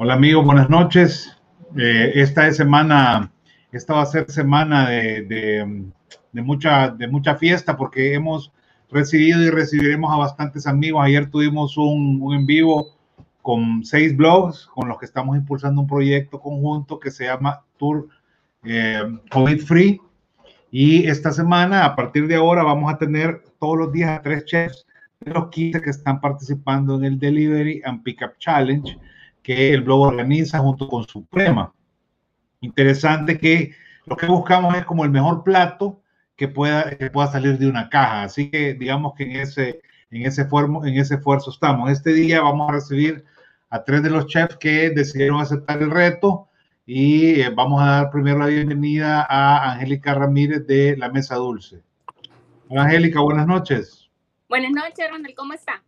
Hola 0.00 0.14
amigos, 0.14 0.44
buenas 0.44 0.70
noches. 0.70 1.36
Eh, 1.76 2.12
esta 2.14 2.46
es 2.46 2.56
semana, 2.56 3.32
esta 3.72 3.94
va 3.94 4.02
a 4.02 4.06
ser 4.06 4.30
semana 4.30 4.88
de, 4.88 5.90
mucha, 6.34 6.90
de 6.90 7.08
mucha 7.08 7.34
fiesta 7.34 7.76
porque 7.76 8.14
hemos 8.14 8.52
recibido 8.92 9.42
y 9.42 9.50
recibiremos 9.50 10.12
a 10.12 10.18
bastantes 10.18 10.68
amigos. 10.68 11.02
Ayer 11.04 11.28
tuvimos 11.28 11.76
un, 11.76 12.32
en 12.32 12.46
vivo 12.46 12.96
con 13.42 13.84
seis 13.84 14.16
blogs 14.16 14.66
con 14.66 14.88
los 14.88 15.00
que 15.00 15.06
estamos 15.06 15.36
impulsando 15.36 15.80
un 15.80 15.88
proyecto 15.88 16.38
conjunto 16.38 17.00
que 17.00 17.10
se 17.10 17.24
llama 17.24 17.64
Tour 17.76 18.06
eh, 18.62 19.02
COVID 19.32 19.58
Free. 19.62 20.00
Y 20.70 21.08
esta 21.08 21.32
semana, 21.32 21.84
a 21.84 21.96
partir 21.96 22.28
de 22.28 22.36
ahora, 22.36 22.62
vamos 22.62 22.94
a 22.94 22.98
tener 22.98 23.42
todos 23.58 23.76
los 23.76 23.92
días 23.92 24.16
a 24.16 24.22
tres 24.22 24.44
chefs 24.44 24.86
de 25.18 25.32
los 25.32 25.48
15 25.48 25.82
que 25.82 25.90
están 25.90 26.20
participando 26.20 26.94
en 26.94 27.04
el 27.04 27.18
Delivery 27.18 27.82
and 27.84 28.04
Pickup 28.04 28.38
Challenge 28.38 28.96
que 29.42 29.72
el 29.72 29.82
blog 29.82 30.00
organiza 30.00 30.58
junto 30.58 30.88
con 30.88 31.06
Suprema. 31.06 31.72
Interesante 32.60 33.38
que 33.38 33.72
lo 34.06 34.16
que 34.16 34.26
buscamos 34.26 34.74
es 34.76 34.84
como 34.84 35.04
el 35.04 35.10
mejor 35.10 35.44
plato 35.44 36.00
que 36.36 36.48
pueda, 36.48 36.96
que 36.96 37.10
pueda 37.10 37.28
salir 37.28 37.58
de 37.58 37.68
una 37.68 37.88
caja. 37.88 38.22
Así 38.22 38.50
que 38.50 38.74
digamos 38.74 39.14
que 39.16 39.24
en 39.24 39.32
ese, 39.32 39.80
en, 40.10 40.26
ese 40.26 40.42
en 40.42 40.96
ese 40.96 41.14
esfuerzo 41.14 41.50
estamos. 41.50 41.90
Este 41.90 42.12
día 42.12 42.40
vamos 42.40 42.68
a 42.68 42.72
recibir 42.72 43.24
a 43.70 43.84
tres 43.84 44.02
de 44.02 44.10
los 44.10 44.26
chefs 44.26 44.56
que 44.56 44.90
decidieron 44.90 45.40
aceptar 45.40 45.82
el 45.82 45.90
reto 45.90 46.48
y 46.86 47.40
eh, 47.40 47.50
vamos 47.50 47.82
a 47.82 47.86
dar 47.86 48.10
primero 48.10 48.38
la 48.38 48.46
bienvenida 48.46 49.26
a 49.28 49.72
Angélica 49.72 50.14
Ramírez 50.14 50.66
de 50.66 50.96
La 50.96 51.10
Mesa 51.10 51.34
Dulce. 51.34 51.82
Hola 52.68 52.84
Angélica, 52.84 53.20
buenas 53.20 53.46
noches. 53.46 54.08
Buenas 54.48 54.70
noches, 54.70 55.06
Ronald, 55.10 55.34
¿cómo 55.34 55.52
está? 55.52 55.82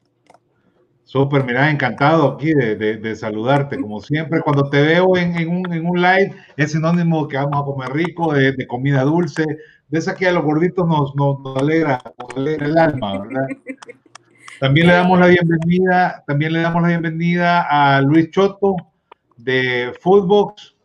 Súper, 1.10 1.42
mira, 1.42 1.68
encantado 1.68 2.28
aquí 2.28 2.54
de, 2.54 2.76
de, 2.76 3.16
saludarte. 3.16 3.80
Como 3.80 4.00
siempre, 4.00 4.40
cuando 4.42 4.70
te 4.70 4.80
veo 4.80 5.16
en, 5.16 5.34
en, 5.34 5.48
un, 5.48 5.72
en, 5.72 5.84
un, 5.84 6.00
live, 6.00 6.36
es 6.56 6.70
sinónimo 6.70 7.26
que 7.26 7.36
vamos 7.36 7.60
a 7.60 7.64
comer 7.64 7.92
rico, 7.92 8.32
de, 8.32 8.52
de 8.52 8.66
comida 8.68 9.02
dulce, 9.02 9.44
de 9.88 9.98
esa 9.98 10.14
que 10.14 10.28
a 10.28 10.32
los 10.32 10.44
gorditos 10.44 10.86
nos, 10.86 11.12
nos, 11.16 11.40
nos, 11.40 11.56
alegra, 11.56 12.00
el 12.36 12.78
alma, 12.78 13.26
¿verdad? 13.26 13.48
También 14.60 14.86
le 14.86 14.92
damos 14.92 15.18
la 15.18 15.26
bienvenida, 15.26 16.22
también 16.28 16.52
le 16.52 16.60
damos 16.60 16.80
la 16.80 16.88
bienvenida 16.90 17.66
a 17.68 18.00
Luis 18.02 18.30
Choto 18.30 18.76
de 19.36 19.92
Foodbox. 20.00 20.76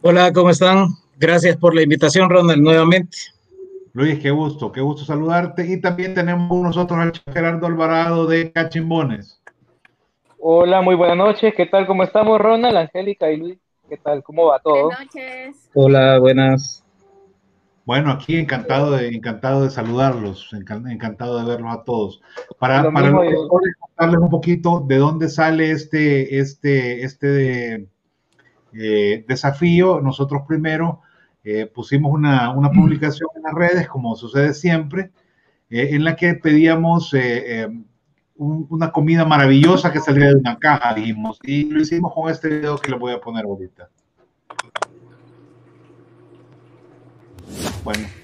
Hola, 0.00 0.32
¿cómo 0.32 0.50
están? 0.50 0.88
Gracias 1.16 1.56
por 1.56 1.76
la 1.76 1.82
invitación, 1.82 2.28
Ronald, 2.28 2.60
nuevamente. 2.60 3.18
Luis, 3.94 4.18
qué 4.20 4.30
gusto, 4.30 4.72
qué 4.72 4.80
gusto 4.80 5.04
saludarte. 5.04 5.66
Y 5.66 5.78
también 5.78 6.14
tenemos 6.14 6.48
con 6.48 6.62
nosotros 6.62 6.98
al 6.98 7.12
Gerardo 7.30 7.66
Alvarado 7.66 8.26
de 8.26 8.50
Cachimbones. 8.50 9.42
Hola, 10.38 10.80
muy 10.80 10.94
buenas 10.94 11.18
noches. 11.18 11.52
¿Qué 11.54 11.66
tal? 11.66 11.86
¿Cómo 11.86 12.02
estamos, 12.02 12.40
Ronald, 12.40 12.74
Angélica 12.74 13.30
y 13.30 13.36
Luis? 13.36 13.58
¿Qué 13.90 13.98
tal? 13.98 14.22
¿Cómo 14.22 14.46
va 14.46 14.60
todo? 14.60 14.84
Buenas 14.84 15.00
noches. 15.00 15.70
Hola, 15.74 16.18
buenas. 16.18 16.82
Bueno, 17.84 18.12
aquí 18.12 18.38
encantado 18.38 18.92
de, 18.92 19.08
encantado 19.08 19.64
de 19.64 19.70
saludarlos, 19.70 20.48
encantado 20.52 21.38
de 21.40 21.44
verlos 21.44 21.74
a 21.74 21.84
todos. 21.84 22.22
Para, 22.58 22.90
para 22.90 23.12
contarles 23.12 24.20
un 24.20 24.30
poquito 24.30 24.80
de 24.86 24.96
dónde 24.96 25.28
sale 25.28 25.70
este, 25.70 26.38
este, 26.38 27.04
este 27.04 27.88
eh, 28.72 29.24
desafío, 29.28 30.00
nosotros 30.00 30.42
primero 30.48 31.02
eh, 31.44 31.66
pusimos 31.66 32.12
una, 32.12 32.50
una, 32.50 32.70
publicación 32.70 33.28
en 33.34 33.42
las 33.42 33.54
redes, 33.54 33.88
como 33.88 34.14
sucede 34.14 34.54
siempre, 34.54 35.10
eh, 35.70 35.88
en 35.92 36.04
la 36.04 36.14
que 36.14 36.34
pedíamos 36.34 37.12
eh, 37.14 37.68
una 38.36 38.90
comida 38.92 39.24
maravillosa 39.24 39.92
que 39.92 40.00
saliera 40.00 40.30
de 40.30 40.36
una 40.36 40.58
caja, 40.58 40.94
dijimos, 40.94 41.38
y 41.42 41.64
lo 41.64 41.80
hicimos 41.80 42.12
con 42.14 42.30
este 42.30 42.48
video 42.48 42.78
que 42.78 42.90
le 42.90 42.96
voy 42.96 43.12
a 43.12 43.20
poner 43.20 43.44
ahorita. 43.44 43.88
Bueno. 47.84 48.21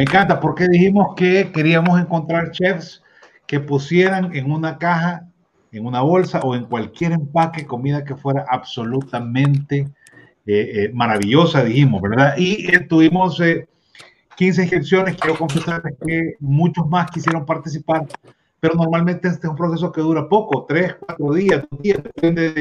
Me 0.00 0.04
encanta 0.04 0.40
porque 0.40 0.66
dijimos 0.66 1.14
que 1.14 1.52
queríamos 1.52 2.00
encontrar 2.00 2.52
chefs 2.52 3.02
que 3.46 3.60
pusieran 3.60 4.34
en 4.34 4.50
una 4.50 4.78
caja, 4.78 5.28
en 5.72 5.84
una 5.84 6.00
bolsa 6.00 6.40
o 6.40 6.54
en 6.54 6.64
cualquier 6.64 7.12
empaque 7.12 7.66
comida 7.66 8.02
que 8.02 8.16
fuera 8.16 8.46
absolutamente 8.48 9.90
eh, 10.46 10.70
eh, 10.86 10.90
maravillosa, 10.94 11.64
dijimos, 11.64 12.00
¿verdad? 12.00 12.32
Y 12.38 12.74
eh, 12.74 12.80
tuvimos 12.80 13.42
15 14.36 14.62
inscripciones, 14.62 15.16
quiero 15.16 15.36
confesarles 15.36 15.94
que 16.02 16.36
muchos 16.40 16.88
más 16.88 17.10
quisieron 17.10 17.44
participar, 17.44 18.06
pero 18.58 18.76
normalmente 18.76 19.28
este 19.28 19.48
es 19.48 19.50
un 19.50 19.56
proceso 19.56 19.92
que 19.92 20.00
dura 20.00 20.26
poco, 20.26 20.64
tres, 20.66 20.96
cuatro 20.98 21.34
días, 21.34 21.62
dos 21.70 21.82
días, 21.82 22.02
depende 22.02 22.52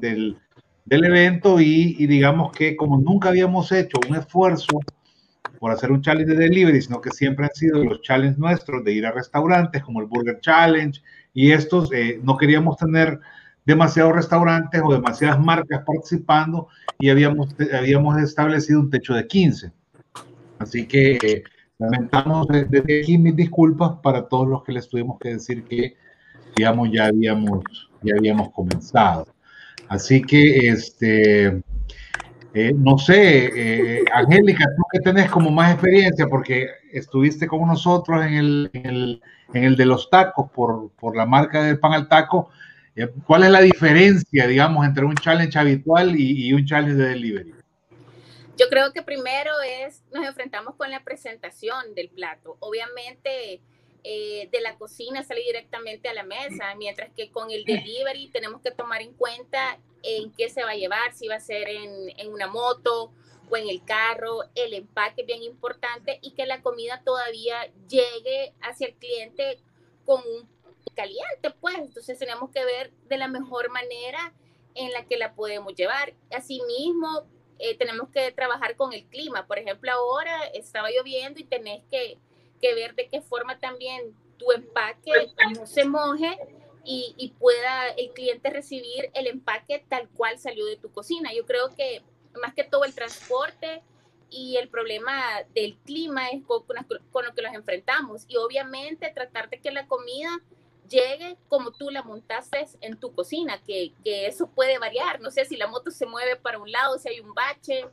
del, 0.00 0.38
del, 0.86 1.04
evento 1.04 1.60
y, 1.60 1.96
y 1.98 2.06
digamos 2.06 2.50
que 2.52 2.76
como 2.76 2.96
nunca 2.98 3.28
habíamos 3.28 3.70
hecho 3.72 3.98
un 4.08 4.16
esfuerzo 4.16 4.80
por 5.58 5.70
hacer 5.70 5.90
un 5.90 6.02
challenge 6.02 6.34
de 6.34 6.44
delivery, 6.44 6.80
sino 6.80 7.00
que 7.00 7.10
siempre 7.10 7.46
han 7.46 7.54
sido 7.54 7.82
los 7.84 8.00
challenges 8.02 8.38
nuestros 8.38 8.84
de 8.84 8.92
ir 8.92 9.06
a 9.06 9.12
restaurantes 9.12 9.82
como 9.82 10.00
el 10.00 10.06
Burger 10.06 10.40
Challenge 10.40 11.00
y 11.34 11.52
estos, 11.52 11.92
eh, 11.92 12.20
no 12.22 12.36
queríamos 12.36 12.76
tener 12.76 13.20
demasiados 13.64 14.14
restaurantes 14.14 14.80
o 14.84 14.92
demasiadas 14.92 15.38
marcas 15.38 15.82
participando 15.84 16.68
y 16.98 17.10
habíamos, 17.10 17.54
habíamos 17.76 18.16
establecido 18.22 18.80
un 18.80 18.90
techo 18.90 19.14
de 19.14 19.26
15. 19.26 19.72
Así 20.58 20.86
que 20.86 21.18
eh, 21.22 21.42
lamentamos 21.78 22.46
desde 22.48 23.00
aquí 23.00 23.18
mis 23.18 23.36
disculpas 23.36 23.92
para 24.02 24.26
todos 24.26 24.48
los 24.48 24.64
que 24.64 24.72
les 24.72 24.88
tuvimos 24.88 25.18
que 25.18 25.34
decir 25.34 25.64
que, 25.64 25.96
digamos, 26.56 26.90
ya 26.90 27.06
habíamos, 27.06 27.62
ya 28.02 28.14
habíamos 28.16 28.50
comenzado. 28.52 29.26
Así 29.88 30.22
que, 30.22 30.68
este, 30.68 31.62
eh, 32.54 32.72
no 32.74 32.96
sé, 32.96 33.50
eh, 34.00 34.04
Angélica, 34.12 34.64
tú 34.76 34.82
que 34.90 35.00
tenés 35.00 35.30
como 35.30 35.50
más 35.50 35.72
experiencia, 35.72 36.26
porque 36.26 36.68
estuviste 36.92 37.46
con 37.46 37.66
nosotros 37.66 38.24
en 38.24 38.34
el, 38.34 38.70
en 38.72 39.64
el, 39.64 39.76
de 39.76 39.84
los 39.84 40.08
tacos 40.08 40.50
por, 40.50 40.90
por, 40.92 41.14
la 41.14 41.26
marca 41.26 41.62
del 41.62 41.78
pan 41.78 41.92
al 41.92 42.08
taco. 42.08 42.50
Eh, 42.96 43.08
¿Cuál 43.26 43.44
es 43.44 43.50
la 43.50 43.60
diferencia, 43.60 44.46
digamos, 44.46 44.86
entre 44.86 45.04
un 45.04 45.14
challenge 45.14 45.58
habitual 45.58 46.18
y, 46.18 46.48
y, 46.48 46.52
un 46.54 46.64
challenge 46.64 46.94
de 46.94 47.08
delivery? 47.10 47.54
Yo 48.56 48.66
creo 48.70 48.92
que 48.92 49.02
primero 49.02 49.52
es, 49.86 50.02
nos 50.12 50.26
enfrentamos 50.26 50.74
con 50.74 50.90
la 50.90 51.04
presentación 51.04 51.94
del 51.94 52.08
plato. 52.08 52.56
Obviamente, 52.60 53.60
eh, 54.04 54.48
de 54.50 54.60
la 54.60 54.76
cocina 54.76 55.22
sale 55.22 55.42
directamente 55.42 56.08
a 56.08 56.14
la 56.14 56.22
mesa, 56.22 56.74
mientras 56.76 57.10
que 57.14 57.30
con 57.30 57.50
el 57.50 57.64
delivery 57.64 58.28
tenemos 58.28 58.60
que 58.62 58.70
tomar 58.70 59.02
en 59.02 59.12
cuenta 59.14 59.78
en 60.02 60.32
qué 60.32 60.48
se 60.48 60.62
va 60.62 60.70
a 60.70 60.76
llevar, 60.76 61.12
si 61.12 61.28
va 61.28 61.36
a 61.36 61.40
ser 61.40 61.68
en, 61.68 62.18
en 62.18 62.32
una 62.32 62.46
moto 62.46 63.12
o 63.50 63.56
en 63.56 63.68
el 63.68 63.84
carro, 63.84 64.44
el 64.54 64.74
empaque 64.74 65.22
es 65.22 65.26
bien 65.26 65.42
importante 65.42 66.18
y 66.22 66.32
que 66.32 66.46
la 66.46 66.62
comida 66.62 67.02
todavía 67.04 67.72
llegue 67.88 68.52
hacia 68.60 68.88
el 68.88 68.94
cliente 68.94 69.58
con 70.04 70.20
un 70.26 70.48
caliente, 70.94 71.50
pues 71.60 71.76
entonces 71.78 72.18
tenemos 72.18 72.50
que 72.50 72.64
ver 72.64 72.92
de 73.08 73.18
la 73.18 73.28
mejor 73.28 73.70
manera 73.70 74.32
en 74.74 74.92
la 74.92 75.04
que 75.06 75.16
la 75.16 75.34
podemos 75.34 75.74
llevar. 75.74 76.14
Asimismo, 76.30 77.26
eh, 77.58 77.76
tenemos 77.76 78.08
que 78.10 78.30
trabajar 78.32 78.76
con 78.76 78.92
el 78.92 79.04
clima. 79.06 79.46
Por 79.46 79.58
ejemplo, 79.58 79.90
ahora 79.90 80.44
estaba 80.54 80.90
lloviendo 80.90 81.40
y 81.40 81.44
tenés 81.44 81.82
que 81.90 82.18
que 82.60 82.74
ver 82.74 82.94
de 82.94 83.08
qué 83.08 83.20
forma 83.20 83.58
también 83.58 84.14
tu 84.38 84.52
empaque 84.52 85.32
no 85.56 85.66
se 85.66 85.84
moje 85.84 86.38
y, 86.84 87.14
y, 87.18 87.30
pueda 87.30 87.88
el 87.90 88.10
cliente 88.12 88.50
recibir 88.50 89.10
el 89.12 89.26
empaque 89.26 89.84
tal 89.88 90.08
cual 90.10 90.38
salió 90.38 90.64
de 90.64 90.76
tu 90.76 90.90
cocina. 90.90 91.34
Yo 91.34 91.44
creo 91.44 91.74
que 91.74 92.02
más 92.40 92.54
que 92.54 92.64
todo 92.64 92.84
el 92.84 92.94
transporte 92.94 93.82
y 94.30 94.56
el 94.56 94.68
problema 94.68 95.42
del 95.54 95.76
clima 95.84 96.28
es 96.28 96.42
con, 96.44 96.62
con 97.10 97.24
lo 97.24 97.34
que 97.34 97.42
nos 97.42 97.54
enfrentamos. 97.54 98.24
Y 98.28 98.36
obviamente 98.36 99.10
tratar 99.14 99.50
de 99.50 99.60
que 99.60 99.70
la 99.70 99.86
comida 99.86 100.30
llegue 100.88 101.36
como 101.48 101.72
tú 101.72 101.90
la 101.90 102.02
montaste 102.02 102.66
en 102.80 102.98
tu 102.98 103.12
cocina, 103.12 103.60
que, 103.62 103.92
que, 104.04 104.26
eso 104.26 104.48
puede 104.48 104.78
variar. 104.78 105.20
No 105.20 105.30
sé 105.30 105.44
si 105.44 105.56
la 105.56 105.66
moto 105.66 105.90
se 105.90 106.06
mueve 106.06 106.36
para 106.36 106.58
un 106.58 106.70
lado, 106.70 106.98
si 106.98 107.08
hay 107.08 107.20
un 107.20 107.34
bache, 107.34 107.86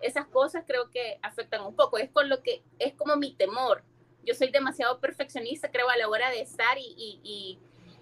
esas 0.00 0.26
cosas 0.26 0.64
creo 0.66 0.90
que 0.90 1.18
afectan 1.22 1.64
un 1.64 1.74
poco. 1.74 1.98
Es 1.98 2.10
con 2.10 2.28
lo 2.28 2.42
que 2.42 2.62
es 2.78 2.94
como 2.94 3.16
mi 3.16 3.34
temor 3.34 3.82
yo 4.24 4.34
soy 4.34 4.50
demasiado 4.50 5.00
perfeccionista, 5.00 5.70
creo, 5.70 5.88
a 5.88 5.96
la 5.96 6.08
hora 6.08 6.30
de 6.30 6.40
estar 6.40 6.78
y, 6.78 7.20
y, 7.22 7.58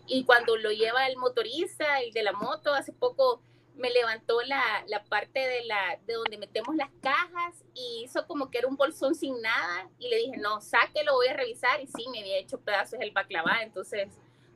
y, 0.07 0.25
cuando 0.25 0.57
lo 0.57 0.71
lleva 0.71 1.07
el 1.07 1.17
motorista, 1.17 2.01
el 2.01 2.13
de 2.13 2.23
la 2.23 2.33
moto, 2.33 2.75
hace 2.75 2.93
poco 2.93 3.41
me 3.77 3.91
levantó 3.91 4.43
la, 4.43 4.85
la, 4.89 5.03
parte 5.05 5.41
de, 5.41 5.65
la, 5.65 5.99
de 6.07 6.15
donde 6.15 6.37
metemos 6.37 6.75
las 6.77 6.91
cajas 7.01 7.65
y 7.75 8.03
hizo 8.05 8.27
como 8.27 8.51
que 8.51 8.59
era 8.59 8.69
un 8.69 8.77
bolsón 8.77 9.15
sin 9.15 9.41
nada 9.41 9.89
y 9.99 10.09
le 10.09 10.17
dije, 10.17 10.37
no, 10.37 10.61
sáquelo, 10.61 11.15
voy 11.15 11.29
a 11.29 11.35
revisar 11.35 11.81
y 11.81 11.87
sí, 11.87 12.07
me 12.11 12.21
había 12.21 12.39
hecho 12.39 12.61
pedazos 12.61 13.01
el 13.01 13.13
baklava, 13.13 13.63
entonces 13.63 14.09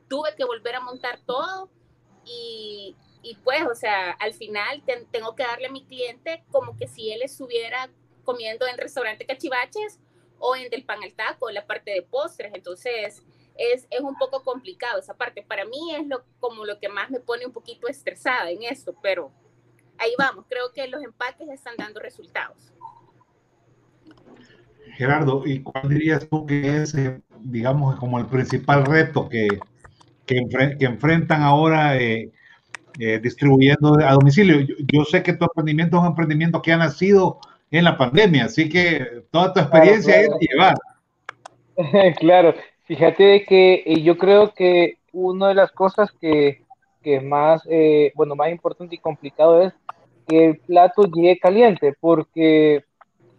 tuve 0.07 0.35
que 0.35 0.45
volver 0.45 0.75
a 0.75 0.79
montar 0.81 1.19
todo 1.25 1.69
y, 2.25 2.95
y 3.23 3.35
pues, 3.43 3.65
o 3.65 3.73
sea, 3.73 4.11
al 4.11 4.33
final 4.33 4.83
tengo 5.11 5.35
que 5.35 5.43
darle 5.43 5.67
a 5.67 5.71
mi 5.71 5.83
cliente 5.85 6.43
como 6.51 6.77
que 6.77 6.87
si 6.87 7.11
él 7.11 7.23
estuviera 7.23 7.89
comiendo 8.23 8.67
en 8.67 8.77
restaurante 8.77 9.25
cachivaches 9.25 9.99
o 10.39 10.55
en 10.55 10.69
del 10.69 10.83
pan 10.83 11.03
al 11.03 11.13
taco, 11.13 11.49
la 11.49 11.65
parte 11.65 11.91
de 11.91 12.01
postres, 12.01 12.53
entonces 12.53 13.23
es, 13.57 13.87
es, 13.89 14.01
un 14.01 14.17
poco 14.17 14.43
complicado 14.43 14.99
esa 14.99 15.15
parte. 15.15 15.43
Para 15.43 15.65
mí 15.65 15.95
es 15.95 16.07
lo, 16.07 16.23
como 16.39 16.65
lo 16.65 16.79
que 16.79 16.89
más 16.89 17.09
me 17.09 17.19
pone 17.19 17.45
un 17.45 17.53
poquito 17.53 17.87
estresada 17.87 18.51
en 18.51 18.63
esto, 18.63 18.95
pero 19.01 19.31
ahí 19.97 20.11
vamos, 20.17 20.45
creo 20.49 20.71
que 20.73 20.87
los 20.87 21.03
empaques 21.03 21.47
están 21.49 21.75
dando 21.77 21.99
resultados. 21.99 22.73
Gerardo, 24.97 25.43
¿y 25.45 25.61
cuál 25.61 25.89
dirías 25.89 26.27
tú 26.29 26.45
que 26.45 26.81
es, 26.81 26.95
eh, 26.95 27.21
digamos, 27.41 27.97
como 27.97 28.17
el 28.17 28.27
principal 28.27 28.85
reto 28.85 29.27
que, 29.27 29.47
que, 30.25 30.37
enfrentan 30.79 31.41
ahora 31.41 31.97
eh, 31.97 32.31
eh, 32.99 33.19
distribuyendo 33.21 33.97
a 33.99 34.13
domicilio? 34.13 34.61
Yo, 34.61 34.75
yo, 34.79 35.03
sé 35.03 35.21
que 35.21 35.33
tu 35.33 35.43
emprendimiento 35.43 35.97
es 35.97 36.01
un 36.01 36.07
emprendimiento 36.07 36.61
que 36.61 36.71
ha 36.71 36.77
nacido 36.77 37.39
en 37.77 37.85
la 37.85 37.97
pandemia, 37.97 38.45
así 38.45 38.69
que 38.69 39.23
toda 39.31 39.53
tu 39.53 39.59
experiencia 39.59 40.21
es 40.21 40.29
llevar. 40.39 40.75
claro, 42.19 42.53
Fíjate 42.85 43.45
que 43.45 43.83
eh, 43.85 44.01
yo 44.03 44.15
creo 44.17 44.53
que 44.53 44.99
una 45.11 45.47
de 45.47 45.55
las 45.55 45.71
cosas 45.71 46.11
que, 46.21 46.61
que 47.01 47.19
más, 47.19 47.63
eh, 47.67 48.11
bueno, 48.15 48.35
más 48.35 48.51
importante 48.51 48.95
y 48.95 48.99
complicado 48.99 49.61
es 49.61 49.73
que 50.27 50.45
el 50.45 50.59
plato 50.59 51.05
llegue 51.05 51.39
caliente, 51.39 51.95
porque 51.99 52.83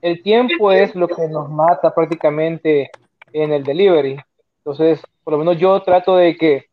el 0.03 0.23
tiempo 0.23 0.73
es 0.73 0.97
lo 0.97 1.07
que 1.07 1.29
nos 1.29 1.49
mata 1.49 1.95
prácticamente 1.95 2.91
en 3.33 3.53
el 3.53 3.63
delivery. 3.63 4.19
Entonces, 4.59 5.01
por 5.23 5.35
lo 5.35 5.39
menos 5.39 5.59
yo 5.59 5.81
trato 5.83 6.17
de 6.17 6.37
que 6.37 6.67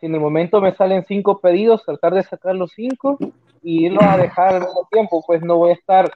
si 0.00 0.06
en 0.06 0.14
el 0.14 0.20
momento 0.20 0.60
me 0.60 0.74
salen 0.74 1.04
cinco 1.06 1.38
pedidos, 1.38 1.84
tratar 1.84 2.14
de 2.14 2.24
sacar 2.24 2.56
los 2.56 2.72
cinco 2.72 3.18
y 3.62 3.86
irlos 3.86 4.02
a 4.02 4.16
dejar 4.16 4.54
al 4.54 4.60
mismo 4.62 4.88
tiempo, 4.90 5.22
pues 5.24 5.42
no 5.42 5.58
voy 5.58 5.70
a 5.70 5.74
estar 5.74 6.10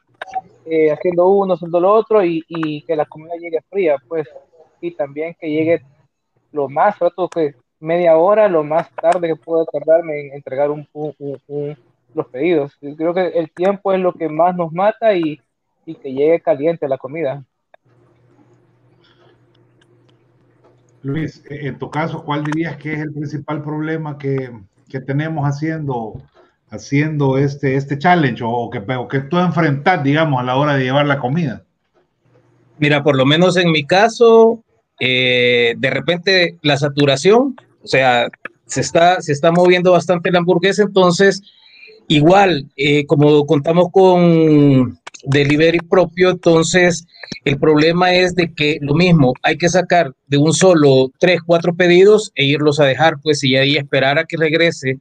eh, 0.67 0.91
haciendo 0.91 1.29
uno, 1.29 1.55
haciendo 1.55 1.81
lo 1.81 1.93
otro 1.93 2.25
y, 2.25 2.45
y 2.49 2.83
que 2.83 2.97
la 2.97 3.05
comida 3.05 3.35
llegue 3.37 3.61
fría, 3.71 3.97
pues 4.09 4.29
y 4.81 4.91
también 4.91 5.35
que 5.39 5.51
llegue 5.51 5.83
lo 6.53 6.69
más, 6.69 6.99
trato 6.99 7.29
que 7.29 7.55
media 7.81 8.17
hora, 8.17 8.49
lo 8.49 8.63
más 8.65 8.89
tarde 8.95 9.29
que 9.29 9.37
pueda 9.37 9.65
tardarme 9.67 10.21
en 10.21 10.35
entregar 10.35 10.71
un, 10.71 10.87
los 12.15 12.27
pedidos. 12.29 12.77
Creo 12.97 13.13
que 13.13 13.27
el 13.29 13.51
tiempo 13.51 13.93
es 13.93 14.01
lo 14.01 14.13
que 14.13 14.29
más 14.29 14.55
nos 14.57 14.73
mata 14.73 15.15
y, 15.15 15.41
y 15.85 15.95
que 15.95 16.13
llegue 16.13 16.41
caliente 16.41 16.89
la 16.89 16.99
comida. 16.99 17.45
Luis, 21.03 21.45
en 21.51 21.79
tu 21.79 21.91
caso, 21.91 22.25
¿cuál 22.25 22.45
dirías 22.45 22.77
que 22.79 22.95
es 22.95 23.01
el 23.01 23.13
principal 23.13 23.63
problema 23.63 24.17
que, 24.17 24.51
que 24.89 25.01
tenemos 25.01 25.45
haciendo, 25.45 26.15
haciendo 26.75 27.39
este, 27.39 27.77
este 27.77 27.99
challenge 27.99 28.43
o 28.45 28.71
que, 28.71 28.79
o 28.79 29.09
que 29.09 29.21
tú 29.21 29.39
enfrentas, 29.39 30.03
digamos, 30.03 30.41
a 30.41 30.45
la 30.45 30.57
hora 30.57 30.75
de 30.75 30.85
llevar 30.85 31.07
la 31.07 31.19
comida? 31.19 31.63
Mira, 32.79 33.03
por 33.03 33.17
lo 33.17 33.25
menos 33.25 33.57
en 33.57 33.71
mi 33.71 33.85
caso, 33.85 34.63
eh, 35.01 35.75
de 35.77 35.91
repente 35.91 36.59
la 36.63 36.77
saturación, 36.77 37.57
o 37.83 37.87
sea, 37.87 38.29
se 38.67 38.81
está, 38.81 39.21
se 39.21 39.33
está 39.33 39.53
moviendo 39.53 39.93
bastante 39.93 40.31
la 40.31 40.39
hamburguesa, 40.39 40.83
entonces 40.83 41.43
igual, 42.09 42.67
eh, 42.77 43.07
como 43.07 43.47
contamos 43.47 43.89
con 43.93 44.99
delivery 45.25 45.79
propio, 45.79 46.31
entonces 46.31 47.07
el 47.45 47.59
problema 47.59 48.13
es 48.15 48.35
de 48.35 48.53
que 48.53 48.79
lo 48.81 48.95
mismo, 48.95 49.35
hay 49.43 49.57
que 49.57 49.69
sacar 49.69 50.13
de 50.27 50.39
un 50.39 50.53
solo 50.53 51.11
tres, 51.19 51.41
cuatro 51.45 51.75
pedidos 51.75 52.33
e 52.35 52.45
irlos 52.45 52.81
a 52.81 52.85
dejar, 52.85 53.15
pues, 53.23 53.43
y 53.45 53.57
ahí 53.57 53.77
esperar 53.77 54.19
a 54.19 54.25
que 54.25 54.37
regrese 54.37 54.99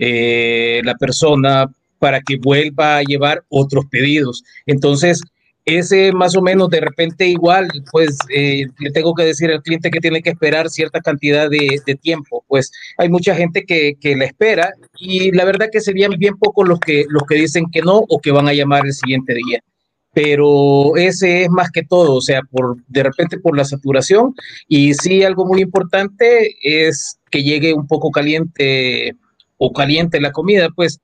eh, 0.00 0.80
la 0.82 0.94
persona 0.94 1.70
para 1.98 2.20
que 2.22 2.38
vuelva 2.38 2.96
a 2.96 3.02
llevar 3.02 3.44
otros 3.50 3.84
pedidos. 3.90 4.42
Entonces, 4.66 5.20
ese 5.66 6.10
más 6.12 6.34
o 6.34 6.40
menos 6.42 6.70
de 6.70 6.80
repente 6.80 7.26
igual, 7.26 7.68
pues 7.92 8.16
eh, 8.34 8.64
le 8.78 8.90
tengo 8.92 9.14
que 9.14 9.24
decir 9.24 9.50
al 9.50 9.62
cliente 9.62 9.90
que 9.90 10.00
tiene 10.00 10.22
que 10.22 10.30
esperar 10.30 10.70
cierta 10.70 11.00
cantidad 11.00 11.50
de, 11.50 11.80
tiempo. 12.00 12.44
Pues 12.48 12.72
hay 12.96 13.10
mucha 13.10 13.34
gente 13.34 13.64
que, 13.64 13.94
que, 14.00 14.16
la 14.16 14.24
espera 14.24 14.72
y 14.98 15.30
la 15.32 15.44
verdad 15.44 15.68
que 15.70 15.82
serían 15.82 16.12
bien 16.18 16.36
pocos 16.38 16.66
los 16.66 16.80
que, 16.80 17.04
los 17.08 17.24
que 17.24 17.34
dicen 17.36 17.66
que 17.70 17.82
no 17.82 17.98
o 18.08 18.20
que 18.20 18.32
van 18.32 18.48
a 18.48 18.54
llamar 18.54 18.86
el 18.86 18.94
siguiente 18.94 19.34
día. 19.34 19.60
Pero 20.12 20.96
ese 20.96 21.44
es 21.44 21.50
más 21.50 21.70
que 21.70 21.84
todo, 21.84 22.14
o 22.16 22.20
sea, 22.20 22.40
por 22.50 22.78
de 22.88 23.02
repente 23.02 23.38
por 23.38 23.56
la 23.56 23.64
saturación 23.64 24.34
y 24.66 24.94
sí 24.94 25.22
algo 25.22 25.46
muy 25.46 25.60
importante 25.60 26.56
es 26.62 27.20
que 27.30 27.44
llegue 27.44 27.74
un 27.74 27.86
poco 27.86 28.10
caliente 28.10 29.14
o 29.62 29.72
caliente 29.72 30.20
la 30.20 30.32
comida, 30.32 30.70
pues 30.74 31.00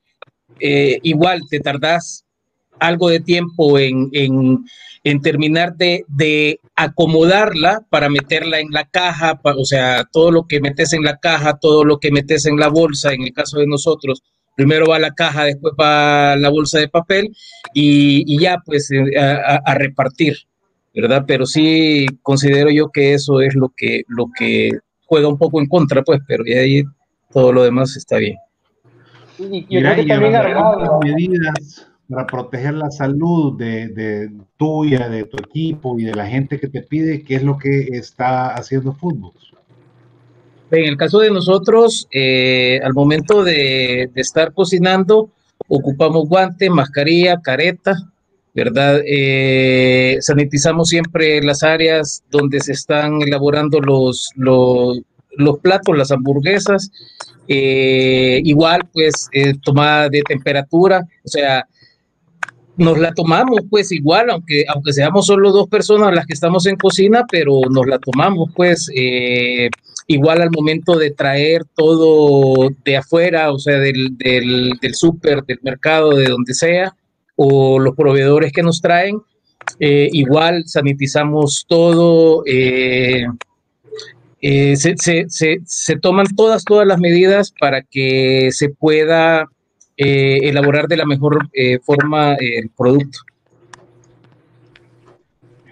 eh, 0.61 0.99
igual 1.03 1.43
te 1.50 1.61
tardas 1.61 2.25
algo 2.81 3.11
de 3.11 3.20
tiempo 3.20 3.79
en, 3.79 4.08
en, 4.12 5.20
terminar 5.20 5.76
de, 5.76 6.05
de, 6.08 6.58
acomodarla 6.75 7.82
para 7.91 8.08
meterla 8.08 8.58
en 8.58 8.70
la 8.70 8.85
caja, 8.85 9.41
o 9.43 9.64
sea, 9.64 10.05
todo 10.11 10.31
lo 10.31 10.47
que 10.47 10.61
metes 10.61 10.93
en 10.94 11.03
la 11.03 11.19
caja, 11.19 11.58
todo 11.58 11.85
lo 11.85 11.99
que 11.99 12.11
metes 12.11 12.47
en 12.47 12.56
la 12.56 12.69
bolsa, 12.69 13.12
en 13.12 13.23
el 13.23 13.32
caso 13.32 13.58
de 13.58 13.67
nosotros, 13.67 14.23
primero 14.56 14.87
va 14.87 14.99
la 14.99 15.12
caja, 15.12 15.44
después 15.44 15.75
va 15.79 16.35
la 16.37 16.49
bolsa 16.49 16.79
de 16.79 16.88
papel 16.88 17.37
y, 17.73 18.41
ya 18.41 18.58
pues 18.64 18.91
eh, 18.91 19.19
a, 19.19 19.75
repartir, 19.75 20.37
¿verdad? 20.94 21.25
Pero 21.26 21.47
sí 21.47 22.06
considero 22.23 22.70
yo 22.70 22.91
que 22.91 23.14
eso 23.14 23.41
es 23.41 23.55
lo 23.55 23.73
que, 23.76 24.03
lo 24.08 24.26
que 24.37 24.70
juega 25.05 25.29
un 25.29 25.38
poco 25.38 25.61
en 25.61 25.69
contra, 25.69 26.03
pues, 26.03 26.20
pero 26.26 26.44
y 26.47 26.55
ahí 26.55 26.85
todo 27.31 27.53
lo 27.53 27.62
demás 27.62 27.97
está 27.97 28.17
bien. 28.17 28.37
Y, 29.38 29.66
yo 29.68 29.80
creo 29.80 29.96
que 29.96 30.04
también 30.06 30.32
medidas 31.02 31.86
para 32.08 32.26
proteger 32.26 32.74
la 32.74 32.90
salud 32.90 33.58
de, 33.58 33.88
de, 33.88 34.30
tuya, 34.56 35.08
de 35.08 35.24
tu 35.24 35.36
equipo 35.38 35.98
y 35.98 36.04
de 36.04 36.14
la 36.14 36.26
gente 36.26 36.60
que 36.60 36.68
te 36.68 36.82
pide, 36.82 37.22
¿qué 37.22 37.36
es 37.36 37.42
lo 37.42 37.58
que 37.58 37.88
está 37.92 38.54
haciendo 38.54 38.92
fútbol? 38.92 39.32
En 40.70 40.84
el 40.84 40.96
caso 40.96 41.20
de 41.20 41.30
nosotros, 41.30 42.08
eh, 42.10 42.80
al 42.82 42.92
momento 42.92 43.44
de, 43.44 44.10
de, 44.12 44.20
estar 44.20 44.52
cocinando, 44.52 45.31
ocupamos 45.69 46.28
guante, 46.28 46.70
mascarilla, 46.70 47.40
careta, 47.40 47.94
¿verdad? 48.56 49.00
Eh, 49.06 50.16
sanitizamos 50.20 50.88
siempre 50.88 51.43
las 51.43 51.62
áreas 51.62 52.24
donde 52.31 52.60
se 52.60 52.72
están 52.72 53.20
elaborando 53.22 53.81
los, 53.81 54.31
los, 54.34 55.00
los 55.36 55.58
platos, 55.58 55.96
las 55.96 56.10
hamburguesas. 56.10 56.90
Eh, 57.48 58.41
igual, 58.44 58.88
pues, 58.93 59.29
tomada 59.62 60.08
de 60.08 60.22
temperatura, 60.22 61.03
o 61.24 61.29
sea, 61.29 61.67
nos 62.76 62.98
la 62.98 63.12
tomamos 63.12 63.60
pues 63.70 63.91
igual, 63.91 64.31
aunque, 64.31 64.65
aunque 64.69 64.93
seamos 64.93 65.26
solo 65.26 65.50
dos 65.50 65.69
personas 65.69 66.15
las 66.15 66.26
que 66.26 66.34
estamos 66.34 66.67
en 66.67 66.76
cocina, 66.76 67.24
pero 67.31 67.60
nos 67.70 67.86
la 67.86 67.98
tomamos 67.98 68.50
pues 68.55 68.91
eh, 68.94 69.70
igual 70.06 70.43
al 70.43 70.50
momento 70.50 70.98
de 70.98 71.10
traer 71.10 71.62
todo 71.74 72.69
de 72.84 72.96
afuera, 72.96 73.50
o 73.50 73.58
sea, 73.58 73.79
del, 73.79 74.17
del, 74.19 74.72
del 74.81 74.94
súper, 74.94 75.43
del 75.44 75.58
mercado, 75.62 76.10
de 76.10 76.26
donde 76.26 76.55
sea, 76.55 76.94
o 77.34 77.79
los 77.79 77.94
proveedores 77.94 78.53
que 78.53 78.62
nos 78.62 78.81
traen, 78.81 79.22
eh, 79.81 80.08
igual 80.12 80.65
sanitizamos 80.67 81.65
todo. 81.67 82.43
Eh, 84.48 84.76
se, 84.76 84.94
se, 84.96 85.29
se, 85.29 85.58
se 85.65 85.98
toman 85.98 86.29
todas, 86.36 86.65
todas 86.65 86.86
las 86.86 87.00
medidas 87.00 87.53
para 87.58 87.82
que 87.82 88.50
se 88.53 88.69
pueda 88.69 89.48
eh, 89.96 90.38
elaborar 90.44 90.86
de 90.86 90.96
la 90.96 91.05
mejor 91.05 91.48
eh, 91.53 91.81
forma 91.81 92.34
el 92.34 92.70
producto. 92.70 93.19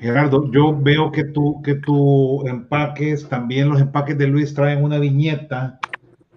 Gerardo, 0.01 0.51
yo 0.51 0.77
veo 0.77 1.13
que 1.13 1.23
tú, 1.23 1.63
que 1.63 1.77
tu 1.77 2.45
empaques, 2.49 3.29
también 3.29 3.69
los 3.69 3.81
empaques 3.81 4.19
de 4.19 4.27
Luis 4.27 4.53
traen 4.53 4.83
una 4.83 4.99
viñeta 4.99 5.79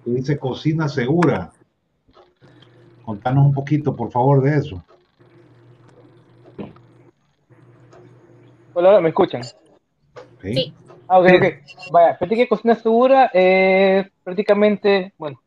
que 0.05 0.11
dice 0.11 0.37
cocina 0.37 0.87
segura. 0.87 1.51
Contanos 3.03 3.47
un 3.47 3.53
poquito, 3.55 3.95
por 3.95 4.11
favor, 4.11 4.43
de 4.43 4.57
eso. 4.57 4.83
Hola, 8.75 9.01
¿me 9.01 9.09
escuchan? 9.09 9.41
Sí. 10.43 10.71
Ah, 11.07 11.19
ok, 11.19 11.27
ok. 11.37 11.91
Vaya, 11.91 12.15
fíjate 12.15 12.47
cocina 12.47 12.75
segura 12.75 13.31
es 13.33 14.07
prácticamente, 14.23 15.13
bueno, 15.17 15.39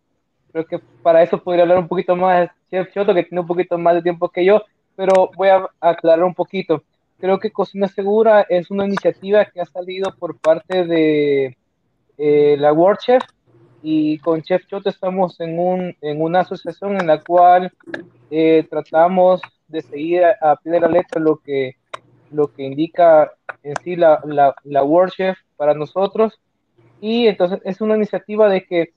Creo 0.52 0.66
que 0.66 0.78
para 1.02 1.22
eso 1.22 1.42
podría 1.42 1.62
hablar 1.62 1.78
un 1.78 1.88
poquito 1.88 2.16
más 2.16 2.50
Chef 2.70 2.92
Choto, 2.92 3.14
que 3.14 3.24
tiene 3.24 3.40
un 3.40 3.46
poquito 3.46 3.78
más 3.78 3.94
de 3.94 4.02
tiempo 4.02 4.28
que 4.28 4.44
yo, 4.44 4.62
pero 4.96 5.30
voy 5.36 5.48
a 5.48 5.68
aclarar 5.80 6.24
un 6.24 6.34
poquito. 6.34 6.82
Creo 7.18 7.38
que 7.38 7.50
Cocina 7.50 7.86
Segura 7.86 8.46
es 8.48 8.70
una 8.70 8.86
iniciativa 8.86 9.44
que 9.44 9.60
ha 9.60 9.66
salido 9.66 10.14
por 10.18 10.38
parte 10.38 10.84
de 10.84 11.56
eh, 12.18 12.56
la 12.58 12.72
World 12.72 12.98
Chef 12.98 13.22
y 13.82 14.18
con 14.18 14.42
Chef 14.42 14.66
Chot 14.66 14.86
estamos 14.86 15.38
en, 15.40 15.58
un, 15.58 15.96
en 16.00 16.20
una 16.20 16.40
asociación 16.40 17.00
en 17.00 17.06
la 17.06 17.20
cual 17.20 17.72
eh, 18.30 18.66
tratamos 18.68 19.40
de 19.68 19.82
seguir 19.82 20.24
a, 20.24 20.56
pie 20.56 20.72
de 20.72 20.80
la 20.80 20.88
letra 20.88 21.20
lo 21.20 21.36
que, 21.36 21.76
lo 22.32 22.52
que 22.52 22.64
indica 22.64 23.30
en 23.62 23.74
sí 23.84 23.96
la, 23.96 24.20
la, 24.24 24.54
la 24.64 24.82
World 24.82 25.12
Chef 25.12 25.38
para 25.60 25.74
nosotros. 25.74 26.40
Y 27.02 27.26
entonces 27.26 27.60
es 27.64 27.82
una 27.82 27.96
iniciativa 27.96 28.48
de 28.48 28.64
que 28.64 28.94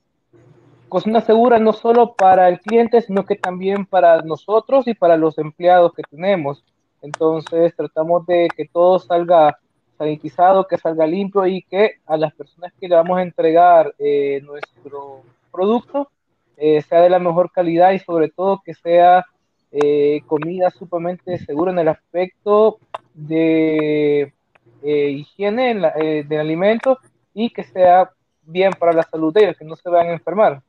cocina 0.88 1.20
segura 1.20 1.60
no 1.60 1.74
solo 1.74 2.14
para 2.14 2.48
el 2.48 2.62
cliente, 2.62 3.02
sino 3.02 3.26
que 3.26 3.36
también 3.36 3.86
para 3.86 4.22
nosotros 4.22 4.88
y 4.88 4.94
para 4.94 5.18
los 5.18 5.38
empleados 5.38 5.92
que 5.94 6.04
tenemos. 6.04 6.64
Entonces 7.02 7.76
tratamos 7.76 8.26
de 8.28 8.48
que 8.56 8.66
todo 8.66 8.98
salga 8.98 9.60
sanitizado, 9.98 10.66
que 10.66 10.78
salga 10.78 11.06
limpio 11.06 11.46
y 11.46 11.64
que 11.64 11.96
a 12.06 12.16
las 12.16 12.34
personas 12.34 12.72
que 12.80 12.88
le 12.88 12.96
vamos 12.96 13.18
a 13.18 13.24
entregar 13.24 13.94
eh, 14.00 14.40
nuestro 14.44 15.24
producto 15.52 16.12
eh, 16.56 16.82
sea 16.82 17.02
de 17.02 17.10
la 17.10 17.20
mejor 17.20 17.52
calidad 17.52 17.92
y 17.92 18.00
sobre 18.00 18.30
todo 18.30 18.62
que 18.64 18.74
sea 18.74 19.26
eh, 19.74 20.22
comida 20.28 20.70
sumamente 20.70 21.38
segura 21.40 21.74
en 21.74 21.80
el 21.80 21.90
aspecto 21.90 22.78
de 23.14 24.32
higiene 24.84 25.76
del 26.28 26.40
alimento 26.40 27.00
y 27.34 27.50
que 27.50 27.64
sea 27.64 28.12
bien 28.46 28.72
para 28.78 28.94
la 28.94 29.04
salud 29.04 29.34
de 29.34 29.44
ellos, 29.44 29.58
que 29.58 29.66
no 29.66 29.76
se 29.76 29.90
vayan 29.90 30.12
a 30.12 30.14
enfermar. 30.14 30.62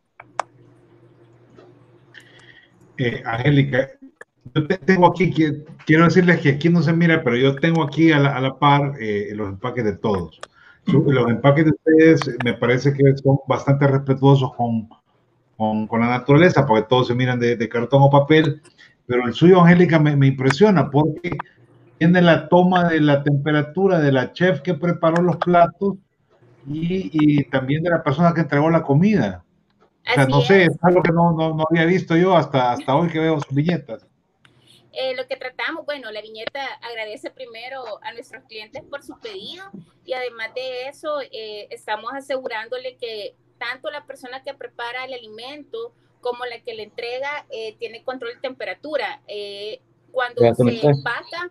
Angélica, 3.24 3.90
yo 4.54 4.66
tengo 4.66 5.06
aquí, 5.06 5.32
quiero 5.84 6.04
decirles 6.04 6.40
que 6.40 6.50
aquí 6.50 6.68
no 6.68 6.82
se 6.82 6.92
mira, 6.92 7.22
pero 7.22 7.36
yo 7.36 7.56
tengo 7.56 7.82
aquí 7.82 8.12
a 8.12 8.18
la, 8.18 8.58
par 8.58 8.94
eh, 9.00 9.30
los 9.34 9.48
empaques 9.48 9.84
de 9.84 9.96
todos. 9.96 10.40
Los 10.86 11.30
empaques 11.30 11.64
de 11.64 11.70
ustedes 11.70 12.36
me 12.44 12.54
parece 12.54 12.92
que 12.92 13.16
son 13.16 13.38
bastante 13.48 13.86
respetuosos 13.86 14.54
con, 14.54 14.88
con, 15.56 16.00
la 16.00 16.08
naturaleza, 16.08 16.66
porque 16.66 16.86
todos 16.88 17.08
se 17.08 17.14
miran 17.14 17.40
de, 17.40 17.68
cartón 17.68 18.02
o 18.02 18.10
papel, 18.10 18.60
pero 19.06 19.26
el 19.26 19.34
suyo, 19.34 19.60
Angélica, 19.60 19.98
me, 19.98 20.14
me, 20.14 20.26
impresiona 20.26 20.90
porque 20.90 21.36
tiene 21.98 22.22
la 22.22 22.48
toma 22.48 22.88
de 22.88 23.00
la 23.00 23.22
temperatura 23.22 23.98
de 23.98 24.12
la 24.12 24.32
chef 24.32 24.60
que 24.60 24.74
preparó 24.74 25.22
los 25.22 25.36
platos 25.36 25.94
y, 26.66 27.10
y 27.12 27.44
también 27.44 27.82
de 27.82 27.90
la 27.90 28.02
persona 28.02 28.34
que 28.34 28.40
entregó 28.40 28.70
la 28.70 28.82
comida. 28.82 29.44
O 30.06 30.14
sea, 30.14 30.26
no 30.26 30.42
sé, 30.42 30.64
es 30.64 30.76
algo 30.82 31.02
que 31.02 31.12
no, 31.12 31.32
no, 31.32 31.54
no, 31.54 31.64
había 31.70 31.86
visto 31.86 32.14
yo 32.16 32.36
hasta, 32.36 32.72
hasta 32.72 32.94
hoy 32.94 33.08
que 33.08 33.18
veo 33.18 33.40
sus 33.40 33.54
viñetas. 33.54 34.06
Eh, 34.92 35.16
lo 35.16 35.26
que 35.26 35.36
tratamos, 35.36 35.84
bueno, 35.86 36.12
la 36.12 36.20
viñeta 36.20 36.62
agradece 36.82 37.30
primero 37.30 37.82
a 38.02 38.12
nuestros 38.12 38.44
clientes 38.44 38.82
por 38.84 39.02
su 39.02 39.18
pedido 39.18 39.64
y 40.04 40.12
además 40.12 40.54
de 40.54 40.88
eso, 40.88 41.20
eh, 41.20 41.66
estamos 41.70 42.12
asegurándole 42.12 42.96
que 42.96 43.34
tanto 43.58 43.90
la 43.90 44.04
persona 44.04 44.42
que 44.42 44.54
prepara 44.54 45.04
el 45.06 45.14
alimento 45.14 45.92
como 46.20 46.44
la 46.44 46.60
que 46.60 46.74
le 46.74 46.84
entrega 46.84 47.46
eh, 47.50 47.74
tiene 47.78 48.04
control 48.04 48.34
de 48.34 48.40
temperatura. 48.40 49.20
cuando 50.12 50.54
se 50.54 50.86
empaca, 50.86 51.50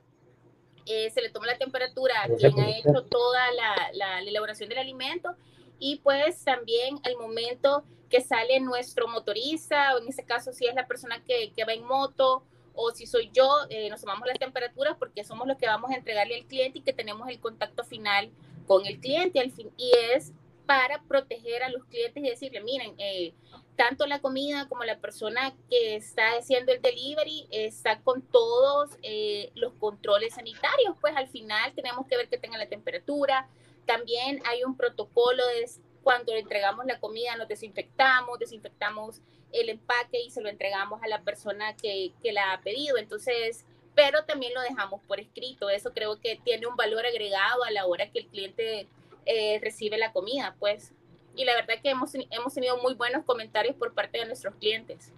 se 0.86 1.22
le 1.22 1.30
toma 1.30 1.48
la 1.48 1.58
temperatura 1.58 2.24
a 2.24 2.28
quien 2.28 2.60
ha 2.60 2.70
hecho 2.70 3.04
toda 3.04 3.52
la, 3.52 3.90
la, 3.94 4.20
elaboración 4.20 4.70
del 4.70 4.80
alimento 4.80 5.36
y 5.80 5.98
pues 5.98 6.44
también 6.44 7.00
al 7.04 7.18
momento 7.18 7.84
que 8.10 8.22
sale 8.22 8.60
nuestro 8.60 9.08
motorista, 9.08 9.96
o 9.96 10.00
en 10.00 10.08
este 10.08 10.24
caso 10.24 10.54
si 10.54 10.68
es 10.68 10.76
la 10.76 10.88
persona 10.88 11.24
que, 11.24 11.52
que 11.56 11.66
va 11.66 11.74
en 11.74 11.84
moto 11.84 12.44
o 12.76 12.92
si 12.92 13.06
soy 13.06 13.30
yo, 13.34 13.50
eh, 13.70 13.90
nos 13.90 14.02
tomamos 14.02 14.28
las 14.28 14.40
temperaturas 14.40 14.96
porque 14.98 15.24
somos 15.24 15.48
los 15.48 15.58
que 15.58 15.68
vamos 15.68 15.92
a 15.92 15.96
entregarle 15.96 16.36
al 16.36 16.46
cliente 16.46 16.80
y 16.80 16.82
que 16.82 16.94
tenemos 16.94 17.28
el 17.30 17.40
contacto 17.40 17.84
final 17.84 18.32
con 18.68 18.86
el 18.86 19.00
cliente 19.00 19.40
al 19.40 19.52
fin, 19.52 19.72
y 19.78 19.92
es 20.14 20.32
para 20.66 21.02
proteger 21.04 21.64
a 21.64 21.70
los 21.70 21.84
clientes 21.86 22.24
y 22.24 22.30
decirle, 22.30 22.62
miren, 22.62 22.94
eh, 22.98 23.34
tanto 23.76 24.06
la 24.06 24.20
comida 24.20 24.68
como 24.70 24.84
la 24.84 25.00
persona 25.00 25.54
que 25.70 25.96
está 25.96 26.38
haciendo 26.38 26.72
el 26.72 26.82
delivery 26.82 27.48
está 27.52 28.02
con 28.02 28.22
todos 28.22 28.92
eh, 29.02 29.52
los 29.56 29.74
controles 29.74 30.36
sanitarios, 30.36 30.96
pues 31.02 31.16
al 31.16 31.28
final 31.28 31.74
tenemos 31.74 32.06
que 32.08 32.18
ver 32.18 32.30
que 32.30 32.38
tenga 32.38 32.58
la 32.58 32.68
temperatura. 32.68 33.48
También 33.86 34.42
hay 34.46 34.64
un 34.64 34.78
protocolo 34.78 35.46
de 35.48 35.70
cuando 36.04 36.34
entregamos 36.34 36.86
la 36.86 37.00
comida, 37.00 37.36
nos 37.36 37.48
desinfectamos, 37.48 38.40
desinfectamos 38.40 39.22
el 39.52 39.70
empaque 39.70 40.22
y 40.22 40.30
se 40.30 40.42
lo 40.42 40.50
entregamos 40.50 41.02
a 41.02 41.08
la 41.08 41.22
persona 41.22 41.76
que, 41.76 42.12
que 42.22 42.32
la 42.32 42.54
ha 42.54 42.62
pedido. 42.62 42.98
Entonces, 42.98 43.66
pero 43.96 44.24
también 44.26 44.54
lo 44.54 44.62
dejamos 44.62 45.02
por 45.08 45.20
escrito. 45.20 45.70
Eso 45.70 45.94
creo 45.94 46.20
que 46.20 46.40
tiene 46.44 46.68
un 46.68 46.76
valor 46.76 47.06
agregado 47.06 47.64
a 47.64 47.72
la 47.72 47.86
hora 47.86 48.10
que 48.12 48.20
el 48.20 48.28
cliente 48.28 48.88
eh, 49.26 49.60
recibe 49.62 49.98
la 49.98 50.12
comida, 50.12 50.56
pues. 50.60 50.94
Y 51.36 51.46
la 51.46 51.56
verdad 51.56 51.76
que 51.82 51.90
hemos, 51.90 52.14
hemos 52.16 52.54
tenido 52.54 52.78
muy 52.82 52.94
buenos 52.94 53.24
comentarios 53.26 53.76
por 53.76 53.94
parte 53.94 54.20
de 54.20 54.26
nuestros 54.26 54.56
clientes. 54.56 55.12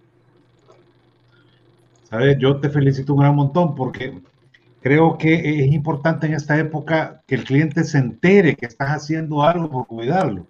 Sabes, 2.04 2.38
yo 2.38 2.60
te 2.60 2.70
felicito 2.70 3.14
un 3.14 3.20
gran 3.20 3.34
montón 3.34 3.74
porque 3.74 4.20
creo 4.80 5.18
que 5.18 5.64
es 5.64 5.72
importante 5.72 6.26
en 6.26 6.34
esta 6.34 6.58
época 6.58 7.22
que 7.26 7.34
el 7.34 7.44
cliente 7.44 7.82
se 7.84 7.98
entere 7.98 8.54
que 8.54 8.66
estás 8.66 8.90
haciendo 8.90 9.42
algo 9.42 9.68
por 9.68 9.86
cuidarlo. 9.86 10.46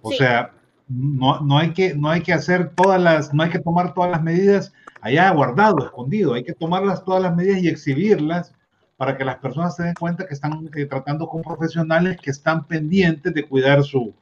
O 0.00 0.12
sea, 0.12 0.52
no, 0.88 1.40
no, 1.40 1.58
hay 1.58 1.72
que, 1.72 1.94
no 1.94 2.08
hay 2.08 2.22
que 2.22 2.32
hacer 2.32 2.70
todas 2.70 3.02
las, 3.02 3.34
no 3.34 3.42
hay 3.42 3.50
que 3.50 3.58
tomar 3.58 3.92
todas 3.92 4.10
las 4.10 4.22
medidas 4.22 4.72
allá 5.00 5.30
guardado, 5.30 5.84
escondido, 5.84 6.34
hay 6.34 6.44
que 6.44 6.52
tomarlas 6.52 7.04
todas 7.04 7.22
las 7.22 7.34
medidas 7.34 7.62
y 7.62 7.68
exhibirlas 7.68 8.52
para 8.96 9.16
que 9.16 9.24
las 9.24 9.36
personas 9.38 9.76
se 9.76 9.84
den 9.84 9.94
cuenta 9.94 10.26
que 10.26 10.34
están 10.34 10.70
eh, 10.74 10.86
tratando 10.86 11.28
con 11.28 11.42
profesionales 11.42 12.16
que 12.20 12.30
están 12.30 12.66
pendientes 12.66 13.32
de 13.34 13.44
cuidar 13.44 13.84
su, 13.84 14.14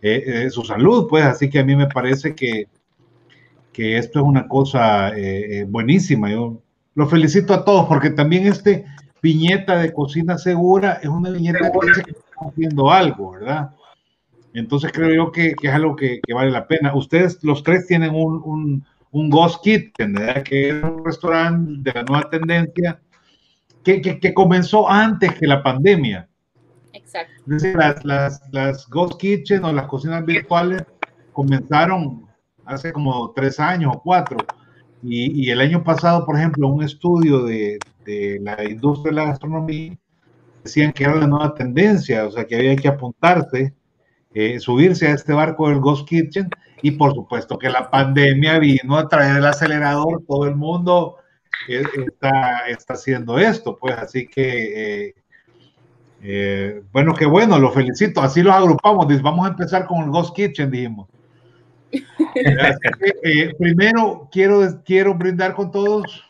eh, 0.00 0.22
eh, 0.26 0.50
su 0.50 0.62
salud, 0.64 1.06
pues 1.08 1.24
así 1.24 1.50
que 1.50 1.58
a 1.58 1.64
mí 1.64 1.76
me 1.76 1.86
parece 1.86 2.34
que, 2.34 2.66
que 3.72 3.98
esto 3.98 4.20
es 4.20 4.24
una 4.24 4.48
cosa 4.48 5.12
buenísima. 5.68 6.30
Yo 6.30 6.62
lo 6.94 7.06
felicito 7.06 7.52
a 7.52 7.64
todos 7.64 7.86
porque 7.86 8.10
también 8.10 8.46
este 8.46 8.86
viñeta 9.20 9.76
de 9.76 9.92
cocina 9.92 10.38
segura 10.38 10.98
es 11.02 11.08
una 11.08 11.30
viñeta 11.30 11.70
que 11.70 11.86
dice 11.86 12.02
que 12.02 12.10
está 12.12 12.48
haciendo 12.48 12.90
algo, 12.90 13.32
¿verdad? 13.32 13.70
Entonces 14.54 14.90
creo 14.92 15.14
yo 15.14 15.30
que, 15.30 15.54
que 15.54 15.68
es 15.68 15.74
algo 15.74 15.94
que, 15.94 16.20
que, 16.26 16.32
vale 16.32 16.50
la 16.50 16.66
pena. 16.66 16.94
Ustedes, 16.94 17.44
los 17.44 17.62
tres, 17.62 17.86
tienen 17.86 18.14
un, 18.14 18.40
un, 18.42 18.84
un 19.10 19.28
Ghost 19.28 19.62
Kitchen, 19.62 20.14
¿verdad? 20.14 20.42
que 20.42 20.70
es 20.70 20.82
un 20.82 21.04
restaurante 21.04 21.90
de 21.90 21.92
la 21.92 22.02
nueva 22.04 22.30
tendencia 22.30 22.98
que, 24.00 24.20
que, 24.20 24.34
comenzó 24.34 24.88
antes 24.88 25.34
que 25.34 25.46
la 25.46 25.62
pandemia. 25.62 26.28
Exacto. 26.92 27.32
las, 27.46 28.04
las, 28.04 28.42
las 28.52 28.88
Ghost 28.88 29.20
Kitchen 29.20 29.64
o 29.64 29.72
las 29.72 29.86
cocinas 29.86 30.24
virtuales 30.24 30.82
comenzaron 31.32 32.26
hace 32.64 32.92
como 32.92 33.32
tres 33.32 33.60
años 33.60 33.94
o 33.94 34.02
cuatro. 34.02 34.38
Y, 35.02 35.44
y, 35.46 35.50
el 35.50 35.60
año 35.60 35.84
pasado, 35.84 36.24
por 36.26 36.36
ejemplo, 36.36 36.68
un 36.68 36.82
estudio 36.82 37.44
de, 37.44 37.78
de, 38.04 38.40
la 38.42 38.64
industria 38.64 39.10
de 39.10 39.16
la 39.16 39.26
gastronomía 39.26 39.96
decían 40.64 40.92
que 40.92 41.04
era 41.04 41.14
la 41.14 41.26
nueva 41.28 41.54
tendencia, 41.54 42.26
o 42.26 42.30
sea, 42.30 42.44
que 42.44 42.56
había 42.56 42.74
que 42.74 42.88
apuntarse 42.88 43.74
eh, 44.38 44.60
subirse 44.60 45.06
a 45.06 45.14
este 45.14 45.32
barco 45.32 45.70
del 45.70 45.80
Ghost 45.80 46.06
Kitchen 46.06 46.50
y 46.82 46.90
por 46.90 47.14
supuesto 47.14 47.58
que 47.58 47.70
la 47.70 47.90
pandemia 47.90 48.58
vino 48.58 48.98
a 48.98 49.08
traer 49.08 49.38
el 49.38 49.46
acelerador, 49.46 50.24
todo 50.28 50.44
el 50.44 50.54
mundo 50.54 51.16
está, 51.68 52.68
está 52.68 52.94
haciendo 52.94 53.38
esto, 53.38 53.76
pues 53.76 53.96
así 53.96 54.26
que, 54.26 55.14
eh, 56.22 56.82
bueno, 56.92 57.14
qué 57.14 57.26
bueno, 57.26 57.58
lo 57.58 57.70
felicito, 57.72 58.20
así 58.20 58.42
los 58.42 58.54
agrupamos, 58.54 59.06
vamos 59.22 59.46
a 59.46 59.50
empezar 59.50 59.86
con 59.86 60.04
el 60.04 60.10
Ghost 60.10 60.34
Kitchen, 60.34 60.70
dijimos. 60.70 61.08
primero 63.58 64.28
quiero, 64.30 64.82
quiero 64.84 65.14
brindar 65.14 65.54
con 65.54 65.70
todos 65.70 66.26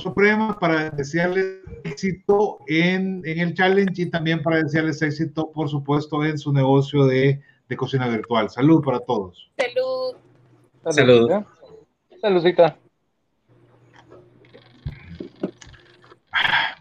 Suprema 0.00 0.58
para 0.58 0.90
desearles 0.90 1.60
éxito 1.84 2.58
en, 2.66 3.22
en, 3.24 3.38
el 3.38 3.54
challenge 3.54 4.02
y 4.02 4.10
también 4.10 4.42
para 4.42 4.62
desearles 4.62 5.02
éxito, 5.02 5.50
por 5.52 5.68
supuesto, 5.68 6.24
en 6.24 6.38
su 6.38 6.52
negocio 6.52 7.06
de, 7.06 7.40
de 7.68 7.76
cocina 7.76 8.08
virtual. 8.08 8.50
Salud 8.50 8.82
para 8.82 9.00
todos. 9.00 9.50
Salud. 9.56 10.16
Salud. 10.90 11.44
Saludcita. 12.20 12.78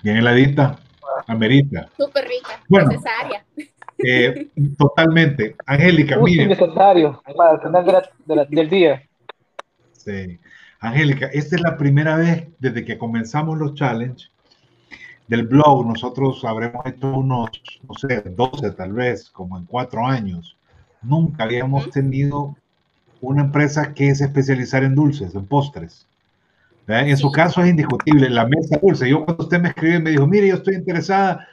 Bien 0.03 0.17
heladita, 0.17 0.77
amerita. 1.27 1.89
Súper 1.95 2.27
rica, 2.27 2.61
bueno, 2.67 2.89
necesaria. 2.89 3.45
Eh, 4.05 4.49
totalmente. 4.77 5.55
Angélica, 5.65 6.17
mire. 6.17 6.45
necesario 6.45 7.23
para 7.37 7.61
tener 7.61 8.49
del 8.49 8.69
día. 8.69 9.01
Sí. 9.93 10.37
Angélica, 10.81 11.27
esta 11.27 11.55
es 11.55 11.61
la 11.61 11.77
primera 11.77 12.17
vez 12.17 12.49
desde 12.59 12.83
que 12.83 12.97
comenzamos 12.97 13.57
los 13.57 13.75
challenges 13.75 14.29
del 15.29 15.47
blog. 15.47 15.87
Nosotros 15.87 16.43
habremos 16.43 16.85
hecho 16.85 17.07
unos, 17.07 17.49
no 17.87 17.93
sé, 17.93 18.23
12 18.25 18.71
tal 18.71 18.91
vez, 18.91 19.29
como 19.29 19.57
en 19.57 19.65
cuatro 19.65 20.05
años. 20.05 20.57
Nunca 21.01 21.45
habíamos 21.45 21.89
tenido 21.91 22.57
una 23.21 23.43
empresa 23.43 23.93
que 23.93 24.13
se 24.15 24.25
especializara 24.25 24.85
en 24.85 24.95
dulces, 24.95 25.33
en 25.33 25.45
postres. 25.45 26.05
En 26.87 27.17
su 27.17 27.31
caso 27.31 27.61
es 27.61 27.69
indiscutible, 27.69 28.29
la 28.29 28.45
mesa 28.45 28.77
dulce. 28.81 29.09
Yo 29.09 29.23
cuando 29.23 29.43
usted 29.43 29.61
me 29.61 29.69
escribió 29.69 29.99
y 29.99 30.01
me 30.01 30.09
dijo, 30.11 30.27
mire, 30.27 30.49
yo 30.49 30.55
estoy 30.55 30.75
interesada, 30.75 31.47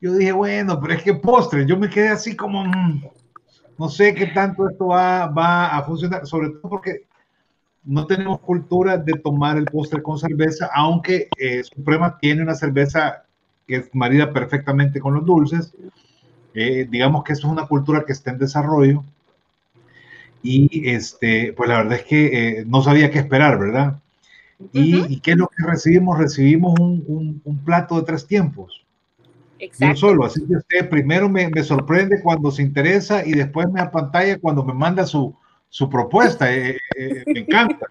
yo 0.00 0.14
dije, 0.14 0.32
bueno, 0.32 0.80
pero 0.80 0.94
es 0.94 1.02
que 1.02 1.14
postres, 1.14 1.66
yo 1.66 1.76
me 1.76 1.90
quedé 1.90 2.08
así 2.08 2.34
como, 2.34 2.64
mm, 2.64 3.04
no 3.78 3.88
sé 3.88 4.14
qué 4.14 4.26
tanto 4.28 4.68
esto 4.68 4.86
va, 4.86 5.26
va 5.26 5.76
a 5.76 5.82
funcionar, 5.82 6.26
sobre 6.26 6.48
todo 6.50 6.70
porque 6.70 7.04
no 7.84 8.06
tenemos 8.06 8.40
cultura 8.40 8.98
de 8.98 9.14
tomar 9.14 9.56
el 9.56 9.66
postre 9.66 10.02
con 10.02 10.18
cerveza, 10.18 10.68
aunque 10.74 11.28
eh, 11.38 11.62
Suprema 11.62 12.18
tiene 12.18 12.42
una 12.42 12.54
cerveza 12.54 13.24
que 13.66 13.76
es 13.76 13.94
marida 13.94 14.32
perfectamente 14.32 15.00
con 15.00 15.14
los 15.14 15.24
dulces. 15.24 15.72
Eh, 16.54 16.86
digamos 16.90 17.22
que 17.22 17.32
eso 17.34 17.46
es 17.46 17.52
una 17.52 17.66
cultura 17.66 18.04
que 18.04 18.12
está 18.12 18.30
en 18.30 18.38
desarrollo. 18.38 19.04
Y 20.42 20.88
este, 20.88 21.52
pues 21.52 21.68
la 21.68 21.78
verdad 21.78 21.98
es 21.98 22.04
que 22.04 22.26
eh, 22.60 22.64
no 22.66 22.82
sabía 22.82 23.10
qué 23.10 23.18
esperar, 23.18 23.58
¿verdad? 23.58 24.00
Y, 24.72 25.20
qué 25.20 25.32
es 25.32 25.36
lo 25.36 25.48
que 25.48 25.66
recibimos? 25.66 26.18
Recibimos 26.18 26.78
un, 26.78 27.40
un, 27.44 27.58
plato 27.64 27.96
de 27.96 28.02
tres 28.02 28.26
tiempos. 28.26 28.84
Exacto. 29.58 29.96
solo, 29.96 30.24
así 30.24 30.46
que 30.46 30.56
usted 30.56 30.88
primero 30.90 31.30
me, 31.30 31.48
me, 31.48 31.62
sorprende 31.62 32.20
cuando 32.22 32.50
se 32.50 32.62
interesa 32.62 33.26
y 33.26 33.32
después 33.32 33.70
me 33.70 33.80
apantalla 33.80 34.38
cuando 34.38 34.62
me 34.62 34.74
manda 34.74 35.06
su, 35.06 35.34
su 35.68 35.88
propuesta. 35.88 36.54
Eh, 36.54 36.78
eh, 36.96 37.22
me 37.26 37.40
encanta. 37.40 37.86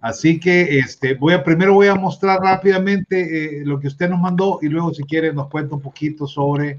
Así 0.00 0.38
que 0.38 0.78
este, 0.78 1.14
voy 1.14 1.34
a, 1.34 1.42
primero 1.42 1.74
voy 1.74 1.88
a 1.88 1.94
mostrar 1.96 2.40
rápidamente 2.40 3.60
eh, 3.60 3.64
lo 3.64 3.80
que 3.80 3.88
usted 3.88 4.08
nos 4.08 4.20
mandó 4.20 4.60
y 4.62 4.68
luego 4.68 4.94
si 4.94 5.02
quiere 5.02 5.32
nos 5.32 5.48
cuenta 5.48 5.74
un 5.74 5.80
poquito 5.80 6.26
sobre, 6.26 6.78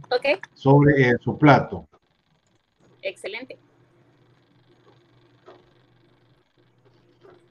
sobre 0.53 1.17
su 1.17 1.37
plato. 1.37 1.85
Excelente. 3.01 3.57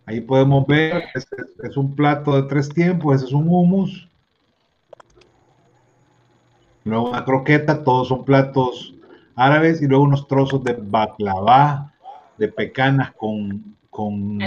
Ahí 0.09 0.23
podemos 0.23 0.67
ver, 0.67 1.05
este 1.15 1.37
es 1.65 1.77
un 1.77 1.95
plato 1.95 2.35
de 2.35 2.49
tres 2.49 2.71
tiempos, 2.71 3.17
ese 3.17 3.27
es 3.27 3.33
un 3.35 3.47
hummus. 3.47 4.09
Luego 6.85 7.11
una 7.11 7.27
croqueta, 7.27 7.85
todos 7.85 8.09
son 8.09 8.25
platos 8.25 8.95
árabes 9.37 9.83
y 9.83 9.87
luego 9.87 10.05
unos 10.05 10.27
trozos 10.27 10.65
de 10.65 10.73
baklava, 10.81 11.93
de 12.39 12.49
pecanas 12.49 13.13
con, 13.17 13.77
con, 13.91 14.39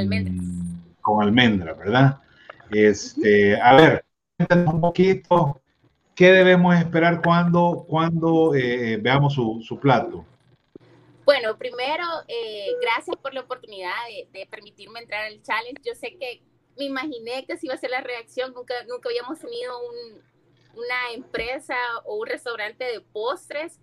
con 0.99 1.23
almendra, 1.23 1.73
¿verdad? 1.75 2.17
Este, 2.71 3.61
a 3.61 3.75
ver, 3.75 4.03
cuéntanos 4.37 4.73
un 4.73 4.81
poquito 4.81 5.61
qué 6.15 6.31
debemos 6.31 6.75
esperar 6.75 7.21
cuando, 7.21 7.85
cuando 7.87 8.55
eh, 8.55 8.97
veamos 8.97 9.35
su, 9.35 9.61
su, 9.61 9.79
plato. 9.79 10.25
Bueno, 11.23 11.57
primero, 11.57 12.03
eh, 12.27 12.73
gracias 12.81 13.15
por 13.17 13.33
la 13.33 13.41
oportunidad 13.41 13.93
de, 14.31 14.45
permitirme 14.47 14.99
entrar 14.99 15.25
al 15.25 15.41
challenge. 15.43 15.81
Yo 15.85 15.93
sé 15.93 16.17
que 16.17 16.41
me 16.77 16.85
imaginé 16.85 17.45
que 17.45 17.57
si 17.57 17.67
iba 17.67 17.75
a 17.75 17.77
ser 17.77 17.91
la 17.91 18.01
reacción, 18.01 18.53
nunca, 18.53 18.73
nunca 18.87 19.09
habíamos 19.09 19.39
tenido 19.39 19.79
un, 19.79 20.21
una 20.75 21.11
empresa 21.13 21.75
o 22.05 22.15
un 22.15 22.27
restaurante 22.27 22.85
de 22.85 23.01
postres 23.01 23.79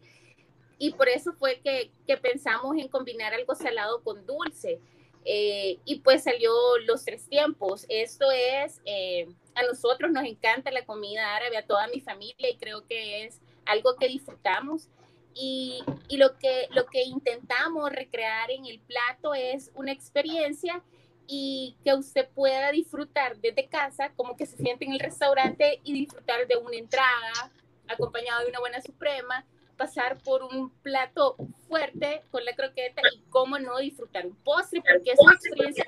y 0.79 0.93
por 0.93 1.09
eso 1.09 1.33
fue 1.35 1.61
que, 1.61 1.93
que 2.07 2.17
pensamos 2.17 2.77
en 2.77 2.89
combinar 2.89 3.35
algo 3.35 3.55
salado 3.55 4.03
con 4.03 4.27
dulce. 4.27 4.81
Eh, 5.25 5.79
y 5.85 6.01
pues 6.01 6.25
salió 6.25 6.53
los 6.87 7.05
tres 7.05 7.29
tiempos. 7.29 7.85
Esto 7.89 8.31
es, 8.31 8.81
eh, 8.85 9.29
a 9.55 9.63
nosotros 9.63 10.11
nos 10.11 10.25
encanta 10.25 10.71
la 10.71 10.87
comida 10.87 11.37
árabe, 11.37 11.59
a 11.59 11.67
toda 11.67 11.87
mi 11.89 12.01
familia, 12.01 12.49
y 12.49 12.57
creo 12.57 12.87
que 12.87 13.25
es 13.25 13.41
algo 13.67 13.97
que 13.97 14.09
disfrutamos. 14.09 14.89
Y, 15.35 15.85
y, 16.09 16.17
lo, 16.17 16.37
que, 16.37 16.69
lo 16.71 16.87
que 16.87 17.05
intentamos 17.05 17.91
recrear 17.93 18.51
en 18.51 18.67
el 18.67 18.81
plato 18.81 19.35
es 19.35 19.71
una 19.75 19.93
experiencia 19.93 20.83
y 21.29 21.77
que 21.85 21.95
usted 21.95 22.29
pueda 22.35 22.73
disfrutar 22.73 23.37
desde 23.37 23.69
casa, 23.69 24.11
como 24.17 24.37
que 24.37 24.47
se 24.47 24.57
siente 24.57 24.87
en 24.87 24.93
el 24.93 24.99
restaurante 24.99 25.81
y 25.85 25.93
disfrutar 25.93 26.47
de 26.47 26.57
una 26.57 26.77
entrada 26.77 27.53
acompañado 27.87 28.43
de 28.43 28.49
una 28.49 28.61
buena 28.61 28.81
suprema, 28.81 29.45
pasar 29.77 30.19
por 30.23 30.43
un 30.43 30.71
plato 30.83 31.37
fuerte 31.69 32.23
con 32.31 32.45
la 32.45 32.55
croqueta 32.55 33.03
y 33.15 33.21
cómo 33.29 33.59
no 33.59 33.79
disfrutar 33.79 34.27
un 34.27 34.37
postre, 34.37 34.83
porque 34.83 35.13
es 35.13 35.21
una 35.21 35.35
experiencia 35.35 35.85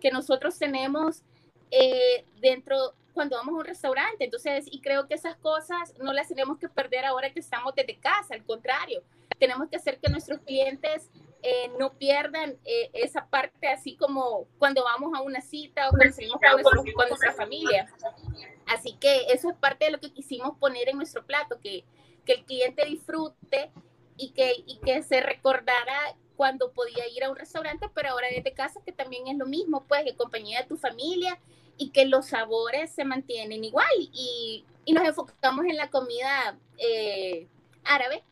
que, 0.00 0.10
nosotros 0.10 0.58
tenemos 0.58 1.22
eh, 1.70 2.24
dentro 2.40 2.94
cuando 3.12 3.36
vamos 3.36 3.54
a 3.54 3.58
un 3.58 3.64
restaurante. 3.64 4.24
Entonces, 4.24 4.66
y 4.70 4.80
creo 4.80 5.06
que 5.06 5.14
esas 5.14 5.36
cosas 5.36 5.94
no 5.98 6.12
las 6.12 6.28
tenemos 6.28 6.58
que 6.58 6.68
perder 6.68 7.04
ahora 7.04 7.32
que 7.32 7.40
estamos 7.40 7.74
desde 7.74 7.98
casa, 7.98 8.34
al 8.34 8.44
contrario, 8.44 9.02
tenemos 9.38 9.68
que 9.68 9.76
hacer 9.76 9.98
que 9.98 10.10
nuestros 10.10 10.40
clientes 10.40 11.10
eh, 11.42 11.70
no 11.78 11.94
pierdan 11.94 12.58
eh, 12.64 12.90
esa 12.92 13.26
parte, 13.26 13.68
así 13.68 13.96
como 13.96 14.46
cuando 14.58 14.84
vamos 14.84 15.12
a 15.16 15.22
una 15.22 15.40
cita 15.40 15.88
o 15.88 15.92
cuando 15.92 16.14
salimos 16.14 16.38
con, 16.62 16.92
con 16.92 17.08
nuestra 17.08 17.32
familia. 17.32 17.90
Así 18.66 18.96
que 19.00 19.26
eso 19.32 19.50
es 19.50 19.56
parte 19.56 19.86
de 19.86 19.92
lo 19.92 19.98
que 19.98 20.12
quisimos 20.12 20.58
poner 20.58 20.90
en 20.90 20.98
nuestro 20.98 21.24
plato, 21.24 21.58
que 21.60 21.84
que 22.24 22.32
el 22.34 22.44
cliente 22.44 22.84
disfrute 22.86 23.70
y 24.16 24.30
que, 24.30 24.52
y 24.66 24.78
que 24.78 25.02
se 25.02 25.20
recordara 25.20 26.16
cuando 26.36 26.72
podía 26.72 27.06
ir 27.08 27.24
a 27.24 27.30
un 27.30 27.36
restaurante, 27.36 27.88
pero 27.94 28.10
ahora 28.10 28.28
desde 28.34 28.52
casa, 28.52 28.80
que 28.84 28.92
también 28.92 29.28
es 29.28 29.36
lo 29.36 29.46
mismo, 29.46 29.84
pues, 29.86 30.06
en 30.06 30.16
compañía 30.16 30.60
de 30.60 30.68
tu 30.68 30.76
familia 30.76 31.38
y 31.80 31.88
que 31.88 32.04
los 32.04 32.26
sabores 32.26 32.90
se 32.92 33.06
mantienen 33.06 33.64
igual. 33.64 33.88
Y, 34.12 34.66
y 34.84 34.92
nos 34.92 35.02
enfocamos 35.02 35.64
en 35.64 35.78
la 35.78 35.88
comida 35.88 36.58
eh, 36.76 37.48
árabe, 37.84 38.22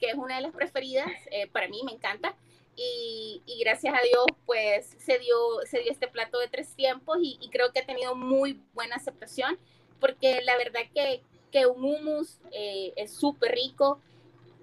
que 0.00 0.10
es 0.10 0.16
una 0.16 0.34
de 0.34 0.42
las 0.42 0.52
preferidas, 0.52 1.06
eh, 1.30 1.46
para 1.46 1.68
mí 1.68 1.80
me 1.84 1.92
encanta. 1.92 2.34
Y, 2.74 3.42
y, 3.46 3.60
gracias 3.60 3.94
a 3.94 4.02
Dios, 4.02 4.26
pues 4.44 4.96
se 4.98 5.20
dio, 5.20 5.36
se 5.66 5.82
dio 5.82 5.92
este 5.92 6.08
plato 6.08 6.40
de 6.40 6.48
tres 6.48 6.74
tiempos 6.74 7.18
y, 7.22 7.38
creo 7.52 7.72
que 7.72 7.78
ha 7.78 7.86
tenido 7.86 8.16
muy 8.16 8.60
buena 8.74 8.96
aceptación, 8.96 9.56
porque 10.00 10.42
la 10.42 10.58
verdad 10.58 10.82
que, 10.92 11.22
que 11.52 11.64
un 11.66 11.84
hummus 11.84 12.38
eh, 12.50 12.92
es 12.96 13.14
súper 13.14 13.52
rico 13.52 14.00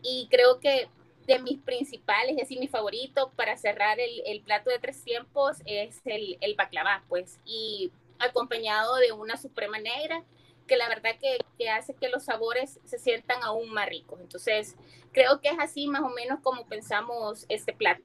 y 0.03 0.27
creo 0.29 0.59
que 0.59 0.89
de 1.25 1.39
mis 1.39 1.59
principales, 1.59 2.31
es 2.31 2.37
decir, 2.39 2.59
mi 2.59 2.67
favorito 2.67 3.31
para 3.37 3.55
cerrar 3.55 4.01
el, 4.01 4.21
el 4.25 4.41
plato 4.41 4.69
de 4.69 4.79
tres 4.79 5.01
tiempos 5.01 5.57
es 5.65 6.01
el, 6.03 6.37
el 6.41 6.55
baklava, 6.55 7.05
pues, 7.07 7.39
y 7.45 7.89
acompañado 8.19 8.95
de 8.97 9.11
una 9.11 9.37
suprema 9.37 9.77
negra, 9.79 10.23
que 10.67 10.77
la 10.77 10.87
verdad 10.87 11.11
que, 11.19 11.37
que, 11.57 11.69
hace 11.69 11.93
que 11.93 12.09
los 12.09 12.25
sabores 12.25 12.79
se 12.85 12.97
sientan 12.97 13.43
aún 13.43 13.71
más 13.71 13.89
ricos. 13.89 14.19
Entonces, 14.21 14.75
creo 15.11 15.41
que 15.41 15.49
es 15.49 15.59
así 15.59 15.87
más 15.87 16.01
o 16.01 16.09
menos 16.09 16.39
como 16.41 16.65
pensamos 16.65 17.45
este 17.49 17.73
plato. 17.73 18.03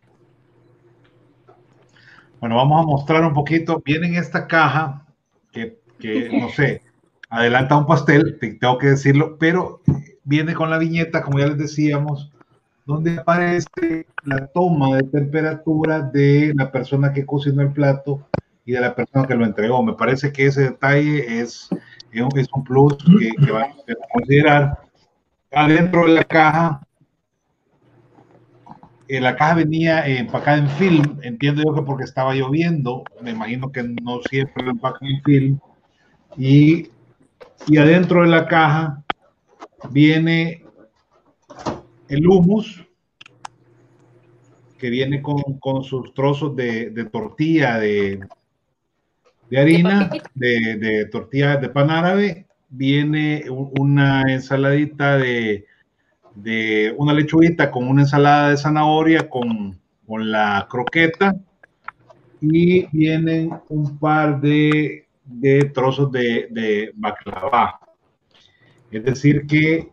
Bueno, 2.40 2.57
vamos 2.57 2.83
a 2.83 2.87
mostrar 2.87 3.25
un 3.25 3.35
poquito. 3.35 3.83
Viene 3.85 4.09
en 4.09 4.16
esta 4.16 4.47
caja 4.47 5.07
que, 5.53 5.79
que 5.99 6.29
no 6.31 6.49
sé, 6.51 6.83
adelanta 7.29 7.77
un 7.77 7.87
pastel, 7.87 8.38
tengo 8.38 8.79
que 8.79 8.88
decirlo, 8.88 9.37
pero 9.38 9.81
viene 10.25 10.55
con 10.55 10.71
la 10.71 10.79
viñeta, 10.79 11.23
como 11.23 11.38
ya 11.38 11.47
les 11.47 11.59
decíamos, 11.59 12.31
donde 12.87 13.18
aparece 13.18 14.07
la 14.25 14.47
toma 14.47 14.97
de 14.97 15.03
temperatura 15.05 16.01
de 16.01 16.53
la 16.57 16.71
persona 16.71 17.12
que 17.12 17.27
cocinó 17.27 17.62
el 17.62 17.73
plato 17.73 18.27
y 18.68 18.72
de 18.72 18.83
la 18.83 18.94
persona 18.94 19.26
que 19.26 19.35
lo 19.35 19.46
entregó. 19.46 19.83
Me 19.83 19.94
parece 19.94 20.31
que 20.31 20.44
ese 20.44 20.64
detalle 20.64 21.40
es, 21.40 21.70
es 22.12 22.48
un 22.52 22.64
plus 22.64 22.98
que, 23.18 23.31
que 23.42 23.50
van 23.50 23.70
a 23.70 24.12
considerar. 24.12 24.78
Adentro 25.50 26.02
de 26.02 26.12
la 26.12 26.24
caja, 26.24 26.87
eh, 29.09 29.22
la 29.22 29.35
caja 29.37 29.54
venía 29.54 30.07
empacada 30.07 30.59
en 30.59 30.68
film, 30.68 31.18
entiendo 31.22 31.62
yo 31.64 31.74
que 31.74 31.81
porque 31.81 32.04
estaba 32.04 32.35
lloviendo, 32.35 33.04
me 33.22 33.31
imagino 33.31 33.72
que 33.72 33.85
no 33.85 34.20
siempre 34.28 34.62
lo 34.62 34.72
empacan 34.72 35.09
en 35.09 35.22
film, 35.22 35.59
y 36.37 36.90
y 37.66 37.78
adentro 37.78 38.20
de 38.20 38.28
la 38.28 38.46
caja 38.46 39.02
viene 39.90 40.62
el 42.09 42.28
humus 42.28 42.85
que 44.78 44.90
viene 44.90 45.22
con, 45.22 45.59
con 45.59 45.83
sus 45.83 46.12
trozos 46.12 46.54
de, 46.54 46.90
de 46.90 47.07
tortilla 47.07 47.78
de, 47.78 48.20
de 49.50 49.58
harina, 49.61 50.11
de, 50.34 50.76
de, 50.76 51.06
tortilla 51.06 51.56
de 51.56 51.68
pan 51.68 51.90
árabe, 51.90 52.46
viene 52.68 53.44
una 53.48 54.22
ensaladita 54.28 55.16
de, 55.16 55.66
de 56.34 56.94
una 56.98 57.14
lechuguita 57.14 57.70
con 57.70 57.88
una 57.88 58.02
ensalada 58.02 58.50
de 58.50 58.56
zanahoria 58.56 59.28
con, 59.28 59.78
con 60.06 60.30
la 60.30 60.66
croqueta 60.70 61.34
y 62.40 62.87
vienen 62.94 63.50
un 63.68 63.98
par 63.98 64.40
de 64.40 65.08
de 65.28 65.64
trozos 65.74 66.11
de, 66.11 66.48
de 66.50 66.90
baklava. 66.94 67.80
Es 68.90 69.04
decir, 69.04 69.46
que, 69.46 69.90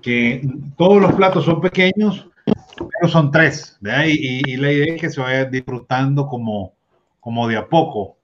que 0.00 0.48
todos 0.76 1.00
los 1.00 1.12
platos 1.12 1.44
son 1.44 1.60
pequeños, 1.60 2.28
pero 2.44 3.08
son 3.08 3.30
tres, 3.30 3.78
Y, 3.82 4.52
y, 4.52 4.56
la 4.56 4.72
idea 4.72 4.94
es 4.94 5.00
que 5.00 5.10
se 5.10 5.20
vaya 5.20 5.44
disfrutando 5.44 6.26
como, 6.26 6.74
como 7.20 7.48
de 7.48 7.56
a 7.56 7.68
poco. 7.68 8.17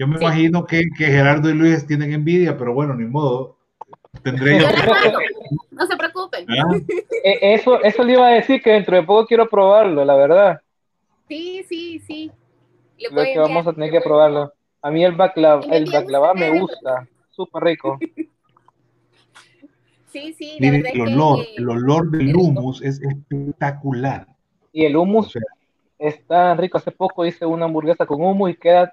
Yo 0.00 0.06
me 0.06 0.16
imagino 0.16 0.64
que, 0.64 0.84
que, 0.96 1.04
Gerardo 1.04 1.50
y 1.50 1.52
Luis 1.52 1.86
tienen 1.86 2.14
envidia, 2.14 2.56
pero 2.56 2.72
bueno, 2.72 2.94
ni 2.94 3.04
modo. 3.04 3.58
Tendré 4.22 4.58
No 5.70 5.86
se 5.86 5.94
preocupen. 5.94 6.46
¿Ah? 6.48 6.74
Eh, 7.22 7.38
eso, 7.42 7.82
eso 7.82 8.02
le 8.02 8.14
iba 8.14 8.26
a 8.26 8.30
decir 8.30 8.62
que 8.62 8.70
dentro 8.70 8.96
de 8.96 9.02
poco 9.02 9.26
quiero 9.26 9.46
probarlo, 9.46 10.02
la 10.02 10.16
verdad. 10.16 10.62
Sí, 11.28 11.66
sí, 11.68 11.98
sí. 11.98 12.32
Creo 12.96 13.24
que 13.24 13.38
vamos 13.38 13.66
a 13.66 13.74
tener 13.74 13.90
que 13.90 14.00
probarlo. 14.00 14.54
A 14.80 14.90
mí 14.90 15.04
el 15.04 15.12
baklava, 15.12 15.66
el 15.66 15.84
baklava 15.92 16.32
me 16.32 16.58
gusta, 16.58 17.06
súper 17.30 17.62
rico. 17.62 17.98
Sí, 20.06 20.32
sí, 20.32 20.56
el 20.58 21.00
olor, 21.02 21.46
el 21.56 21.68
olor 21.68 22.10
del 22.10 22.34
hummus 22.34 22.82
es 22.82 23.00
espectacular. 23.00 24.26
Y 24.72 24.84
el 24.84 24.96
hummus 24.96 25.38
está 26.00 26.56
rico. 26.56 26.78
Hace 26.78 26.90
poco 26.90 27.24
hice 27.24 27.46
una 27.46 27.66
hamburguesa 27.66 28.04
con 28.06 28.20
hummus 28.20 28.50
y 28.50 28.54
queda. 28.54 28.92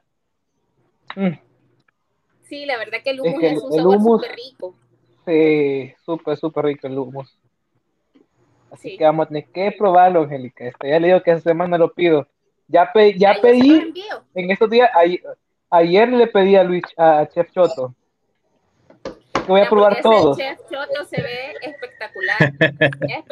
Mm. 1.16 1.40
Sí, 2.44 2.66
la 2.66 2.78
verdad 2.78 3.00
que 3.04 3.10
el 3.10 3.22
hummus 3.22 3.44
es, 3.44 3.62
un 3.62 3.74
sabor 3.74 4.02
súper 4.02 4.36
rico. 4.36 4.76
Sí, 5.26 5.94
súper, 6.06 6.38
súper 6.38 6.66
rico 6.66 6.88
el 6.88 6.98
hummus. 6.98 7.38
Así 8.72 8.98
que 8.98 9.04
vamos 9.04 9.26
a 9.26 9.28
tener 9.30 9.46
que 9.46 9.72
probarlo, 9.78 10.22
Angélica. 10.22 10.66
Este, 10.66 10.90
ya 10.90 11.00
le 11.00 11.08
digo 11.08 11.22
que 11.22 11.32
esa 11.32 11.42
semana 11.42 11.78
lo 11.78 11.94
pido. 11.94 12.28
Ya, 12.68 12.92
ya 13.16 13.36
pedí 13.42 13.94
en 14.36 14.52
estos 14.52 14.70
días, 14.70 14.90
ayer, 15.70 16.10
le 16.10 16.28
pedí 16.28 16.56
a 16.56 16.64
Luis, 16.64 16.84
a 16.98 17.26
Chef 17.34 17.50
Choto. 17.52 17.96
voy 19.48 19.62
a 19.62 19.70
probar 19.70 20.02
todo. 20.02 20.36
Chef 20.36 20.60
Choto 20.70 21.06
se 21.06 21.22
ve 21.22 21.54
espectacular. 21.62 22.38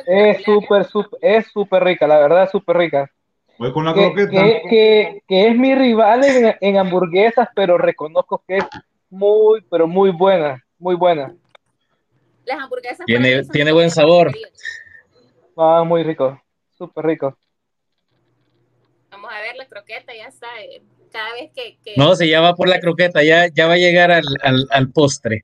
Es 0.06 0.44
súper, 0.44 0.86
súper, 0.86 1.20
es 1.22 1.48
súper 1.48 1.84
rica, 1.84 2.08
la 2.08 2.20
verdad 2.20 2.44
es 2.44 2.52
súper 2.52 2.78
rica. 2.78 3.12
Voy 3.58 3.72
con 3.72 3.86
la 3.86 3.94
que, 3.94 4.02
croqueta. 4.02 4.32
Que, 4.70 5.22
es 5.28 5.56
mi 5.56 5.74
rival 5.76 6.22
en, 6.60 6.78
hamburguesas, 6.78 7.48
pero 7.56 7.78
reconozco 7.78 8.44
que 8.48 8.58
es 8.58 8.66
muy, 9.10 9.62
pero 9.70 9.88
muy 9.88 10.12
buena, 10.12 10.64
muy 10.78 10.96
buena. 10.96 11.34
Las 12.46 12.60
hamburguesas 12.60 13.06
tiene, 13.06 13.44
tiene 13.46 13.72
buen 13.72 13.90
sabor. 13.90 14.32
Ah, 15.58 15.84
muy 15.86 16.04
rico, 16.04 16.42
súper 16.78 17.06
rico. 17.06 17.38
Vamos 19.10 19.32
a 19.34 19.40
ver 19.40 19.56
la 19.56 19.66
croqueta, 19.68 20.14
ya 20.14 20.28
está. 20.28 20.48
Eh, 20.62 20.82
cada 21.12 21.32
vez 21.34 21.52
que, 21.56 21.78
No, 21.96 22.16
se 22.16 22.28
ya 22.28 22.42
va 22.42 22.56
por 22.56 22.68
la 22.68 22.82
croqueta, 22.82 23.24
ya, 23.24 23.48
ya 23.48 23.68
va 23.68 23.74
a 23.76 23.78
llegar 23.78 24.12
al, 24.12 24.26
al, 24.44 24.68
al 24.70 24.92
postre. 24.92 25.42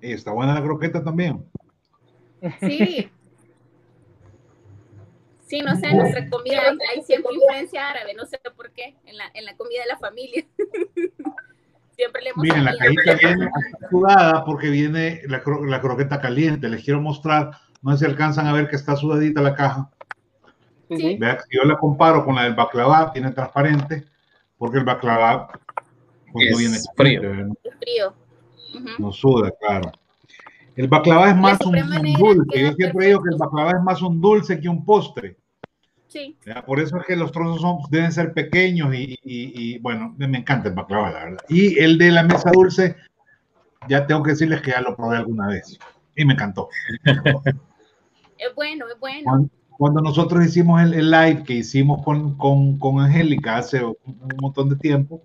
está 0.00 0.32
buena 0.32 0.54
la 0.54 0.62
croqueta 0.62 1.04
también. 1.04 1.44
Sí. 2.60 3.10
Sí, 5.46 5.60
no 5.60 5.76
sé, 5.76 5.86
en 5.86 5.98
nuestra 5.98 6.28
comida 6.28 6.60
hay, 6.90 7.02
siempre 7.02 7.32
influencia 7.34 7.88
árabe, 7.88 8.14
no 8.14 8.26
sé 8.26 8.38
por 8.56 8.72
qué, 8.72 8.96
en 9.04 9.16
la, 9.16 9.30
en 9.32 9.44
la 9.44 9.56
comida 9.56 9.82
de 9.82 9.86
la 9.86 9.98
familia. 9.98 10.44
siempre 11.96 12.22
le 12.22 12.30
hemos 12.30 12.42
Miren, 12.42 12.64
la 12.64 12.76
cajita 12.76 13.14
viene 13.14 13.50
sudada 13.88 14.44
porque 14.44 14.70
viene 14.70 15.22
la, 15.26 15.42
la, 15.66 15.80
croqueta 15.80 16.20
caliente. 16.20 16.68
Les 16.68 16.84
quiero 16.84 17.00
mostrar, 17.00 17.52
no 17.80 17.92
sé 17.92 17.98
si 17.98 18.10
alcanzan 18.10 18.46
a 18.48 18.52
ver 18.52 18.68
que 18.68 18.76
está 18.76 18.96
sudadita 18.96 19.40
la 19.40 19.54
caja. 19.54 19.90
Sí. 20.88 21.16
Vean, 21.18 21.38
yo 21.50 21.62
la 21.62 21.76
comparo 21.78 22.24
con 22.24 22.34
la 22.34 22.42
del 22.42 22.54
baklava, 22.54 23.12
tiene 23.12 23.30
transparente, 23.30 24.04
porque 24.58 24.78
el 24.78 24.84
baklava 24.84 25.48
pues, 26.32 26.50
no 26.50 26.58
viene 26.58 26.78
frío. 26.96 27.20
frío. 27.80 28.14
No 28.98 29.12
suda, 29.12 29.52
claro. 29.60 29.92
El 30.76 30.88
baklava 30.88 31.30
es 31.30 31.36
más 31.36 31.58
un, 31.62 31.72
dulce. 31.72 32.60
Yo 32.60 32.72
siempre 32.72 33.06
digo 33.06 33.22
que 33.22 33.30
el 33.30 33.38
baklava 33.38 33.70
es 33.70 33.82
más 33.82 34.02
un 34.02 34.20
dulce 34.20 34.60
que 34.60 34.68
un 34.68 34.84
postre. 34.84 35.36
Sí. 36.06 36.36
Por 36.66 36.80
eso 36.80 36.98
es 36.98 37.06
que 37.06 37.16
los 37.16 37.32
trozos 37.32 37.62
son, 37.62 37.78
deben 37.90 38.12
ser 38.12 38.32
pequeños 38.34 38.94
y, 38.94 39.78
bueno, 39.78 40.14
me 40.18 40.38
encanta 40.38 40.68
el 40.68 40.74
baklava, 40.74 41.10
la 41.10 41.24
verdad. 41.24 41.44
Y 41.48 41.78
el 41.78 41.96
de 41.96 42.10
la 42.10 42.22
mesa 42.22 42.50
dulce, 42.52 42.94
ya 43.88 44.06
tengo 44.06 44.22
que 44.22 44.32
decirles 44.32 44.60
que 44.60 44.70
ya 44.72 44.82
lo 44.82 44.94
probé 44.94 45.16
alguna 45.16 45.48
vez 45.48 45.78
y 46.14 46.24
me 46.24 46.34
encantó. 46.34 46.68
es 47.04 48.54
bueno, 48.54 48.86
es 48.92 49.00
bueno. 49.00 49.48
Cuando, 49.78 50.00
nosotros 50.00 50.44
hicimos 50.44 50.82
el, 50.82 51.10
live 51.10 51.42
que 51.44 51.54
hicimos 51.54 52.02
con, 52.02 52.36
con, 52.36 52.78
con 52.78 52.98
Angélica 53.00 53.58
hace 53.58 53.84
un, 53.84 53.96
montón 54.40 54.70
de 54.70 54.76
tiempo, 54.76 55.22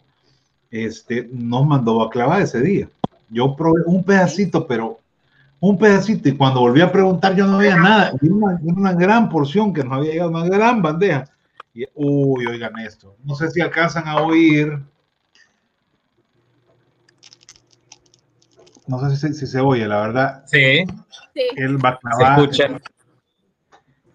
este, 0.70 1.30
nos 1.32 1.66
mandó 1.66 1.98
baklava 1.98 2.42
ese 2.42 2.62
día. 2.62 2.90
Yo 3.30 3.56
probé 3.56 3.82
un 3.86 4.04
pedacito, 4.04 4.68
pero 4.68 5.01
un 5.62 5.78
pedacito 5.78 6.28
y 6.28 6.36
cuando 6.36 6.60
volví 6.60 6.82
a 6.82 6.92
preguntar 6.92 7.36
yo 7.36 7.46
no 7.46 7.58
había 7.58 7.76
nada, 7.76 8.12
una, 8.20 8.60
una 8.64 8.94
gran 8.94 9.30
porción 9.30 9.72
que 9.72 9.84
nos 9.84 9.94
había 9.94 10.12
llegado, 10.12 10.32
una 10.32 10.46
gran 10.46 10.82
bandeja. 10.82 11.26
Y, 11.74 11.86
uy, 11.94 12.46
oigan 12.48 12.78
esto, 12.80 13.16
no 13.24 13.36
sé 13.36 13.50
si 13.52 13.62
alcanzan 13.62 14.08
a 14.08 14.22
oír. 14.22 14.78
No 18.88 19.00
sé 19.10 19.16
si, 19.16 19.34
si 19.34 19.48
se 19.48 19.60
oye, 19.60 19.88
la 19.88 20.02
verdad. 20.02 20.44
Sí. 20.48 20.84
El 21.56 21.78
baklava 21.78 22.50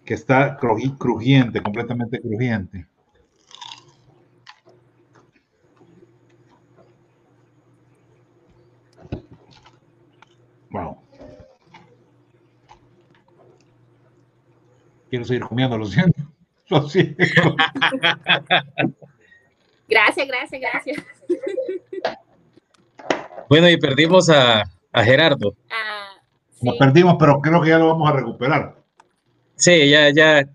que 0.05 0.13
está 0.13 0.57
crujiente, 0.57 1.63
completamente 1.63 2.21
crujiente. 2.21 2.85
Quiero 15.17 15.25
seguir 15.25 15.43
comiendo, 15.43 15.77
lo 15.77 15.85
siento. 15.85 16.21
Lo 16.69 16.81
siento. 16.89 17.23
Gracias, 19.87 20.27
gracias, 20.27 20.61
gracias. 20.61 20.97
Bueno, 23.47 23.69
y 23.69 23.77
perdimos 23.77 24.29
a, 24.29 24.63
a 24.91 25.03
Gerardo. 25.05 25.55
Ah, 25.71 26.09
Nos 26.61 26.75
perdimos, 26.75 27.15
pero 27.17 27.39
creo 27.39 27.61
que 27.61 27.69
ya 27.69 27.77
lo 27.77 27.87
vamos 27.87 28.09
a 28.09 28.11
recuperar. 28.11 28.75
Sí, 29.55 29.89
ya, 29.89 30.09
ya, 30.09 30.45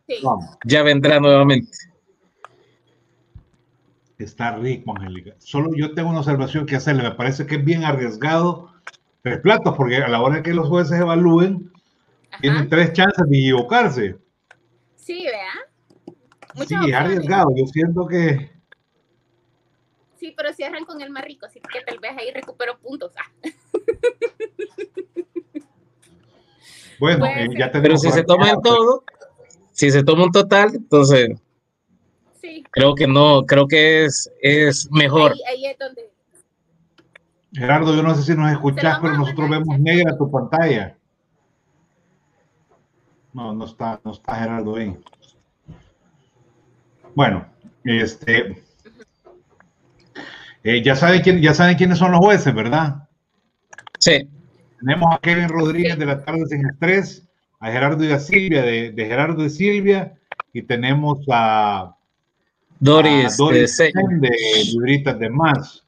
ya 0.66 0.82
vendrá 0.82 1.18
nuevamente. 1.18 1.72
Está 4.18 4.56
rico, 4.56 4.94
Angélica. 4.94 5.34
Solo 5.38 5.70
yo 5.74 5.94
tengo 5.94 6.10
una 6.10 6.18
observación 6.18 6.66
que 6.66 6.76
hacerle. 6.76 7.04
Me 7.04 7.12
parece 7.12 7.46
que 7.46 7.54
es 7.54 7.64
bien 7.64 7.84
arriesgado 7.84 8.70
tres 9.22 9.38
platos, 9.38 9.74
porque 9.78 9.96
a 9.96 10.08
la 10.08 10.20
hora 10.20 10.42
que 10.42 10.52
los 10.52 10.68
jueces 10.68 11.00
evalúen, 11.00 11.72
tienen 12.42 12.68
tres 12.68 12.92
chances 12.92 13.26
de 13.26 13.38
equivocarse. 13.38 14.21
Sí, 15.02 15.24
¿vea? 15.24 16.64
sí, 16.66 16.74
es 16.88 16.94
arriesgado. 16.94 17.50
Yo 17.56 17.66
siento 17.66 18.06
que. 18.06 18.52
Sí, 20.14 20.32
pero 20.36 20.52
cierran 20.52 20.84
con 20.84 21.00
el 21.00 21.10
más 21.10 21.24
rico, 21.24 21.46
así 21.46 21.60
que 21.60 21.80
tal 21.80 21.98
vez 21.98 22.12
ahí 22.16 22.30
recupero 22.32 22.78
puntos. 22.78 23.12
Ah. 23.16 23.30
Bueno, 27.00 27.26
eh, 27.26 27.48
ya 27.58 27.72
Pero 27.72 27.96
si 27.96 28.12
se 28.12 28.22
toma 28.22 28.50
en 28.50 28.62
todo, 28.62 29.02
si 29.72 29.90
se 29.90 30.04
toma 30.04 30.22
un 30.22 30.30
total, 30.30 30.72
entonces. 30.72 31.30
Sí. 32.40 32.62
Creo 32.70 32.94
que 32.94 33.08
no, 33.08 33.44
creo 33.44 33.66
que 33.66 34.04
es, 34.04 34.30
es 34.40 34.88
mejor. 34.92 35.34
Ahí, 35.48 35.66
es 35.66 35.76
donde. 35.78 36.12
Gerardo, 37.52 37.96
yo 37.96 38.04
no 38.04 38.14
sé 38.14 38.22
si 38.22 38.38
nos 38.38 38.52
escuchas, 38.52 39.00
pero 39.02 39.16
nosotros 39.16 39.50
vemos 39.50 39.80
negra 39.80 40.16
tu 40.16 40.30
pantalla. 40.30 40.96
No, 43.32 43.54
no 43.54 43.64
está, 43.64 44.00
no 44.04 44.12
está 44.12 44.36
Gerardo 44.36 44.76
ahí. 44.76 44.96
Bueno, 47.14 47.46
este. 47.84 48.62
Eh, 50.64 50.82
ya, 50.82 50.94
saben 50.94 51.22
quién, 51.22 51.40
ya 51.40 51.54
saben 51.54 51.76
quiénes 51.76 51.98
son 51.98 52.12
los 52.12 52.20
jueces, 52.20 52.54
¿verdad? 52.54 53.08
Sí. 53.98 54.28
Tenemos 54.78 55.14
a 55.14 55.18
Kevin 55.18 55.48
Rodríguez 55.48 55.98
de 55.98 56.06
la 56.06 56.24
tarde 56.24 56.46
sin 56.46 56.66
estrés, 56.66 57.28
a 57.60 57.70
Gerardo 57.70 58.04
y 58.04 58.12
a 58.12 58.18
Silvia 58.18 58.62
de, 58.62 58.92
Gerardo 58.96 59.44
y 59.44 59.50
Silvia, 59.50 60.14
y 60.52 60.62
tenemos 60.62 61.24
a 61.30 61.96
Doris, 62.78 63.36
de, 63.36 63.92
de 64.20 64.64
Libritas 64.72 65.18
de 65.18 65.30
Más. 65.30 65.84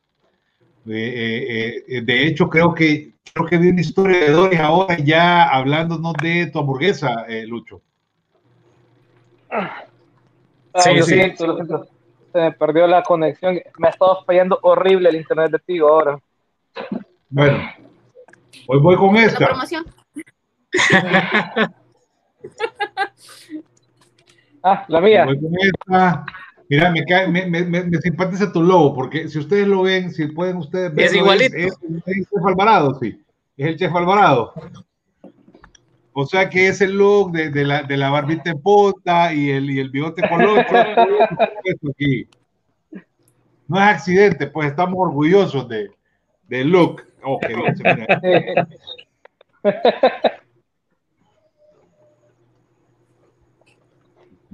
Eh, 0.87 1.83
eh, 1.89 2.03
de 2.03 2.27
hecho, 2.27 2.49
creo 2.49 2.75
que 2.75 3.14
creo 3.33 3.47
que 3.47 3.59
vi 3.59 3.69
una 3.69 3.81
historia 3.81 4.19
de 4.19 4.31
Doris 4.31 4.61
ahora 4.61 4.97
ya 4.99 5.49
hablándonos 5.49 6.15
de 6.23 6.47
tu 6.47 6.59
hamburguesa, 6.59 7.25
eh, 7.29 7.47
Lucho. 7.47 7.81
Ah, 9.51 9.85
sí, 10.77 10.95
lo 10.95 11.05
siento, 11.05 11.47
lo 11.47 11.55
siento. 11.57 11.87
Se 12.33 12.39
me 12.39 12.53
perdió 12.53 12.87
la 12.87 13.03
conexión. 13.03 13.61
Me 13.79 13.89
ha 13.89 13.91
estado 13.91 14.25
fallando 14.25 14.59
horrible 14.63 15.09
el 15.09 15.17
internet 15.17 15.53
de 15.53 15.59
Tigo 15.61 15.89
ahora. 15.89 16.19
Bueno, 17.29 17.59
hoy 18.67 18.81
voy 18.81 18.97
con 18.97 19.17
esta. 19.17 19.41
La 19.41 19.47
promoción. 19.49 19.85
ah, 24.65 24.85
la 24.89 25.01
mía. 25.01 25.25
Voy 25.27 25.41
con 25.41 25.53
esta. 25.61 26.27
Mira, 26.69 26.91
me, 26.91 27.05
cae, 27.05 27.29
me, 27.29 27.47
me, 27.47 27.63
me, 27.65 27.99
simpatiza 27.99 28.53
tu 28.53 28.63
logo, 28.63 28.95
porque 28.95 29.29
si 29.29 29.39
ustedes 29.39 29.69
lo 29.69 29.83
ven, 29.83 30.11
si 30.11 30.27
pueden 30.29 30.57
ustedes 30.57 30.95
ver. 30.95 31.07
Es 31.07 31.15
igualito. 31.15 31.57
Es, 31.57 31.77
el 32.07 32.27
Chef 32.27 32.47
Alvarado, 32.47 32.99
sí. 33.01 33.21
Es 33.57 33.67
el 33.67 33.77
Chef 33.77 33.95
Alvarado. 33.95 34.53
O 36.13 36.25
sea 36.25 36.49
que 36.49 36.69
es 36.69 36.81
el 36.81 36.97
look 36.97 37.33
de, 37.33 37.51
de, 37.51 37.65
la, 37.65 37.83
de 37.83 37.97
la 37.97 38.09
barbita 38.09 38.51
en 38.51 38.63
pota 38.63 39.35
y 39.35 39.51
el, 39.51 39.69
y 39.69 39.81
el 39.81 39.91
bigote 39.91 40.23
colocho. 40.29 40.65
aquí. 41.91 42.29
No 43.67 43.77
es 43.79 43.83
accidente, 43.83 44.47
pues 44.47 44.69
estamos 44.69 44.97
orgullosos 44.99 45.69
de, 45.69 45.91
del 46.49 46.69
look. 46.69 47.03
Oh, 47.23 47.41
qué 47.41 47.55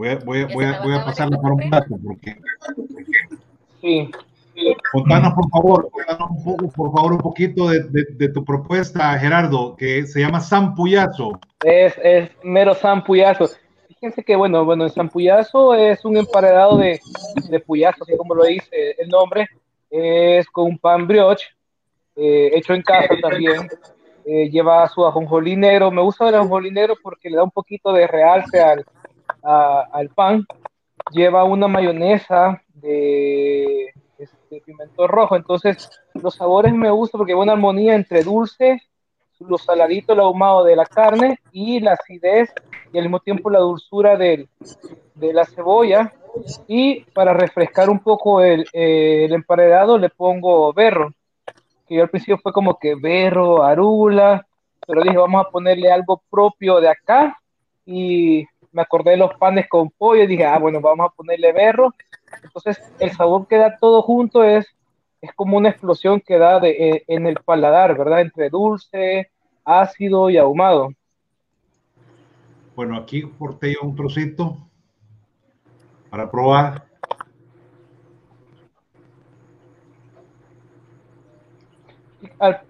bien, 0.00 0.20
se 0.20 0.24
Voy 0.26 0.40
a, 0.40 0.44
voy, 0.46 0.54
voy, 0.54 0.64
a, 0.64 0.80
voy 0.82 0.94
a 0.94 1.04
pasarle 1.04 1.36
por 1.38 1.52
un 1.52 1.70
rato 1.70 1.96
porque. 2.04 2.36
Sí. 3.80 4.10
Contanos, 4.92 5.32
por 5.34 5.48
favor, 5.50 5.90
contanos 5.90 6.30
un 6.30 6.44
poco, 6.44 6.68
por 6.70 6.92
favor, 6.92 7.12
un 7.12 7.18
poquito 7.18 7.68
de, 7.68 8.28
tu 8.28 8.44
propuesta, 8.44 9.18
Gerardo, 9.18 9.76
que 9.76 10.06
se 10.06 10.20
llama 10.20 10.40
Sampuyazo. 10.40 11.38
Es, 11.64 11.94
es 12.02 12.30
mero 12.42 12.74
Sampuyazo. 12.74 13.48
Fíjense 13.88 14.24
que, 14.24 14.36
bueno, 14.36 14.64
bueno, 14.64 14.84
el 14.84 14.90
Sampuyazo 14.90 15.74
es 15.74 16.04
un 16.04 16.16
emparedado 16.16 16.78
de, 16.78 17.00
de 17.48 17.60
puyazo, 17.60 18.02
así 18.02 18.16
como 18.16 18.34
lo 18.34 18.44
dice 18.44 18.94
el 18.98 19.08
nombre. 19.08 19.48
Es 19.90 20.46
con 20.48 20.66
un 20.66 20.78
pan 20.78 21.06
brioche, 21.06 21.48
eh, 22.16 22.50
hecho 22.54 22.74
en 22.74 22.82
casa 22.82 23.14
también. 23.20 23.68
Eh, 24.24 24.48
lleva 24.50 24.86
su 24.88 25.04
ajonjolí 25.04 25.56
negro. 25.56 25.90
Me 25.90 26.02
gusta 26.02 26.28
el 26.28 26.34
ajonjolí 26.34 26.70
negro 26.70 26.94
porque 27.02 27.28
le 27.28 27.36
da 27.36 27.42
un 27.42 27.50
poquito 27.50 27.92
de 27.92 28.06
realce 28.06 28.60
al, 28.60 28.84
al 29.42 30.08
pan. 30.10 30.46
Lleva 31.12 31.44
una 31.44 31.66
mayonesa 31.66 32.62
de 32.74 33.92
este, 34.18 34.60
pimentón 34.64 35.08
rojo. 35.08 35.36
Entonces, 35.36 35.90
los 36.14 36.34
sabores 36.34 36.72
me 36.72 36.90
gustan 36.90 37.18
porque 37.18 37.32
hay 37.32 37.38
una 37.38 37.52
armonía 37.52 37.94
entre 37.94 38.22
dulce, 38.22 38.82
los 39.40 39.62
saladitos, 39.62 40.14
el 40.14 40.20
ahumado 40.20 40.64
de 40.64 40.76
la 40.76 40.84
carne 40.84 41.38
y 41.52 41.80
la 41.80 41.92
acidez 41.92 42.52
y 42.92 42.98
al 42.98 43.04
mismo 43.04 43.20
tiempo 43.20 43.48
la 43.48 43.60
dulzura 43.60 44.16
del, 44.16 44.48
de 45.14 45.32
la 45.32 45.44
cebolla. 45.46 46.12
Y 46.68 47.00
para 47.12 47.32
refrescar 47.32 47.88
un 47.90 48.00
poco 48.00 48.40
el, 48.40 48.66
el 48.72 49.32
emparedado 49.32 49.98
le 49.98 50.10
pongo 50.10 50.72
berro, 50.72 51.12
que 51.88 51.96
yo 51.96 52.02
al 52.02 52.10
principio 52.10 52.38
fue 52.38 52.52
como 52.52 52.78
que 52.78 52.94
berro, 52.94 53.64
arula, 53.64 54.46
pero 54.86 55.02
dije 55.02 55.16
vamos 55.16 55.44
a 55.44 55.50
ponerle 55.50 55.90
algo 55.90 56.22
propio 56.30 56.80
de 56.80 56.88
acá 56.88 57.36
y 57.84 58.46
me 58.72 58.82
acordé 58.82 59.12
de 59.12 59.16
los 59.16 59.34
panes 59.34 59.68
con 59.68 59.90
pollo 59.90 60.22
y 60.22 60.26
dije, 60.26 60.44
ah, 60.44 60.58
bueno, 60.58 60.80
vamos 60.80 61.06
a 61.06 61.14
ponerle 61.14 61.52
berro. 61.52 61.94
Entonces, 62.42 62.80
el 62.98 63.10
sabor 63.12 63.46
que 63.46 63.56
da 63.56 63.76
todo 63.78 64.02
junto 64.02 64.42
es, 64.44 64.66
es 65.20 65.32
como 65.34 65.56
una 65.56 65.70
explosión 65.70 66.20
que 66.20 66.38
da 66.38 66.60
de, 66.60 66.70
eh, 66.70 67.04
en 67.08 67.26
el 67.26 67.36
paladar, 67.44 67.96
¿verdad? 67.96 68.20
Entre 68.20 68.48
dulce, 68.50 69.30
ácido 69.64 70.30
y 70.30 70.36
ahumado. 70.36 70.90
Bueno, 72.74 72.96
aquí 72.96 73.22
corté 73.38 73.74
un 73.82 73.94
trocito 73.94 74.56
para 76.08 76.30
probar. 76.30 76.84
Al, 82.38 82.60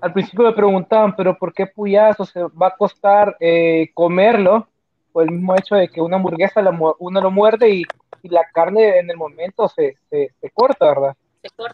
al, 0.00 0.12
principio 0.12 0.44
me 0.46 0.52
preguntaban, 0.52 1.14
pero 1.16 1.36
¿por 1.36 1.52
qué 1.52 1.66
puyazo 1.66 2.24
se 2.24 2.42
va 2.42 2.68
a 2.68 2.76
costar 2.76 3.36
eh, 3.40 3.90
comerlo? 3.94 4.66
El 5.22 5.30
mismo 5.30 5.54
hecho 5.54 5.74
de 5.74 5.88
que 5.88 6.00
una 6.00 6.16
hamburguesa 6.16 6.60
uno 6.98 7.20
lo 7.20 7.30
muerde 7.30 7.70
y, 7.70 7.84
la 8.22 8.44
carne 8.52 8.98
en 8.98 9.08
el 9.08 9.16
momento 9.16 9.68
se, 9.68 9.96
se, 10.10 10.50
corta, 10.52 10.86
¿verdad? 10.86 11.16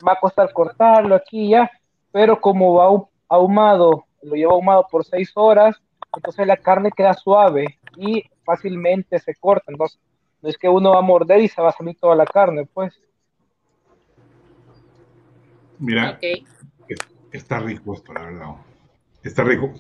Va 0.07 0.13
a 0.13 0.21
costar 0.21 0.53
cortarlo 0.53 1.15
aquí 1.15 1.49
ya, 1.49 1.71
pero 2.11 2.39
como 2.39 2.75
va 2.75 3.07
ahumado, 3.29 4.05
lo 4.21 4.35
lleva 4.35 4.53
ahumado 4.53 4.87
por 4.91 5.03
seis 5.07 5.33
horas, 5.35 5.81
entonces 6.15 6.47
la 6.47 6.59
carne 6.59 6.91
queda 6.95 7.15
suave 7.15 7.79
y 7.97 8.23
fácilmente 8.45 9.19
se 9.19 9.35
corta. 9.35 9.73
Entonces, 9.73 9.99
no 10.43 10.51
es 10.51 10.59
que 10.59 10.69
uno 10.69 10.91
va 10.91 10.99
a 10.99 11.03
morder 11.03 11.41
y 11.41 11.49
se 11.49 11.63
va 11.63 11.71
a 11.71 11.73
salir 11.73 11.97
toda 11.99 12.15
la 12.15 12.27
carne, 12.27 12.67
pues. 12.67 12.93
Mira, 15.79 16.19
está 17.33 17.61
rico 17.61 17.95
esto, 17.95 18.13
la 18.13 18.25
verdad. 18.25 18.57
Está 19.23 19.45
rico. 19.45 19.73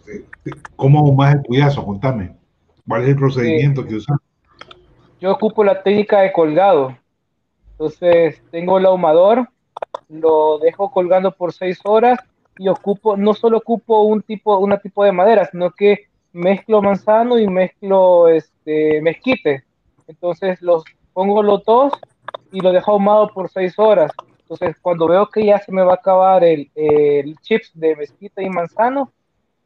¿Cómo 0.77 1.12
más 1.12 1.35
el 1.35 1.42
cuidazo? 1.42 1.85
Contame. 1.85 2.41
¿Cuál 2.87 3.03
es 3.03 3.09
el 3.09 3.16
procedimiento 3.16 3.85
que 3.87 3.97
usan? 3.97 4.18
Yo 5.21 5.33
ocupo 5.33 5.62
la 5.62 5.83
técnica 5.83 6.21
de 6.21 6.33
colgado. 6.33 6.97
Entonces, 7.73 8.42
tengo 8.51 8.79
el 8.79 8.87
ahumador, 8.87 9.49
lo 10.09 10.59
dejo 10.59 10.90
colgando 10.90 11.33
por 11.33 11.53
seis 11.53 11.79
horas 11.85 12.18
y 12.59 12.68
ocupo, 12.68 13.16
no 13.16 13.35
solo 13.35 13.59
ocupo 13.59 14.03
un 14.03 14.23
tipo, 14.23 14.59
una 14.59 14.79
tipo 14.79 15.05
de 15.05 15.12
madera, 15.12 15.47
sino 15.47 15.71
que 15.71 16.07
mezclo 16.33 16.83
manzano 16.83 17.38
y 17.38 17.47
mezclo 17.47 18.29
este 18.29 19.01
mezquite. 19.01 19.64
Entonces 20.07 20.61
los 20.61 20.85
pongo 21.12 21.42
los 21.42 21.64
dos 21.64 21.92
y 22.53 22.61
lo 22.61 22.73
dejo 22.73 22.92
ahumado 22.92 23.29
por 23.29 23.49
seis 23.49 23.79
horas. 23.79 24.12
Entonces 24.40 24.77
cuando 24.83 25.07
veo 25.07 25.29
que 25.29 25.47
ya 25.47 25.59
se 25.59 25.73
me 25.73 25.83
va 25.83 25.92
a 25.92 25.97
acabar 25.97 26.45
el, 26.45 26.71
el 26.75 27.37
chips 27.38 27.71
de 27.75 27.97
mezquite 27.97 28.42
y 28.42 28.51
manzano, 28.51 29.11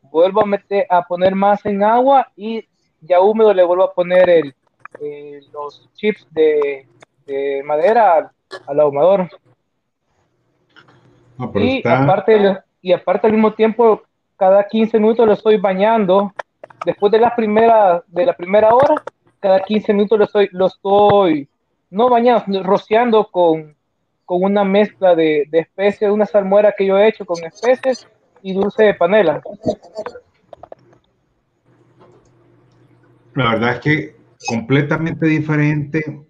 vuelvo 0.02 0.42
a 0.42 0.46
meter 0.46 0.86
a 0.90 1.02
poner 1.02 1.34
más 1.34 1.64
en 1.66 1.82
agua 1.82 2.28
y 2.36 2.64
ya 3.00 3.20
húmedo 3.20 3.52
le 3.52 3.64
vuelvo 3.64 3.84
a 3.84 3.92
poner 3.92 4.28
el, 4.28 4.54
eh, 5.00 5.40
los 5.52 5.88
chips 5.94 6.26
de, 6.30 6.86
madera 7.64 8.30
al, 8.66 8.80
ahumador. 8.80 9.28
y, 11.54 11.86
aparte, 11.86 12.58
y 12.80 12.92
aparte 12.92 13.26
al 13.26 13.32
mismo 13.32 13.52
tiempo, 13.52 14.02
cada 14.36 14.66
15 14.66 14.98
minutos 14.98 15.26
lo 15.26 15.32
estoy 15.32 15.56
bañando. 15.56 16.32
Después 16.84 17.10
de 17.10 17.18
la 17.18 17.34
primera, 17.34 18.02
de 18.06 18.26
la 18.26 18.32
primera 18.32 18.74
hora, 18.74 19.02
cada 19.40 19.60
15 19.60 19.92
minutos 19.92 20.18
lo 20.18 20.24
estoy, 20.24 20.48
lo 20.52 20.66
estoy 20.66 21.48
no 21.90 22.08
bañando, 22.08 22.62
rociando 22.62 23.26
con, 23.26 23.74
con 24.24 24.42
una 24.42 24.64
mezcla 24.64 25.14
de, 25.14 25.46
de 25.50 25.60
especies, 25.60 26.10
una 26.10 26.26
salmuera 26.26 26.74
que 26.76 26.86
yo 26.86 26.98
he 26.98 27.08
hecho 27.08 27.24
con 27.24 27.42
especies 27.44 28.06
y 28.42 28.52
dulce 28.52 28.84
de 28.84 28.94
panela. 28.94 29.42
La 33.36 33.50
verdad 33.50 33.74
es 33.74 33.80
que 33.80 34.16
completamente 34.48 35.26
diferente 35.26 36.24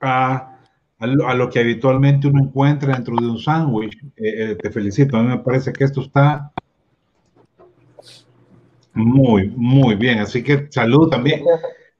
a, 0.00 0.56
a, 0.98 1.06
lo, 1.34 1.50
que 1.50 1.58
habitualmente 1.58 2.28
uno 2.28 2.42
encuentra 2.44 2.94
dentro 2.94 3.16
de 3.16 3.26
un 3.26 3.38
sándwich. 3.38 3.96
Eh, 4.16 4.50
eh, 4.52 4.54
te 4.54 4.70
felicito, 4.70 5.16
a 5.16 5.22
mí 5.22 5.28
me 5.28 5.38
parece 5.38 5.72
que 5.72 5.84
esto 5.84 6.00
está 6.02 6.52
muy, 8.94 9.48
muy 9.56 9.96
bien. 9.96 10.20
Así 10.20 10.42
que 10.44 10.68
salud 10.70 11.08
también. 11.10 11.42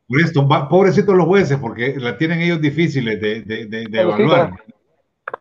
Por 0.06 0.20
esto, 0.20 0.48
pobrecitos 0.70 1.16
los 1.16 1.26
jueces, 1.26 1.58
porque 1.58 1.96
la 1.98 2.16
tienen 2.16 2.40
ellos 2.40 2.60
difíciles 2.60 3.20
de, 3.20 3.42
de, 3.42 3.66
de, 3.66 4.00
evaluar. 4.00 4.52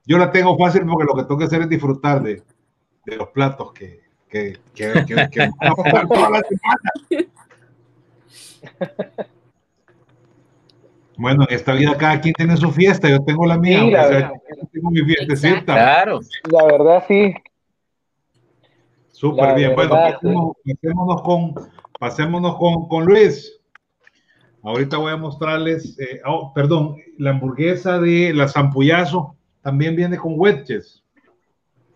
Yo 0.05 0.17
la 0.17 0.31
tengo 0.31 0.57
fácil 0.57 0.81
porque 0.85 1.05
lo 1.05 1.15
que 1.15 1.23
tengo 1.23 1.37
que 1.37 1.45
hacer 1.45 1.61
es 1.61 1.69
disfrutar 1.69 2.21
de, 2.21 2.41
los 3.05 3.29
platos 3.29 3.71
que, 3.71 4.01
que, 4.27 4.57
que, 4.73 5.05
que, 5.05 5.29
que 5.31 5.49
toda 6.09 6.29
la 6.31 6.41
semana. 6.41 7.31
Bueno, 11.17 11.45
en 11.49 11.55
esta 11.55 11.73
vida 11.73 11.97
cada 11.97 12.21
quien 12.21 12.33
tiene 12.35 12.55
su 12.57 12.71
fiesta, 12.71 13.09
yo 13.09 13.19
tengo 13.23 13.45
la 13.45 13.57
mía, 13.57 14.31
tengo 14.71 14.91
mi 14.91 15.01
fiestecita. 15.01 15.73
Claro. 15.73 16.19
La 16.51 16.65
verdad, 16.65 17.03
sí. 17.07 17.33
Súper 19.09 19.55
bien. 19.55 19.73
bueno, 19.73 19.95
pasémonos, 20.63 21.21
con, 21.23 21.55
pasémonos 21.99 22.55
con, 22.57 22.87
con, 22.87 23.05
Luis. 23.05 23.51
Ahorita 24.61 24.97
voy 24.97 25.11
a 25.11 25.17
mostrarles, 25.17 25.97
eh, 25.99 26.21
oh, 26.23 26.53
perdón, 26.53 26.97
la 27.17 27.31
hamburguesa 27.31 27.99
de 27.99 28.31
la 28.33 28.47
Zampuyazo 28.47 29.35
también 29.63 29.95
viene 29.95 30.17
con 30.17 30.33
wedges, 30.39 31.03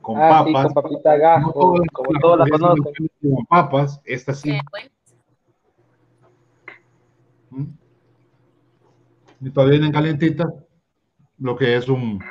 con 0.01 0.19
ah, 0.19 0.43
papas. 0.43 0.73
con 0.73 0.84
papita 0.84 1.15
gajo, 1.17 1.75
como 1.93 2.19
todos 2.19 2.39
la 2.39 2.47
conocen. 2.49 3.10
Con 3.21 3.45
papas, 3.45 4.01
esta 4.04 4.34
sí. 4.34 4.58
Y 9.41 9.49
todavía 9.49 9.80
vienen 9.80 9.91
calientitas, 9.91 10.47
lo 11.39 11.56
que 11.56 11.75
es 11.75 11.89
un... 11.89 12.23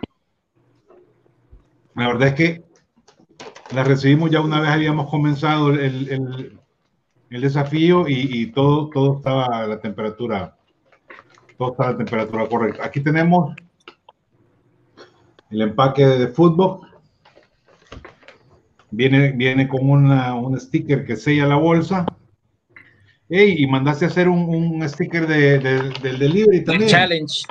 La 1.96 2.06
verdad 2.06 2.28
es 2.28 2.34
que 2.34 2.64
la 3.74 3.82
recibimos 3.82 4.30
ya 4.30 4.40
una 4.40 4.60
vez 4.60 4.70
habíamos 4.70 5.10
comenzado 5.10 5.70
el, 5.70 6.58
desafío 7.28 8.06
y, 8.08 8.52
todo, 8.52 8.90
todo 8.90 9.16
estaba 9.16 9.46
a 9.46 9.66
la 9.66 9.80
temperatura, 9.80 10.56
todo 11.58 11.72
estaba 11.72 11.90
la 11.90 11.98
temperatura 11.98 12.48
correcta. 12.48 12.86
Aquí 12.86 13.00
tenemos 13.00 13.54
el 15.50 15.62
empaque 15.62 16.06
de 16.06 16.28
fútbol. 16.28 16.80
Viene, 18.92 19.32
viene 19.32 19.68
con 19.68 19.88
una, 19.88 20.34
un 20.34 20.58
sticker 20.58 21.04
que 21.04 21.16
sella 21.16 21.46
la 21.46 21.56
bolsa 21.56 22.06
y 23.30 23.66
mandaste 23.68 24.06
a 24.06 24.08
hacer 24.08 24.28
un, 24.28 24.86
sticker 24.88 25.26
de, 25.26 25.60
del 25.60 26.18
delivery 26.18 26.64
también. 26.64 26.90
challenge. 26.90 27.42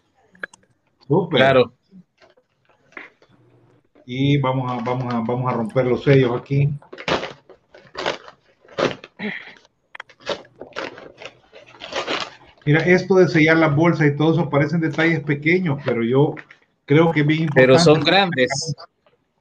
Súper. 1.07 1.39
Claro. 1.39 1.73
Y 4.05 4.37
vamos 4.39 4.69
a, 4.69 4.83
vamos, 4.83 5.13
a, 5.13 5.19
vamos 5.21 5.53
a 5.53 5.55
romper 5.55 5.85
los 5.85 6.03
sellos 6.03 6.37
aquí. 6.37 6.69
Mira, 12.65 12.81
esto 12.81 13.15
de 13.15 13.29
sellar 13.29 13.57
las 13.57 13.73
bolsas 13.73 14.07
y 14.07 14.15
todo 14.17 14.33
eso 14.33 14.49
parecen 14.49 14.81
detalles 14.81 15.21
pequeños, 15.21 15.81
pero 15.85 16.03
yo 16.03 16.35
creo 16.85 17.11
que 17.11 17.21
es 17.21 17.25
bien 17.27 17.43
importante. 17.43 17.67
Pero 17.67 17.79
son 17.79 18.01
grandes. 18.01 18.75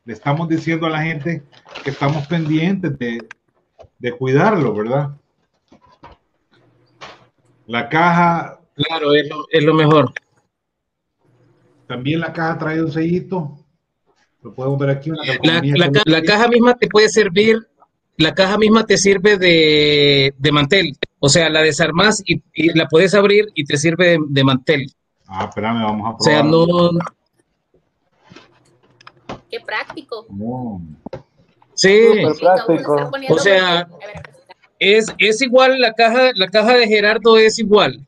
Le 0.04 0.12
estamos 0.12 0.48
diciendo 0.48 0.86
a 0.86 0.90
la 0.90 1.02
gente 1.02 1.42
que 1.82 1.90
estamos 1.90 2.26
pendientes 2.28 2.96
de, 2.98 3.26
de 3.98 4.12
cuidarlo, 4.12 4.72
¿verdad? 4.72 5.10
La 7.68 7.86
caja. 7.88 8.60
Claro, 8.74 9.12
es 9.14 9.62
lo, 9.62 9.74
mejor. 9.74 10.12
También 11.86 12.20
la 12.20 12.32
caja 12.32 12.56
trae 12.58 12.82
un 12.82 12.90
sellito 12.90 13.58
Lo 14.42 14.54
podemos 14.54 14.78
ver 14.78 14.90
aquí. 14.90 15.10
La, 16.06 16.22
caja 16.22 16.48
misma 16.48 16.74
te 16.74 16.88
puede 16.88 17.10
servir, 17.10 17.58
la 18.16 18.34
caja 18.34 18.56
misma 18.56 18.86
te 18.86 18.96
sirve 18.96 19.36
de, 19.36 20.32
mantel. 20.50 20.96
O 21.18 21.28
sea, 21.28 21.50
la 21.50 21.60
desarmas 21.60 22.22
y, 22.24 22.40
la 22.72 22.86
puedes 22.88 23.14
abrir 23.14 23.48
y 23.54 23.64
te 23.64 23.76
sirve 23.76 24.16
de, 24.26 24.44
mantel. 24.44 24.90
Ah, 25.26 25.44
espérame, 25.44 25.82
vamos 25.82 26.14
a 26.14 26.16
probar. 26.16 26.20
O 26.20 26.24
sea, 26.24 26.42
no. 26.42 26.98
Qué 29.50 29.60
práctico. 29.60 30.26
Sí. 31.74 31.98
práctico. 32.40 33.10
O 33.28 33.38
sea, 33.38 33.86
es, 34.78 35.06
es 35.18 35.42
igual, 35.42 35.80
la 35.80 35.92
caja, 35.92 36.30
la 36.34 36.48
caja 36.48 36.76
de 36.76 36.86
Gerardo 36.86 37.36
es 37.36 37.58
igual. 37.58 38.06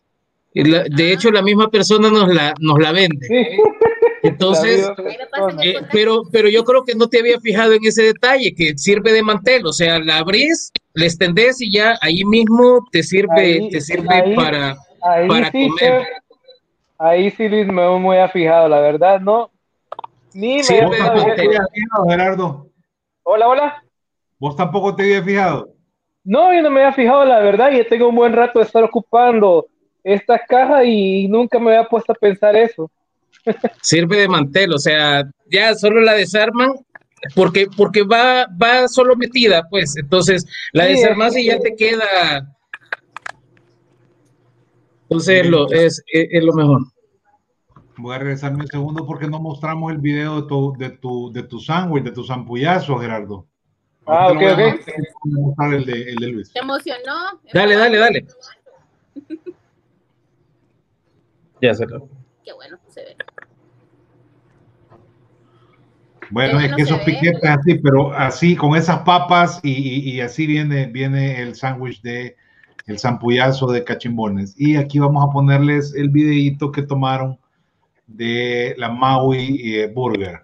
De 0.53 1.13
hecho, 1.13 1.31
la 1.31 1.43
misma 1.43 1.71
persona 1.71 2.11
nos 2.11 2.33
la, 2.33 2.55
nos 2.59 2.79
la 2.79 2.93
vende. 2.93 3.29
Entonces, 4.23 4.91
eh, 5.63 5.77
pero, 5.93 6.23
pero 6.31 6.49
yo 6.49 6.65
creo 6.65 6.85
que 6.85 6.95
no 6.95 7.09
te 7.09 7.21
había 7.21 7.41
fijado 7.41 7.73
en 7.73 7.85
ese 7.85 8.03
detalle, 8.03 8.55
que 8.55 8.77
sirve 8.77 9.13
de 9.13 9.23
mantel, 9.23 9.65
o 9.65 9.73
sea, 9.73 9.99
la 9.99 10.19
abrís, 10.19 10.73
la 10.93 11.07
extendés 11.07 11.61
y 11.63 11.73
ya 11.73 11.97
ahí 12.03 12.25
mismo 12.25 12.87
te 12.93 13.03
sirve, 13.03 13.69
te 13.71 13.81
sirve 13.81 14.35
para, 14.37 14.77
para 15.01 15.51
comer. 15.51 16.07
ahí 16.99 17.31
sí 17.31 17.49
Luis 17.49 17.67
me 17.67 17.99
muy 17.99 18.17
fijado, 18.31 18.69
la 18.69 18.81
verdad, 18.81 19.21
no. 19.21 19.51
Ni 20.35 20.63
sirve 20.63 20.97
de 20.97 21.03
mantel. 21.03 21.59
Gerardo. 22.07 22.67
Hola, 23.23 23.49
hola. 23.49 23.85
¿Vos 24.39 24.55
tampoco 24.55 24.95
te 24.95 25.05
había 25.05 25.23
fijado? 25.23 25.80
No, 26.25 26.53
yo 26.55 26.63
no 26.63 26.71
me 26.71 26.81
había 26.81 26.93
fijado, 26.93 27.25
la 27.25 27.41
verdad, 27.41 27.73
y 27.73 27.85
tengo 27.89 28.09
un 28.09 28.17
buen 28.17 28.33
rato 28.33 28.59
de 28.59 28.67
estar 28.67 28.85
ocupando 28.85 29.67
esta 30.05 30.39
caja 30.39 30.85
y 30.85 31.29
nunca 31.29 31.59
me 31.59 31.71
había 31.75 31.89
puesto 31.89 32.13
a 32.13 32.17
pensar 32.17 32.57
eso. 32.57 32.91
Sirve 33.83 34.19
de 34.19 34.29
mantel, 34.29 34.73
o 34.75 34.79
sea, 34.79 35.25
ya 35.51 35.75
solo 35.75 36.01
la 36.01 36.15
desarman 36.15 36.73
porque, 37.35 37.67
porque 37.77 38.03
va, 38.03 38.47
va 38.47 38.89
solo 38.89 39.17
metida, 39.17 39.67
pues, 39.69 39.97
entonces 39.97 40.47
la 40.73 40.85
desarmas 40.85 41.37
y 41.37 41.47
ya 41.47 41.59
te 41.59 41.75
queda. 41.75 42.57
Entonces 45.03 45.49
lo, 45.49 45.71
es, 45.71 46.03
es, 46.07 46.45
lo 46.45 46.53
mejor. 46.55 46.83
Voy 47.97 48.15
a 48.15 48.19
regresarme 48.19 48.63
un 48.63 48.69
segundo 48.69 49.05
porque 49.05 49.27
no 49.27 49.41
mostramos 49.41 49.93
el 49.93 49.99
video 49.99 50.41
de 50.41 50.49
tu, 50.49 50.73
de 50.79 50.91
tu, 50.91 51.33
de 51.33 51.43
tu 51.43 51.59
sándwich, 51.59 52.05
de 52.05 52.13
tu 52.13 52.25
zampullazo, 52.25 52.97
Gerardo. 52.99 53.47
Ah, 54.11 54.29
ok, 54.29 54.37
ok. 54.37 54.59
El 55.73 55.87
de, 55.87 56.03
el 56.11 56.17
de 56.17 56.27
Luis. 56.29 56.53
¿Te 56.53 56.59
emocionó? 56.61 57.41
Dale, 57.53 57.77
dale, 57.77 57.99
dale. 57.99 58.27
ya 61.63 61.75
se 61.75 61.87
lo. 61.87 62.09
Qué 62.45 62.53
bueno, 62.53 62.79
se 62.89 63.03
ve. 63.03 63.17
Bueno, 66.31 66.61
es 66.61 66.75
que 66.75 66.83
esos 66.83 67.01
piquetes 67.01 67.45
así, 67.45 67.75
pero 67.79 68.13
así, 68.13 68.57
con 68.57 68.77
esas 68.77 69.01
papas 69.01 69.61
y, 69.63 70.11
y, 70.11 70.21
así 70.21 70.47
viene, 70.47 70.87
viene 70.87 71.43
el 71.43 71.57
sándwich 71.57 72.01
de 72.03 72.37
el 72.87 72.99
zampullazo 72.99 73.67
de 73.69 73.85
cachimbones. 73.85 74.55
Y 74.57 74.77
aquí 74.77 74.99
vamos 74.99 75.25
a 75.25 75.33
ponerles 75.33 75.95
el 75.95 76.09
videito 76.09 76.73
que 76.73 76.83
tomaron 76.83 77.39
de 78.07 78.75
la 78.79 78.91
Maui 78.91 79.61
eh, 79.63 79.87
Burger. 79.93 80.41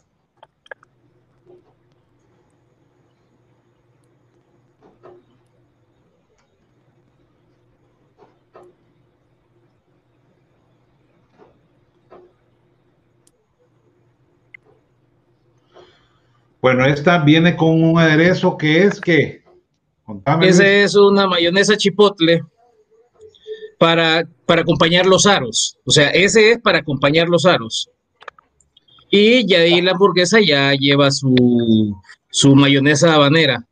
Bueno, 16.67 16.85
esta 16.85 17.19
viene 17.19 17.55
con 17.55 17.81
un 17.81 17.97
aderezo 17.97 18.59
que 18.59 18.83
es 18.83 19.01
que. 19.01 19.41
Ese 20.43 20.83
es 20.83 20.97
una 20.97 21.29
mayonesa 21.29 21.77
chipotle 21.77 22.43
para, 23.79 24.27
para 24.47 24.63
acompañar 24.63 25.07
los 25.07 25.27
aros. 25.27 25.79
O 25.85 25.93
sea, 25.93 26.09
ese 26.09 26.51
es 26.51 26.59
para 26.59 26.79
acompañar 26.79 27.29
los 27.29 27.47
aros. 27.47 27.89
Y 29.13 29.47
ya 29.47 29.59
ahí 29.59 29.81
la 29.81 29.93
hamburguesa 29.93 30.41
ya 30.45 30.73
lleva 30.73 31.13
su, 31.13 31.97
su 32.31 32.57
mayonesa 32.57 33.15
habanera. 33.15 33.65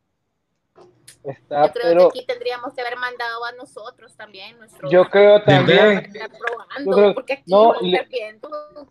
Está, 1.24 1.66
yo 1.66 1.72
creo 1.72 1.88
pero, 1.88 2.10
que 2.10 2.18
aquí 2.18 2.26
tendríamos 2.26 2.74
que 2.74 2.82
haber 2.82 2.98
mandado 2.98 3.44
a 3.46 3.52
nosotros 3.52 4.14
también. 4.14 4.58
Nuestro 4.58 4.90
yo 4.90 5.08
creo 5.08 5.42
también. 5.42 6.12
Probando, 6.38 7.14
porque 7.14 7.34
aquí 7.34 7.44
no, 7.46 7.74
le, 7.80 8.06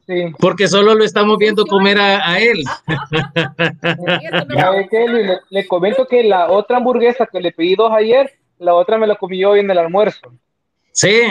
sí. 0.07 0.33
Porque 0.39 0.67
solo 0.67 0.95
lo 0.95 1.03
estamos 1.03 1.37
viendo 1.37 1.63
comer 1.65 1.99
a, 1.99 2.27
a 2.27 2.39
él. 2.39 2.63
le, 4.91 5.39
le, 5.47 5.67
comento 5.67 6.07
que 6.07 6.23
la 6.23 6.51
otra 6.51 6.77
hamburguesa 6.77 7.27
que 7.27 7.39
le 7.39 7.51
pedí 7.51 7.75
dos 7.75 7.91
ayer, 7.91 8.33
la 8.57 8.73
otra 8.73 8.97
me 8.97 9.05
la 9.05 9.15
comí 9.15 9.45
hoy 9.45 9.59
en 9.59 9.69
el 9.69 9.77
almuerzo. 9.77 10.33
Sí. 10.91 11.21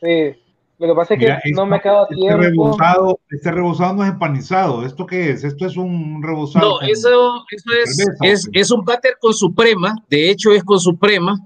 Sí. 0.00 0.36
Lo 0.78 0.88
que 0.88 0.94
pasa 0.94 1.14
es 1.14 1.20
que 1.20 1.52
no 1.52 1.64
me 1.64 1.80
queda 1.80 2.02
este 2.02 2.16
tiempo. 2.16 2.42
Rebozado, 2.42 3.18
este 3.30 3.50
rebozado 3.50 3.94
no 3.94 4.04
es 4.04 4.10
empanizado. 4.10 4.84
¿Esto 4.84 5.06
qué 5.06 5.30
es? 5.30 5.42
Esto 5.42 5.66
es 5.66 5.76
un 5.76 6.22
rebozado. 6.22 6.80
No, 6.80 6.86
eso, 6.86 7.44
eso 7.50 7.70
es, 7.82 8.08
es, 8.22 8.48
es, 8.52 8.70
un 8.70 8.84
váter 8.84 9.16
con 9.18 9.32
suprema. 9.32 9.94
De 10.10 10.30
hecho, 10.30 10.52
es 10.52 10.62
con 10.62 10.78
suprema. 10.78 11.38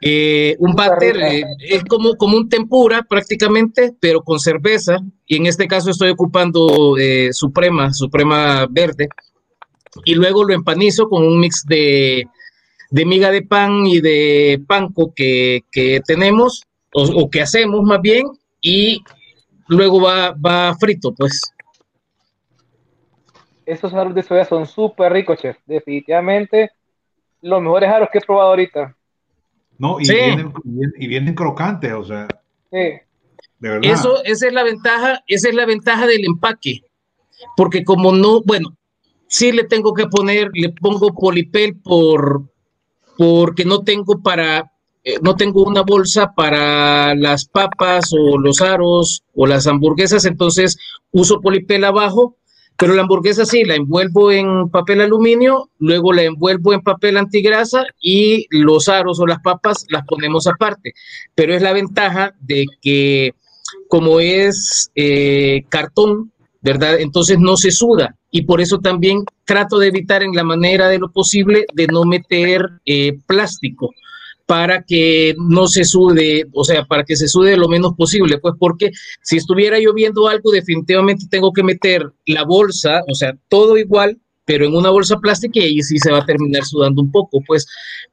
Eh, 0.00 0.56
un 0.58 0.74
váter 0.74 1.16
eh, 1.16 1.44
es 1.60 1.84
como, 1.84 2.14
como 2.16 2.38
un 2.38 2.48
tempura 2.48 3.02
prácticamente, 3.02 3.94
pero 4.00 4.22
con 4.22 4.40
cerveza. 4.40 4.98
Y 5.26 5.36
en 5.36 5.46
este 5.46 5.68
caso 5.68 5.90
estoy 5.90 6.10
ocupando 6.10 6.96
eh, 6.98 7.30
suprema, 7.32 7.92
suprema 7.92 8.66
verde. 8.70 9.08
Y 10.06 10.14
luego 10.14 10.42
lo 10.42 10.54
empanizo 10.54 11.08
con 11.08 11.22
un 11.22 11.38
mix 11.38 11.64
de, 11.66 12.26
de 12.90 13.04
miga 13.04 13.30
de 13.30 13.42
pan 13.42 13.86
y 13.86 14.00
de 14.00 14.62
panco 14.66 15.12
que, 15.14 15.64
que 15.70 16.00
tenemos, 16.06 16.64
o, 16.94 17.02
o 17.02 17.30
que 17.30 17.42
hacemos 17.42 17.82
más 17.82 18.00
bien, 18.00 18.26
y 18.64 19.04
luego 19.68 20.00
va, 20.00 20.32
va 20.32 20.74
frito, 20.80 21.14
pues. 21.14 21.52
Esos 23.66 23.92
aros 23.92 24.14
de 24.14 24.22
soya 24.22 24.46
son 24.46 24.66
súper 24.66 25.12
ricos, 25.12 25.38
chef. 25.38 25.58
Definitivamente 25.66 26.72
los 27.42 27.60
mejores 27.60 27.90
aros 27.90 28.08
que 28.10 28.18
he 28.18 28.22
probado 28.22 28.48
ahorita. 28.50 28.96
No, 29.76 30.00
y, 30.00 30.08
vienen, 30.08 30.52
y 30.96 31.06
vienen 31.06 31.34
crocantes, 31.34 31.92
o 31.92 32.04
sea. 32.04 32.26
Sí. 32.70 33.00
De 33.58 33.68
verdad. 33.68 33.90
Eso, 33.90 34.24
esa 34.24 34.46
es 34.46 34.52
la 34.52 34.62
ventaja, 34.62 35.22
esa 35.26 35.48
es 35.50 35.54
la 35.54 35.66
ventaja 35.66 36.06
del 36.06 36.24
empaque. 36.24 36.80
Porque 37.56 37.84
como 37.84 38.12
no, 38.12 38.40
bueno, 38.42 38.74
sí 39.26 39.52
le 39.52 39.64
tengo 39.64 39.92
que 39.92 40.06
poner, 40.06 40.48
le 40.54 40.70
pongo 40.70 41.12
polipel 41.12 41.76
por 41.76 42.44
porque 43.18 43.64
no 43.64 43.82
tengo 43.82 44.22
para, 44.22 44.72
eh, 45.04 45.18
no 45.22 45.36
tengo 45.36 45.62
una 45.62 45.82
bolsa 45.82 46.32
para 46.34 47.14
las 47.14 47.44
papas 47.44 48.10
o 48.12 48.38
los 48.38 48.62
aros 48.62 49.22
o 49.34 49.46
las 49.46 49.66
hamburguesas, 49.66 50.24
entonces 50.24 50.78
uso 51.12 51.42
polipel 51.42 51.84
abajo, 51.84 52.38
pero 52.78 52.94
la 52.94 53.02
hamburguesa 53.02 53.44
sí, 53.44 53.64
la 53.64 53.74
envuelvo 53.74 54.32
en 54.32 54.70
papel 54.70 55.02
aluminio, 55.02 55.70
luego 55.78 56.12
la 56.14 56.22
envuelvo 56.22 56.72
en 56.72 56.80
papel 56.80 57.18
antigrasa 57.18 57.84
y 58.00 58.46
los 58.50 58.88
aros 58.88 59.20
o 59.20 59.26
las 59.26 59.40
papas 59.40 59.84
las 59.90 60.06
ponemos 60.06 60.46
aparte. 60.46 60.94
Pero 61.34 61.54
es 61.54 61.60
la 61.60 61.74
ventaja 61.74 62.34
de 62.40 62.64
que 62.80 63.34
como 63.88 64.20
es 64.20 64.90
eh, 64.94 65.64
cartón, 65.68 66.32
¿verdad? 66.62 66.98
Entonces 66.98 67.38
no 67.38 67.58
se 67.58 67.70
suda 67.70 68.16
y 68.30 68.42
por 68.42 68.62
eso 68.62 68.78
también 68.78 69.24
trato 69.44 69.78
de 69.78 69.88
evitar 69.88 70.22
en 70.22 70.32
la 70.32 70.44
manera 70.44 70.88
de 70.88 70.98
lo 70.98 71.12
posible 71.12 71.66
de 71.74 71.86
no 71.88 72.04
meter 72.04 72.62
eh, 72.86 73.18
plástico 73.26 73.90
para 74.46 74.82
que 74.82 75.34
no 75.38 75.66
se 75.66 75.84
sude, 75.84 76.46
o 76.52 76.64
sea, 76.64 76.84
para 76.84 77.04
que 77.04 77.16
se 77.16 77.28
sude 77.28 77.56
lo 77.56 77.68
menos 77.68 77.94
posible, 77.94 78.38
pues 78.38 78.54
porque 78.58 78.90
si 79.22 79.36
estuviera 79.36 79.78
lloviendo 79.78 80.28
algo, 80.28 80.50
definitivamente 80.50 81.26
tengo 81.30 81.52
que 81.52 81.62
meter 81.62 82.12
la 82.26 82.44
bolsa, 82.44 83.02
o 83.08 83.14
sea, 83.14 83.34
todo 83.48 83.78
igual, 83.78 84.18
pero 84.44 84.66
en 84.66 84.74
una 84.74 84.90
bolsa 84.90 85.18
plástica 85.18 85.60
y 85.60 85.64
ahí 85.64 85.82
sí 85.82 85.98
se 85.98 86.12
va 86.12 86.18
a 86.18 86.26
terminar 86.26 86.64
sudando 86.64 87.00
un 87.00 87.10
poco, 87.10 87.40
pues, 87.46 87.66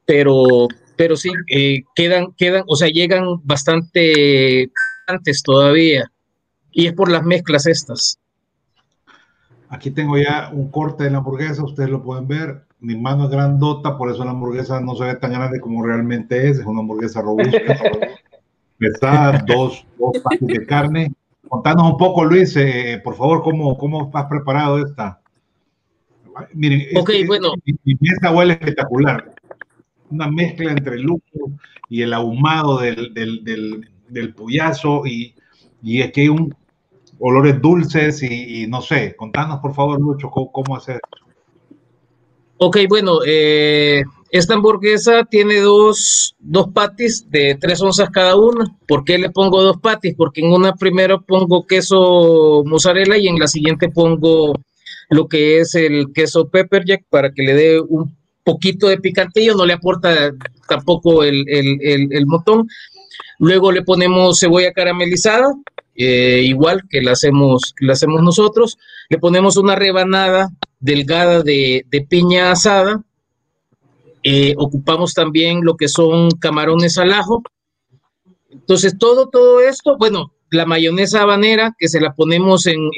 pero, 0.06 0.68
pero 0.96 1.16
sí, 1.16 1.30
eh, 1.50 1.82
quedan, 1.94 2.32
quedan, 2.38 2.64
o 2.66 2.76
sea, 2.76 2.88
llegan 2.88 3.24
bastante 3.44 4.70
antes 5.06 5.42
todavía, 5.42 6.10
y 6.70 6.86
es 6.86 6.94
por 6.94 7.10
las 7.10 7.24
mezclas 7.24 7.66
estas. 7.66 8.18
Aquí 9.68 9.90
tengo 9.90 10.16
ya 10.16 10.50
un 10.52 10.70
corte 10.70 11.04
de 11.04 11.10
la 11.10 11.18
hamburguesa, 11.18 11.62
ustedes 11.62 11.90
lo 11.90 12.02
pueden 12.02 12.26
ver 12.26 12.62
mi 12.82 12.96
mano 12.96 13.24
es 13.24 13.30
grandota, 13.30 13.96
por 13.96 14.10
eso 14.10 14.24
la 14.24 14.32
hamburguesa 14.32 14.80
no 14.80 14.94
se 14.94 15.04
ve 15.04 15.14
tan 15.14 15.32
grande 15.32 15.60
como 15.60 15.84
realmente 15.84 16.50
es, 16.50 16.58
es 16.58 16.66
una 16.66 16.80
hamburguesa 16.80 17.22
robusta, 17.22 17.58
pesada, 18.78 19.44
dos, 19.46 19.86
dos 19.98 20.18
partes 20.22 20.46
de 20.46 20.66
carne. 20.66 21.12
Contanos 21.48 21.92
un 21.92 21.96
poco, 21.96 22.24
Luis, 22.24 22.56
eh, 22.56 23.00
por 23.02 23.14
favor, 23.14 23.42
¿cómo, 23.42 23.78
cómo 23.78 24.10
has 24.12 24.26
preparado 24.26 24.84
esta? 24.84 25.20
Miren, 26.54 26.96
okay, 26.96 27.26
bueno. 27.26 27.52
mi, 27.64 27.96
mesa 28.00 28.32
huele 28.32 28.54
espectacular. 28.54 29.32
Una 30.10 30.28
mezcla 30.28 30.72
entre 30.72 30.96
el 30.96 31.02
lujo 31.02 31.52
y 31.88 32.02
el 32.02 32.12
ahumado 32.12 32.78
del, 32.80 33.14
del, 33.14 33.44
del, 33.44 33.88
del 34.08 34.34
pollazo 34.34 35.06
y, 35.06 35.34
y 35.82 36.00
es 36.00 36.12
que 36.12 36.22
hay 36.22 36.28
un 36.28 36.54
olores 37.24 37.60
dulces 37.62 38.20
y, 38.22 38.66
no 38.66 38.82
sé, 38.82 39.14
contanos 39.14 39.60
por 39.60 39.74
favor, 39.74 40.00
Lucho, 40.00 40.28
cómo, 40.28 40.76
hacer 40.76 41.00
Ok, 42.64 42.76
bueno, 42.88 43.18
eh, 43.26 44.04
esta 44.30 44.54
hamburguesa 44.54 45.24
tiene 45.24 45.58
dos, 45.58 46.36
dos 46.38 46.68
patis 46.72 47.28
de 47.28 47.56
tres 47.60 47.82
onzas 47.82 48.08
cada 48.10 48.36
una. 48.36 48.76
¿Por 48.86 49.02
qué 49.02 49.18
le 49.18 49.30
pongo 49.30 49.64
dos 49.64 49.78
patis? 49.78 50.14
Porque 50.16 50.42
en 50.42 50.52
una 50.52 50.72
primero 50.74 51.22
pongo 51.22 51.66
queso 51.66 52.62
mozzarella 52.64 53.16
y 53.16 53.26
en 53.26 53.40
la 53.40 53.48
siguiente 53.48 53.88
pongo 53.88 54.52
lo 55.10 55.26
que 55.26 55.58
es 55.58 55.74
el 55.74 56.12
queso 56.14 56.50
pepper 56.50 56.84
jack 56.84 57.02
para 57.10 57.32
que 57.32 57.42
le 57.42 57.54
dé 57.54 57.80
un 57.80 58.16
poquito 58.44 58.86
de 58.86 58.98
picantillo, 58.98 59.56
no 59.56 59.66
le 59.66 59.72
aporta 59.72 60.30
tampoco 60.68 61.24
el, 61.24 61.44
el, 61.48 62.12
el. 62.12 62.26
Luego 63.40 63.72
le 63.72 63.82
ponemos 63.82 64.38
cebolla 64.38 64.70
caramelizada, 64.70 65.52
eh, 65.96 66.42
igual 66.44 66.84
que 66.88 67.00
hacemos, 67.10 67.74
la 67.80 67.94
hacemos 67.94 68.22
nosotros. 68.22 68.78
Le 69.08 69.18
ponemos 69.18 69.56
una 69.56 69.74
rebanada 69.74 70.52
delgada 70.82 71.42
de, 71.42 71.86
piña 72.10 72.50
asada. 72.50 73.02
Eh, 74.22 74.54
ocupamos 74.58 75.14
también 75.14 75.64
lo 75.64 75.76
que 75.76 75.88
son 75.88 76.30
camarones 76.32 76.98
al 76.98 77.12
ajo. 77.12 77.42
Entonces, 78.50 78.98
todo, 78.98 79.28
todo 79.28 79.60
esto, 79.60 79.96
bueno, 79.96 80.32
la 80.50 80.66
mayonesa 80.66 81.22
habanera, 81.22 81.74
que 81.78 81.88
se 81.88 82.00
la 82.00 82.14
ponemos 82.14 82.66
en, 82.66 82.90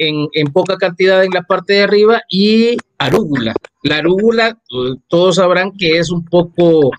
poca 0.51 0.75
cantidad 0.77 1.23
en 1.23 1.31
la 1.31 1.43
parte 1.43 1.73
de 1.73 1.83
arriba, 1.83 2.21
y 2.29 2.77
arúgula. 2.97 3.53
La 3.83 3.97
arúgula, 3.97 4.59
todos 5.07 5.37
sabrán 5.37 5.71
que 5.77 5.97
es 5.97 6.11
un 6.11 6.25
poco, 6.25 6.91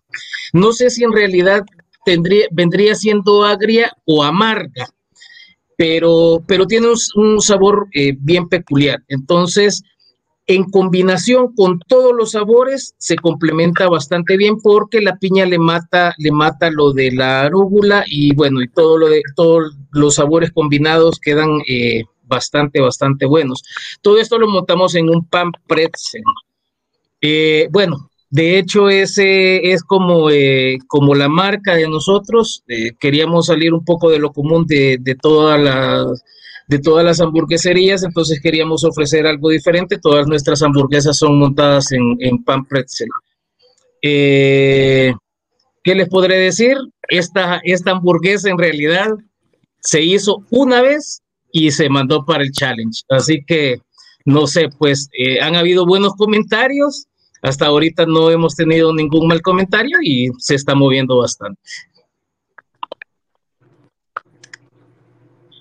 no 0.54 0.72
sé 0.72 0.88
si 0.88 1.04
en 1.04 1.12
realidad 1.12 1.62
tendría, 2.06 2.46
vendría 2.50 2.94
siendo 2.94 3.44
agria 3.44 3.92
o 4.06 4.24
amarga, 4.24 4.88
pero, 5.76 6.42
pero 6.46 6.66
tiene 6.66 6.88
un, 7.16 7.40
sabor 7.40 7.88
eh, 7.92 8.16
bien 8.18 8.48
peculiar. 8.48 9.02
Entonces, 9.08 9.82
en 10.46 10.64
combinación 10.64 11.54
con 11.54 11.80
todos 11.80 12.12
los 12.14 12.32
sabores 12.32 12.94
se 12.98 13.16
complementa 13.16 13.88
bastante 13.88 14.36
bien 14.36 14.60
porque 14.62 15.00
la 15.00 15.16
piña 15.16 15.44
le 15.44 15.58
mata 15.58 16.14
le 16.18 16.30
mata 16.30 16.70
lo 16.70 16.92
de 16.92 17.10
la 17.12 17.42
arúgula 17.42 18.04
y 18.06 18.34
bueno 18.34 18.62
y 18.62 18.68
todo 18.68 18.96
lo 18.96 19.08
de 19.08 19.22
todos 19.34 19.74
los 19.90 20.14
sabores 20.14 20.52
combinados 20.52 21.18
quedan 21.18 21.60
eh, 21.68 22.04
bastante 22.24 22.80
bastante 22.80 23.26
buenos. 23.26 23.62
Todo 24.02 24.18
esto 24.18 24.38
lo 24.38 24.48
montamos 24.48 24.94
en 24.94 25.10
un 25.10 25.24
pan 25.26 25.50
pretzel. 25.66 26.22
Eh, 27.20 27.68
bueno 27.72 28.10
de 28.30 28.58
hecho 28.58 28.88
ese 28.88 29.72
es 29.72 29.82
como 29.82 30.30
eh, 30.30 30.78
como 30.86 31.16
la 31.16 31.28
marca 31.28 31.74
de 31.74 31.88
nosotros. 31.88 32.62
Queríamos 33.00 33.46
salir 33.46 33.74
un 33.74 33.84
poco 33.84 34.10
de 34.10 34.20
lo 34.20 34.32
común 34.32 34.64
de, 34.66 34.98
de 35.00 35.14
todas 35.16 35.60
las 35.60 36.22
de 36.68 36.78
todas 36.78 37.04
las 37.04 37.20
hamburgueserías, 37.20 38.02
entonces 38.02 38.40
queríamos 38.40 38.84
ofrecer 38.84 39.26
algo 39.26 39.50
diferente. 39.50 39.98
Todas 39.98 40.26
nuestras 40.26 40.62
hamburguesas 40.62 41.18
son 41.18 41.38
montadas 41.38 41.92
en, 41.92 42.42
pan 42.44 42.64
pretzel. 42.64 43.08
Eh, 44.02 45.12
¿Qué 45.82 45.94
les 45.94 46.08
podré 46.08 46.38
decir? 46.38 46.76
Esta, 47.08 47.60
esta 47.62 47.92
hamburguesa 47.92 48.50
en 48.50 48.58
realidad 48.58 49.10
se 49.80 50.02
hizo 50.02 50.44
una 50.50 50.82
vez 50.82 51.22
y 51.52 51.70
se 51.70 51.88
mandó 51.88 52.24
para 52.24 52.42
el 52.42 52.50
challenge. 52.50 53.02
Así 53.08 53.44
que, 53.46 53.76
no 54.24 54.46
sé, 54.46 54.68
pues 54.78 55.08
eh, 55.16 55.40
han 55.40 55.54
habido 55.54 55.86
buenos 55.86 56.14
comentarios. 56.14 57.06
Hasta 57.42 57.66
ahorita 57.66 58.06
no 58.06 58.30
hemos 58.30 58.56
tenido 58.56 58.92
ningún 58.92 59.28
mal 59.28 59.40
comentario 59.42 59.98
y 60.02 60.30
se 60.38 60.56
está 60.56 60.74
moviendo 60.74 61.18
bastante. 61.18 61.60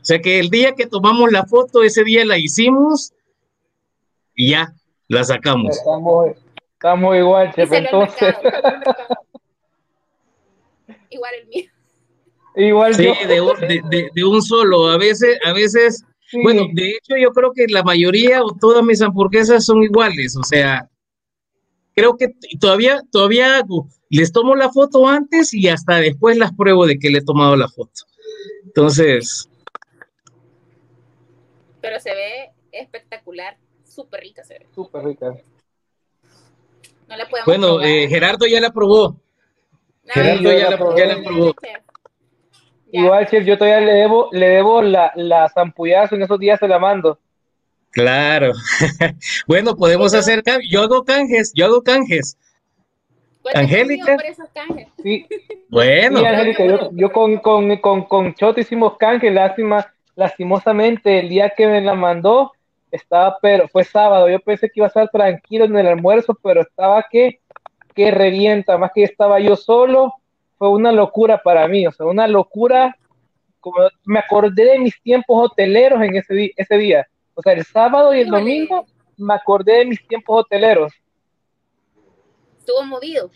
O 0.05 0.07
sea 0.07 0.21
que 0.21 0.37
el 0.37 0.51
día 0.51 0.75
que 0.75 0.85
tomamos 0.85 1.31
la 1.31 1.47
foto, 1.47 1.81
ese 1.81 2.03
día 2.03 2.23
la 2.25 2.37
hicimos 2.37 3.11
y 4.35 4.51
ya, 4.51 4.71
la 5.07 5.23
sacamos. 5.23 5.75
Estamos, 5.75 7.17
igual, 7.17 7.51
chef, 7.55 7.71
entonces. 7.71 8.35
igual 11.09 11.31
el 11.41 11.47
mío. 11.47 11.63
Igual 12.55 12.93
sí, 12.93 13.07
De, 14.13 14.23
un 14.23 14.43
solo. 14.43 14.89
A 14.89 14.99
veces, 14.99 15.39
a 15.43 15.53
veces, 15.53 16.05
bueno, 16.43 16.67
de 16.71 16.91
hecho 16.91 17.17
yo 17.17 17.31
creo 17.31 17.51
que 17.51 17.65
la 17.67 17.81
mayoría 17.81 18.43
o 18.43 18.55
todas 18.61 18.83
mis 18.83 19.01
hamburguesas 19.01 19.65
son 19.65 19.81
iguales. 19.81 20.37
O 20.37 20.43
sea, 20.43 20.87
creo 21.95 22.15
que 22.15 22.27
todavía, 22.59 23.01
todavía 23.11 23.57
hago, 23.57 23.87
les 24.11 24.31
tomo 24.31 24.55
la 24.55 24.71
foto 24.71 25.07
antes 25.07 25.51
y 25.51 25.67
hasta 25.67 25.95
después 25.95 26.37
las 26.37 26.53
pruebo 26.53 26.85
de 26.85 26.99
que 26.99 27.09
le 27.09 27.17
he 27.17 27.25
tomado 27.25 27.55
la 27.55 27.69
foto. 27.69 28.03
Entonces, 28.65 29.49
pero 31.85 31.99
se 31.99 32.15
ve 32.15 32.51
espectacular, 32.71 33.57
súper 33.83 34.21
rica 34.21 34.43
se 34.43 34.59
ve. 34.59 34.67
Súper 34.73 35.03
rica. 35.03 35.35
No 37.07 37.15
la 37.15 37.29
podemos 37.29 37.45
Bueno, 37.45 37.81
eh, 37.81 38.07
Gerardo 38.09 38.47
ya 38.47 38.59
la 38.59 38.71
probó. 38.71 39.15
Gerardo 40.05 40.51
ya, 40.51 40.69
la, 40.71 40.77
probó. 41.23 41.55
Igual, 42.91 43.27
chef, 43.27 43.45
yo 43.45 43.57
todavía 43.57 43.81
le 43.81 43.93
debo, 43.93 44.29
le 44.31 44.47
debo 44.47 44.81
la, 44.81 45.11
la 45.15 45.47
zampullazo, 45.49 46.15
en 46.15 46.23
esos 46.23 46.39
días 46.39 46.59
se 46.59 46.67
la 46.67 46.79
mando. 46.79 47.19
Claro. 47.91 48.51
bueno, 49.47 49.75
podemos 49.75 50.13
hacer 50.13 50.43
Yo 50.69 50.81
hago 50.81 51.03
canjes, 51.03 51.51
yo 51.53 51.65
hago 51.65 51.83
canjes. 51.83 52.37
Angélica. 53.53 54.17
Sí. 55.03 55.27
Bueno. 55.69 56.19
Sí, 56.19 56.25
Angélica, 56.25 56.65
yo, 56.65 56.89
yo, 56.93 57.11
con, 57.11 57.37
con, 57.37 57.77
con, 57.77 58.05
con 58.05 58.33
Choto 58.33 58.59
hicimos 58.59 58.97
canjes, 58.97 59.31
lástima 59.31 59.94
lastimosamente 60.15 61.19
el 61.19 61.29
día 61.29 61.49
que 61.49 61.67
me 61.67 61.81
la 61.81 61.93
mandó 61.93 62.51
estaba, 62.91 63.37
pero 63.41 63.67
fue 63.67 63.83
sábado, 63.83 64.29
yo 64.29 64.39
pensé 64.39 64.67
que 64.67 64.79
iba 64.79 64.85
a 64.85 64.87
estar 64.87 65.09
tranquilo 65.09 65.65
en 65.65 65.77
el 65.77 65.87
almuerzo, 65.87 66.37
pero 66.41 66.61
estaba 66.61 67.05
que, 67.09 67.41
que 67.93 68.11
revienta, 68.11 68.77
más 68.77 68.91
que 68.93 69.03
estaba 69.03 69.39
yo 69.39 69.55
solo, 69.55 70.13
fue 70.57 70.69
una 70.69 70.91
locura 70.91 71.41
para 71.43 71.67
mí, 71.67 71.85
o 71.85 71.91
sea, 71.91 72.05
una 72.05 72.27
locura, 72.27 72.97
como 73.59 73.77
me 74.05 74.19
acordé 74.19 74.65
de 74.65 74.79
mis 74.79 75.01
tiempos 75.01 75.51
hoteleros 75.51 76.01
en 76.01 76.15
ese, 76.15 76.51
ese 76.55 76.77
día, 76.77 77.07
o 77.33 77.41
sea, 77.41 77.53
el 77.53 77.65
sábado 77.65 78.13
y 78.13 78.21
el 78.21 78.29
domingo 78.29 78.85
me 79.17 79.33
acordé 79.33 79.79
de 79.79 79.85
mis 79.85 80.07
tiempos 80.07 80.41
hoteleros. 80.41 80.93
Estuvo 82.59 82.83
movido. 82.83 83.29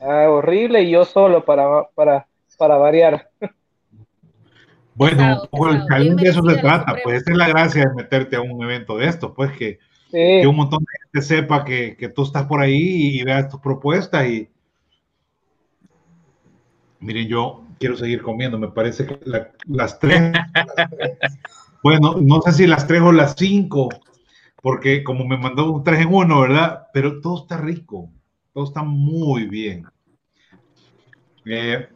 Ah, 0.00 0.26
horrible 0.30 0.82
y 0.82 0.90
yo 0.90 1.04
solo 1.04 1.44
para, 1.44 1.84
para, 1.94 2.26
para 2.56 2.76
variar. 2.76 3.30
Bueno, 5.00 5.70
el 5.70 5.86
challenge 5.86 6.24
de 6.24 6.30
eso 6.30 6.42
se 6.42 6.56
trata, 6.56 6.94
pues 7.02 7.22
esa 7.22 7.30
es 7.30 7.36
la 7.38 7.48
gracia 7.48 7.86
de 7.88 7.94
meterte 7.94 8.36
a 8.36 8.42
un 8.42 8.62
evento 8.62 8.98
de 8.98 9.06
esto, 9.06 9.32
pues 9.32 9.50
que, 9.52 9.78
un 10.46 10.54
montón 10.54 10.80
de 10.80 10.98
gente 11.04 11.26
sepa 11.26 11.64
que, 11.64 12.12
tú 12.14 12.24
estás 12.24 12.44
por 12.44 12.60
ahí 12.60 13.18
y, 13.18 13.24
veas 13.24 13.48
tus 13.48 13.60
propuestas 13.60 14.28
y 14.28 14.50
miren, 16.98 17.28
yo 17.28 17.64
quiero 17.78 17.96
seguir 17.96 18.20
comiendo, 18.20 18.58
me 18.58 18.68
parece 18.68 19.06
que 19.06 19.18
las 19.68 19.98
tres, 19.98 20.32
bueno, 21.82 22.16
no 22.20 22.42
sé 22.42 22.52
si 22.52 22.66
las 22.66 22.86
tres 22.86 23.00
o 23.00 23.10
las 23.10 23.36
cinco, 23.38 23.88
porque 24.60 25.02
como 25.02 25.24
me 25.24 25.38
mandó 25.38 25.72
un 25.72 25.82
tres 25.82 26.00
en 26.00 26.12
uno, 26.12 26.42
¿verdad? 26.42 26.88
Pero 26.92 27.22
todo 27.22 27.40
está 27.40 27.56
rico, 27.56 28.10
todo 28.52 28.64
está 28.64 28.82
muy 28.82 29.46
bien. 29.46 29.86
Eh, 31.46 31.88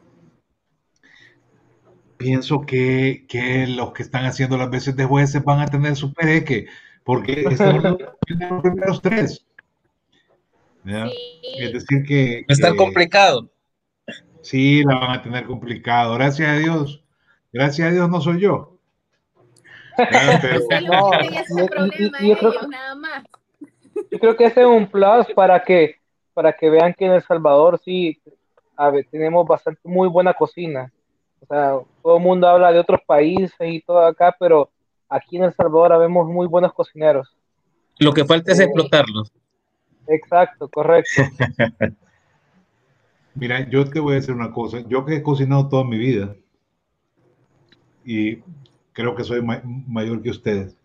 pienso 2.24 2.62
que, 2.62 3.26
que, 3.28 3.66
los 3.66 3.92
que 3.92 4.02
están 4.02 4.24
haciendo 4.24 4.56
las 4.56 4.70
veces 4.70 4.96
de 4.96 5.04
jueces 5.04 5.44
van 5.44 5.60
a 5.60 5.66
tener 5.66 5.94
su 5.94 6.14
pereque, 6.14 6.66
porque 7.04 7.44
son 7.54 7.82
los 7.82 7.98
primeros 8.62 9.02
tres. 9.02 9.44
Es 10.84 11.72
decir, 11.72 12.02
que. 12.06 12.46
Está 12.48 12.74
complicado. 12.74 13.50
Sí, 14.40 14.82
la 14.84 14.98
van 14.98 15.10
a 15.10 15.22
tener 15.22 15.44
complicado. 15.44 16.14
Gracias 16.14 16.48
a 16.48 16.56
Dios. 16.56 17.04
Gracias 17.52 17.88
a 17.88 17.90
Dios 17.92 18.08
no 18.08 18.22
soy 18.22 18.40
yo. 18.40 18.70
yo, 24.10 24.18
creo, 24.18 24.36
que 24.36 24.46
ese 24.46 24.62
es 24.62 24.66
un 24.66 24.86
plus 24.88 25.26
para 25.36 25.62
que, 25.62 25.96
para 26.32 26.52
que 26.52 26.68
vean 26.68 26.94
que 26.94 27.04
en 27.04 27.12
El 27.12 27.22
Salvador 27.22 27.80
sí 27.84 28.20
a 28.76 28.90
ver, 28.90 29.06
tenemos 29.10 29.46
bastante 29.46 29.80
muy 29.84 30.08
buena 30.08 30.34
cocina. 30.34 30.92
O 31.44 31.46
sea, 31.46 31.78
todo 32.02 32.16
el 32.16 32.22
mundo 32.22 32.48
habla 32.48 32.72
de 32.72 32.78
otros 32.78 33.00
países 33.06 33.56
y 33.60 33.80
todo 33.82 34.04
acá, 34.04 34.34
pero 34.38 34.70
aquí 35.08 35.36
en 35.36 35.44
El 35.44 35.54
Salvador 35.54 35.98
vemos 35.98 36.26
muy 36.26 36.46
buenos 36.46 36.72
cocineros. 36.72 37.28
Lo 37.98 38.12
que 38.12 38.24
falta 38.24 38.52
es 38.52 38.60
explotarlos. 38.60 39.30
Exacto, 40.06 40.68
correcto. 40.68 41.22
Mira, 43.34 43.68
yo 43.68 43.84
te 43.84 44.00
voy 44.00 44.12
a 44.12 44.16
decir 44.16 44.34
una 44.34 44.52
cosa. 44.52 44.80
Yo 44.88 45.04
que 45.04 45.16
he 45.16 45.22
cocinado 45.22 45.68
toda 45.68 45.84
mi 45.84 45.98
vida 45.98 46.34
y 48.04 48.38
creo 48.92 49.14
que 49.14 49.24
soy 49.24 49.42
mayor 49.42 50.22
que 50.22 50.30
ustedes. 50.30 50.76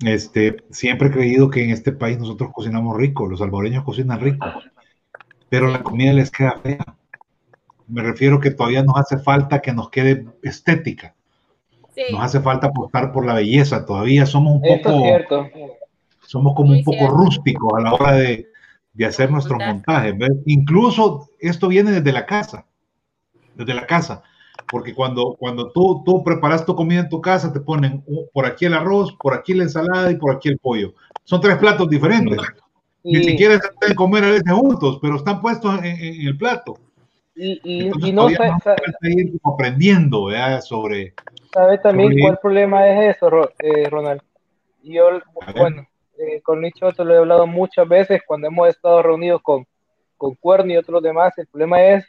Este, 0.00 0.56
siempre 0.70 1.08
he 1.08 1.12
creído 1.12 1.50
que 1.50 1.62
en 1.62 1.70
este 1.70 1.92
país 1.92 2.18
nosotros 2.18 2.50
cocinamos 2.52 2.96
rico, 2.96 3.26
los 3.26 3.38
salvadoreños 3.38 3.84
cocinan 3.84 4.20
rico, 4.20 4.46
pero 5.48 5.68
la 5.68 5.82
comida 5.82 6.12
les 6.12 6.30
queda 6.30 6.58
fea. 6.62 6.96
Me 7.90 8.02
refiero 8.02 8.38
que 8.40 8.50
todavía 8.50 8.82
nos 8.82 8.96
hace 8.96 9.18
falta 9.18 9.60
que 9.60 9.72
nos 9.72 9.90
quede 9.90 10.26
estética. 10.42 11.14
Nos 12.12 12.22
hace 12.22 12.40
falta 12.40 12.68
apostar 12.68 13.12
por 13.12 13.26
la 13.26 13.34
belleza. 13.34 13.84
Todavía 13.84 14.24
somos 14.26 14.54
un 14.60 14.64
Esto 14.64 14.88
poco. 14.90 14.98
es 15.04 15.04
cierto. 15.10 15.46
Somos 16.26 16.54
como 16.54 16.68
Muy 16.68 16.78
un 16.78 16.84
poco 16.84 16.98
cierto. 16.98 17.16
rústicos 17.16 17.72
a 17.76 17.80
la 17.82 17.92
hora 17.92 18.12
de, 18.12 18.46
de 18.94 19.06
hacer 19.06 19.30
nuestros 19.30 19.58
montajes. 19.58 20.16
¿ves? 20.16 20.30
Incluso 20.46 21.28
esto 21.40 21.68
viene 21.68 21.90
desde 21.90 22.12
la 22.12 22.24
casa. 22.24 22.64
Desde 23.54 23.74
la 23.74 23.86
casa. 23.86 24.22
Porque 24.70 24.94
cuando, 24.94 25.36
cuando 25.38 25.72
tú, 25.72 26.02
tú 26.04 26.22
preparas 26.22 26.64
tu 26.64 26.76
comida 26.76 27.00
en 27.00 27.08
tu 27.08 27.20
casa, 27.20 27.52
te 27.52 27.60
ponen 27.60 28.04
por 28.32 28.46
aquí 28.46 28.66
el 28.66 28.74
arroz, 28.74 29.14
por 29.20 29.34
aquí 29.34 29.52
la 29.52 29.64
ensalada 29.64 30.10
y 30.10 30.16
por 30.16 30.34
aquí 30.34 30.48
el 30.48 30.58
pollo. 30.58 30.94
Son 31.24 31.40
tres 31.40 31.56
platos 31.56 31.88
diferentes. 31.90 32.38
Ni 33.02 33.18
Y, 33.18 33.24
siquiera 33.24 33.54
se 33.58 33.68
pueden 33.78 33.96
comer 33.96 34.24
a 34.24 34.28
veces 34.30 34.52
juntos, 34.52 34.98
pero 35.02 35.16
están 35.16 35.40
puestos 35.40 35.78
en, 35.80 35.84
en- 35.86 36.20
en 36.20 36.26
el 36.28 36.36
plato. 36.38 36.78
Y, 37.42 37.60
y, 37.64 37.86
Entonces, 37.86 38.08
y 38.08 38.12
no 38.12 38.22
todavía 38.22 38.36
sa- 38.38 38.48
nos 38.48 38.62
sa- 38.62 38.76
falta 38.76 38.98
ir 39.08 39.40
como 39.40 39.54
aprendiendo 39.54 40.24
¿verdad? 40.26 40.60
sobre. 40.60 41.14
sabe 41.52 41.78
también 41.78 42.10
sobre- 42.10 42.22
cuál 42.22 42.38
problema 42.40 42.88
es 42.88 43.16
eso, 43.16 43.50
eh, 43.58 43.88
Ronald. 43.88 44.20
Yo, 44.82 45.20
bueno, 45.56 45.86
eh, 46.18 46.40
con 46.42 46.60
Nicho 46.60 46.92
te 46.92 47.04
lo 47.04 47.14
he 47.14 47.18
hablado 47.18 47.46
muchas 47.46 47.88
veces 47.88 48.20
cuando 48.26 48.48
hemos 48.48 48.68
estado 48.68 49.02
reunidos 49.02 49.40
con, 49.42 49.66
con 50.16 50.34
Cuerno 50.34 50.72
y 50.72 50.76
otros 50.76 51.02
demás. 51.02 51.36
El 51.38 51.46
problema 51.46 51.82
es 51.82 52.04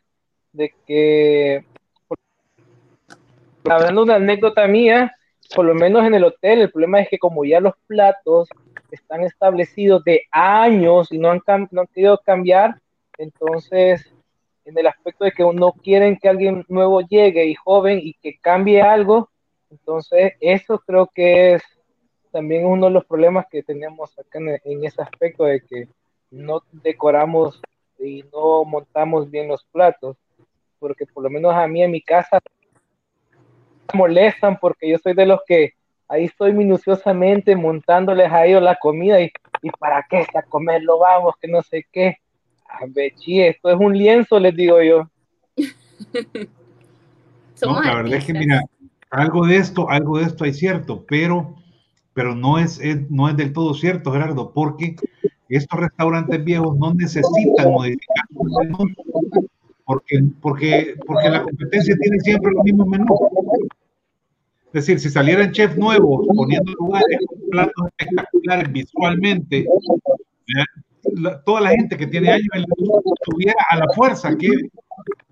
de 0.52 0.74
que, 0.86 1.64
hablando 3.70 4.02
de 4.02 4.06
una 4.06 4.16
anécdota 4.16 4.68
mía, 4.68 5.16
por 5.56 5.66
lo 5.66 5.74
menos 5.74 6.06
en 6.06 6.14
el 6.16 6.24
hotel, 6.24 6.62
el 6.62 6.72
problema 6.72 7.02
es 7.02 7.10
que 7.10 7.18
como 7.20 7.44
ya 7.46 7.60
los 7.60 7.74
platos 7.88 8.50
están 8.90 9.22
establecidos 9.24 10.04
de 10.04 10.24
años 10.32 11.12
y 11.12 11.18
no 11.18 11.30
han, 11.32 11.42
no 11.72 11.82
han 11.82 11.88
querido 11.88 12.20
cambiar, 12.26 12.80
entonces 13.18 14.14
en 14.66 14.78
el 14.78 14.88
aspecto 14.88 15.26
de 15.26 15.32
que 15.32 15.44
no 15.44 15.72
quieren 15.74 16.18
que 16.18 16.30
alguien 16.30 16.66
nuevo 16.68 17.02
llegue 17.02 17.46
y 17.46 17.56
joven 17.56 18.00
y 18.02 18.14
que 18.14 18.38
cambie 18.40 18.82
algo, 18.82 19.30
entonces 19.70 20.34
eso 20.40 20.80
creo 20.86 21.08
que 21.14 21.56
es 21.56 21.64
también 22.32 22.66
uno 22.66 22.88
de 22.88 22.94
los 22.94 23.06
problemas 23.06 23.46
que 23.50 23.64
tenemos 23.64 24.18
acá 24.18 24.40
en, 24.40 24.60
en 24.64 24.86
ese 24.86 25.02
aspecto 25.02 25.44
de 25.46 25.62
que 25.62 25.88
no 26.30 26.62
decoramos 26.72 27.62
y 28.00 28.24
no 28.34 28.64
montamos 28.64 29.30
bien 29.30 29.48
los 29.48 29.64
platos, 29.66 30.18
porque 30.80 31.06
por 31.06 31.24
lo 31.24 31.30
menos 31.30 31.54
a 31.54 31.68
mí 31.68 31.84
en 31.84 31.92
mi 31.92 32.02
casa 32.02 32.40
molestan 33.94 34.58
porque 34.58 34.90
yo 34.90 34.98
soy 34.98 35.14
de 35.14 35.26
los 35.26 35.42
que 35.46 35.74
ahí 36.08 36.26
estoy 36.26 36.54
minuciosamente 36.54 37.56
montándoles 37.56 38.32
a 38.32 38.46
ellos 38.46 38.62
la 38.62 38.76
comida 38.76 39.22
y, 39.22 39.32
y 39.62 39.70
para 39.72 40.06
qué 40.10 40.22
está 40.22 40.44
comerlo 40.44 41.00
vamos, 41.00 41.36
que 41.40 41.48
no 41.48 41.62
sé 41.62 41.86
qué. 41.92 42.18
A 42.72 42.86
ver, 42.88 43.14
chi, 43.16 43.42
esto 43.42 43.70
es 43.70 43.78
un 43.80 43.98
lienzo, 43.98 44.40
les 44.40 44.56
digo 44.56 44.82
yo. 44.82 45.10
No, 47.64 47.80
la 47.80 47.94
verdad 47.96 48.14
es 48.16 48.26
que, 48.26 48.34
mira, 48.34 48.64
algo 49.12 49.46
de 49.46 49.58
esto, 49.58 49.88
algo 49.88 50.18
de 50.18 50.26
esto 50.26 50.46
hay 50.46 50.54
cierto, 50.54 51.06
pero, 51.08 51.56
pero 52.14 52.34
no, 52.34 52.58
es, 52.58 52.80
es- 52.80 53.08
no 53.12 53.30
es 53.30 53.38
del 53.38 53.54
todo 53.54 53.76
cierto, 53.76 54.12
Gerardo, 54.12 54.52
porque 54.52 54.96
estos 55.48 55.80
restaurantes 55.80 56.44
viejos 56.44 56.76
no 56.80 56.92
necesitan 56.96 57.72
modificar 57.72 58.26
sus 58.34 58.52
menús, 58.64 58.92
porque, 59.86 60.24
porque, 60.42 60.96
porque 61.06 61.30
la 61.30 61.44
competencia 61.44 61.96
tiene 62.02 62.20
siempre 62.22 62.52
los 62.52 62.64
mismos 62.64 62.88
menús. 62.88 63.20
Es 64.68 64.74
decir, 64.74 65.00
si 65.00 65.10
salieran 65.12 65.52
chefs 65.52 65.78
nuevos 65.78 66.26
poniendo 66.36 66.72
lugares 66.80 67.20
con 67.28 67.40
platos 67.52 67.88
espectaculares 67.98 68.72
visualmente, 68.72 69.68
¿verdad? 70.48 70.66
La- 71.14 71.42
toda 71.44 71.62
la 71.62 71.70
gente 71.72 71.98
que 71.98 72.08
tiene 72.08 72.32
años 72.32 72.48
en 72.54 72.62
la 72.62 72.68
tuviera 73.24 73.66
a 73.70 73.78
la 73.78 73.88
fuerza 73.96 74.36
que, 74.38 74.50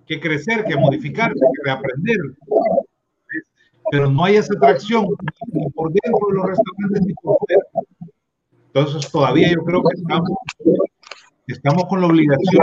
que 0.06 0.20
crecer, 0.20 0.66
que 0.66 0.76
modificarse, 0.76 1.40
que 1.40 1.64
reaprender. 1.64 2.18
Pero 3.92 4.10
no 4.10 4.24
hay 4.26 4.36
esa 4.36 4.54
atracción 4.56 5.06
ni 5.48 5.70
por 5.72 5.92
dentro 5.92 6.28
de 6.28 6.34
los 6.36 6.46
restaurantes 6.46 7.02
ni 7.06 7.14
por 7.16 7.38
fuera. 7.40 7.64
Entonces 8.68 9.12
todavía 9.12 9.52
yo 9.52 9.64
creo 9.64 9.82
que 9.82 10.00
estamos, 10.00 10.30
estamos 11.48 11.86
con 11.86 12.02
la 12.02 12.08
obligación 12.08 12.62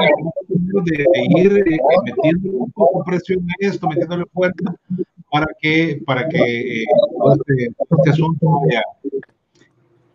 de, 0.84 1.06
ir 1.36 1.52
eh, 1.58 1.78
metiendo 2.04 2.52
un 2.52 2.70
poco 2.72 3.04
presión 3.04 3.40
a 3.42 3.54
esto, 3.58 3.88
metiéndole 3.88 4.24
fuerza 4.32 4.74
para 5.30 5.46
que, 5.60 6.00
para 6.06 6.28
que 6.28 6.38
eh, 6.38 6.84
este, 7.34 7.74
este 7.90 8.10
asunto 8.10 8.60
vaya, 8.60 8.82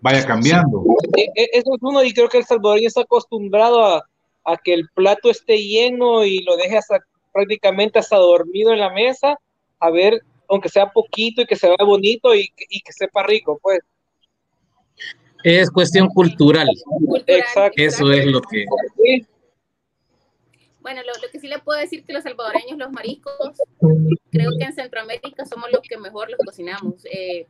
vaya 0.01 0.25
cambiando. 0.25 0.83
E- 1.15 1.31
e- 1.35 1.49
Eso 1.53 1.75
es 1.75 1.81
uno, 1.81 2.03
y 2.03 2.13
creo 2.13 2.27
que 2.29 2.39
el 2.39 2.45
salvadoreño 2.45 2.87
está 2.87 3.01
acostumbrado 3.01 3.83
a, 3.83 4.03
a 4.43 4.57
que 4.57 4.73
el 4.73 4.89
plato 4.93 5.29
esté 5.29 5.57
lleno 5.63 6.25
y 6.25 6.43
lo 6.43 6.57
deje 6.57 6.77
hasta 6.77 6.99
prácticamente 7.31 7.99
hasta 7.99 8.17
dormido 8.17 8.73
en 8.73 8.79
la 8.79 8.89
mesa, 8.89 9.37
a 9.79 9.89
ver, 9.89 10.21
aunque 10.49 10.67
sea 10.69 10.91
poquito 10.91 11.41
y 11.41 11.45
que 11.45 11.55
se 11.55 11.67
vea 11.67 11.77
bonito 11.85 12.33
y, 12.35 12.49
que- 12.49 12.65
y 12.69 12.81
que 12.81 12.91
sepa 12.91 13.23
rico, 13.23 13.57
pues. 13.61 13.79
Es 15.43 15.71
cuestión 15.71 16.07
cultural. 16.09 16.67
Cultural, 16.83 17.23
Exacto. 17.25 17.81
Eso 17.81 18.11
es 18.11 18.25
lo 18.25 18.41
que. 18.41 18.65
Sí, 19.03 19.25
Bueno, 20.81 21.01
lo, 21.03 21.29
que 21.31 21.39
sí 21.39 21.47
le 21.47 21.59
puedo 21.59 21.79
decir 21.79 22.03
que 22.05 22.13
los 22.13 22.23
salvadoreños, 22.23 22.77
los 22.77 22.91
mariscos, 22.91 23.57
creo 24.31 24.49
que 24.57 24.65
en 24.65 24.73
Centroamérica 24.73 25.45
somos 25.45 25.71
los 25.71 25.81
que 25.81 25.97
mejor 25.97 26.29
los 26.29 26.39
cocinamos. 26.43 27.05
Eh, 27.05 27.47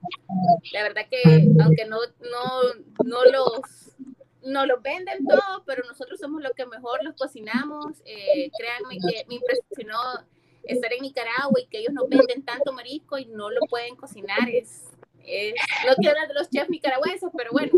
la 0.74 0.84
verdad 0.84 1.04
que, 1.10 1.48
aunque 1.64 1.86
no, 1.86 1.98
no, 2.20 3.06
no 3.06 3.26
los 3.26 3.92
no 4.44 4.66
los 4.66 4.82
venden 4.82 5.26
todo, 5.26 5.64
pero 5.66 5.84
nosotros 5.88 6.20
somos 6.20 6.42
los 6.42 6.52
que 6.54 6.66
mejor 6.66 7.04
los 7.04 7.16
cocinamos. 7.16 7.98
Eh, 8.06 8.50
créanme 8.58 8.98
que 8.98 9.26
me 9.28 9.36
impresionó 9.36 9.98
estar 10.64 10.94
en 10.94 11.02
Nicaragua 11.02 11.60
y 11.62 11.68
que 11.68 11.80
ellos 11.80 11.94
no 11.94 12.08
venden 12.08 12.44
tanto 12.44 12.74
marisco 12.74 13.18
y 13.18 13.26
no 13.26 13.50
lo 13.50 13.62
pueden 13.70 13.96
cocinar. 13.96 14.50
Es, 14.50 14.90
es 15.24 15.54
no 15.88 15.96
quiero 15.96 16.12
hablar 16.12 16.28
de 16.28 16.34
los 16.34 16.50
chefs 16.50 16.70
nicaragüenses, 16.70 17.30
pero 17.38 17.52
bueno, 17.52 17.72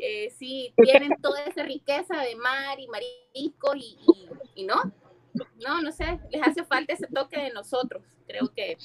eh, 0.00 0.30
sí 0.30 0.72
tienen 0.82 1.12
toda 1.20 1.42
esa 1.44 1.62
riqueza 1.62 2.16
de 2.22 2.34
mar 2.36 2.78
y 2.80 2.88
marisco 2.88 3.74
y, 3.76 3.98
y, 4.54 4.62
y 4.62 4.64
no, 4.64 4.76
no, 5.62 5.80
no 5.82 5.92
sé, 5.92 6.18
les 6.30 6.42
hace 6.42 6.64
falta 6.64 6.92
ese 6.92 7.06
toque 7.06 7.40
de 7.40 7.50
nosotros. 7.52 8.02
Creo 8.26 8.48
que 8.54 8.76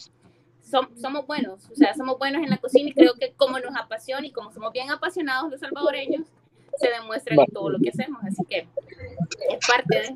som- 0.63 0.95
somos 0.95 1.25
buenos, 1.27 1.69
o 1.69 1.75
sea, 1.75 1.93
somos 1.95 2.17
buenos 2.17 2.43
en 2.43 2.49
la 2.49 2.57
cocina 2.57 2.89
y 2.89 2.93
creo 2.93 3.13
que 3.15 3.33
como 3.33 3.59
nos 3.59 3.75
apasiona 3.75 4.25
y 4.25 4.31
como 4.31 4.51
somos 4.51 4.71
bien 4.73 4.89
apasionados 4.91 5.51
los 5.51 5.59
salvadoreños, 5.59 6.27
se 6.77 6.89
demuestra 6.89 7.35
en 7.35 7.45
todo 7.53 7.69
lo 7.69 7.79
que 7.79 7.89
hacemos. 7.89 8.21
Así 8.25 8.43
que 8.49 8.67
es 9.49 9.67
parte 9.67 9.95
de... 10.01 10.15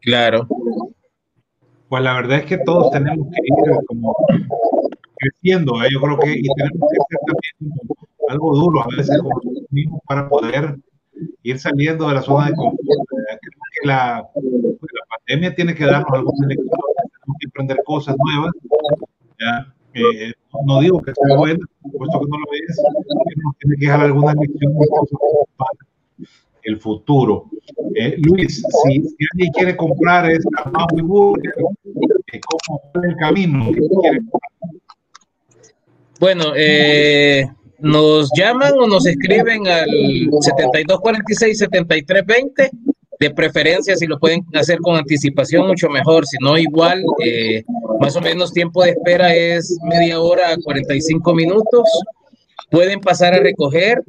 Claro. 0.00 0.46
Pues 1.88 2.02
la 2.02 2.14
verdad 2.14 2.38
es 2.38 2.46
que 2.46 2.58
todos 2.58 2.90
tenemos 2.92 3.26
que 3.28 3.40
ir 3.44 3.76
como 3.86 4.14
creciendo, 5.16 5.82
¿eh? 5.82 5.88
yo 5.92 6.00
creo 6.00 6.18
que 6.18 6.32
y 6.32 6.46
tenemos 6.54 6.88
que 6.90 6.96
ser 7.08 7.18
también 7.26 7.78
como 7.78 8.07
algo 8.28 8.54
duro 8.54 8.82
a 8.82 8.86
veces 8.96 9.20
para 10.06 10.28
poder 10.28 10.76
ir 11.42 11.58
saliendo 11.58 12.08
de 12.08 12.14
la 12.14 12.22
zona 12.22 12.46
de 12.46 12.54
confort. 12.54 12.78
Creo 13.08 13.38
que 13.80 13.88
la, 13.88 14.28
pues, 14.32 14.92
la 14.92 15.16
pandemia 15.16 15.54
tiene 15.54 15.74
que 15.74 15.84
darnos 15.84 16.12
algunas 16.12 16.48
lecciones, 16.48 16.72
tenemos 16.96 17.36
que 17.40 17.46
aprender 17.48 17.78
cosas 17.84 18.16
nuevas. 18.18 18.52
¿ya? 19.38 19.74
Eh, 19.94 20.32
no 20.66 20.80
digo 20.80 21.00
que 21.00 21.12
sea 21.12 21.36
buena, 21.36 21.58
por 21.82 21.92
supuesto 21.92 22.20
que 22.20 22.26
no 22.28 22.38
lo 22.38 22.44
es, 22.52 22.82
nos 23.44 23.58
tiene 23.58 23.76
que 23.76 23.86
dejar 23.86 24.00
algunas 24.00 24.34
lecciones 24.36 24.88
para 25.56 25.70
el 26.62 26.78
futuro. 26.78 27.46
Eh, 27.94 28.16
Luis, 28.18 28.62
si, 28.84 29.02
si 29.02 29.26
alguien 29.32 29.52
quiere 29.52 29.76
comprar 29.76 30.30
esta 30.30 30.70
Maui 30.70 31.02
Burger, 31.02 31.52
eh, 32.32 32.40
¿cómo 32.40 32.80
es 32.94 33.10
el 33.10 33.16
camino? 33.16 33.70
Bueno, 36.20 36.44
eh, 36.56 37.48
nos 37.78 38.30
llaman 38.36 38.74
o 38.78 38.86
nos 38.86 39.06
escriben 39.06 39.66
al 39.68 39.88
7246-7320. 39.88 42.70
De 43.20 43.30
preferencia, 43.30 43.96
si 43.96 44.06
lo 44.06 44.20
pueden 44.20 44.46
hacer 44.54 44.78
con 44.78 44.94
anticipación, 44.94 45.66
mucho 45.66 45.88
mejor. 45.88 46.24
Si 46.24 46.36
no, 46.40 46.56
igual, 46.56 47.02
eh, 47.24 47.64
más 47.98 48.14
o 48.14 48.20
menos 48.20 48.52
tiempo 48.52 48.84
de 48.84 48.90
espera 48.90 49.34
es 49.34 49.76
media 49.82 50.20
hora 50.20 50.52
a 50.52 50.56
45 50.56 51.34
minutos. 51.34 51.82
Pueden 52.70 53.00
pasar 53.00 53.34
a 53.34 53.40
recoger. 53.40 54.04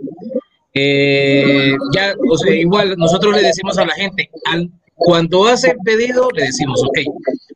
Eh, 0.76 1.74
ya, 1.92 2.14
o 2.30 2.38
sea, 2.38 2.54
igual 2.54 2.96
nosotros 2.98 3.36
le 3.36 3.42
decimos 3.42 3.80
a 3.80 3.86
la 3.86 3.94
gente, 3.94 4.30
cuando 4.94 5.48
hace 5.48 5.72
el 5.72 5.78
pedido, 5.84 6.30
le 6.36 6.44
decimos, 6.44 6.84
ok, 6.84 7.00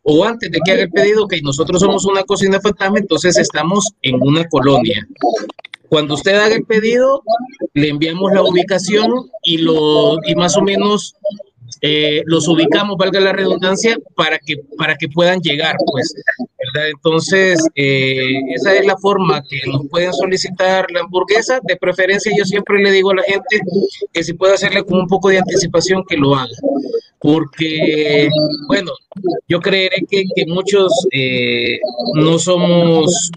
o 0.03 0.23
antes 0.25 0.49
de 0.49 0.59
que 0.65 0.71
haga 0.71 0.81
el 0.83 0.89
pedido, 0.89 1.25
ok, 1.25 1.35
nosotros 1.43 1.81
somos 1.81 2.05
una 2.05 2.23
cocina 2.23 2.59
fantasma, 2.59 2.97
entonces 2.97 3.37
estamos 3.37 3.91
en 4.01 4.15
una 4.23 4.43
colonia. 4.45 5.07
Cuando 5.89 6.15
usted 6.15 6.35
haga 6.35 6.55
el 6.55 6.65
pedido, 6.65 7.23
le 7.73 7.89
enviamos 7.89 8.31
la 8.33 8.41
ubicación 8.41 9.29
y, 9.43 9.57
lo, 9.57 10.17
y 10.25 10.35
más 10.35 10.57
o 10.57 10.61
menos 10.61 11.15
eh, 11.81 12.23
los 12.25 12.47
ubicamos, 12.47 12.97
valga 12.97 13.19
la 13.19 13.33
redundancia, 13.33 13.97
para 14.15 14.39
que, 14.39 14.55
para 14.77 14.95
que 14.95 15.09
puedan 15.09 15.41
llegar, 15.41 15.75
pues. 15.91 16.13
Entonces, 16.93 17.59
eh, 17.75 18.31
esa 18.55 18.73
es 18.73 18.85
la 18.85 18.97
forma 18.97 19.43
que 19.43 19.59
nos 19.69 19.87
pueden 19.89 20.13
solicitar 20.13 20.89
la 20.91 21.01
hamburguesa. 21.01 21.59
De 21.63 21.75
preferencia, 21.75 22.31
yo 22.37 22.45
siempre 22.45 22.81
le 22.81 22.91
digo 22.91 23.11
a 23.11 23.15
la 23.15 23.23
gente 23.23 23.59
que 24.13 24.23
si 24.23 24.33
puede 24.33 24.53
hacerle 24.53 24.83
con 24.83 24.99
un 24.99 25.07
poco 25.07 25.29
de 25.29 25.39
anticipación, 25.39 26.03
que 26.07 26.15
lo 26.15 26.35
haga. 26.35 26.55
Porque, 27.19 28.29
bueno, 28.67 28.91
yo 29.47 29.59
creeré 29.59 30.05
que, 30.09 30.23
que 30.35 30.45
muchos 30.45 30.91
eh, 31.11 31.79
no 32.15 32.39
somos... 32.39 33.29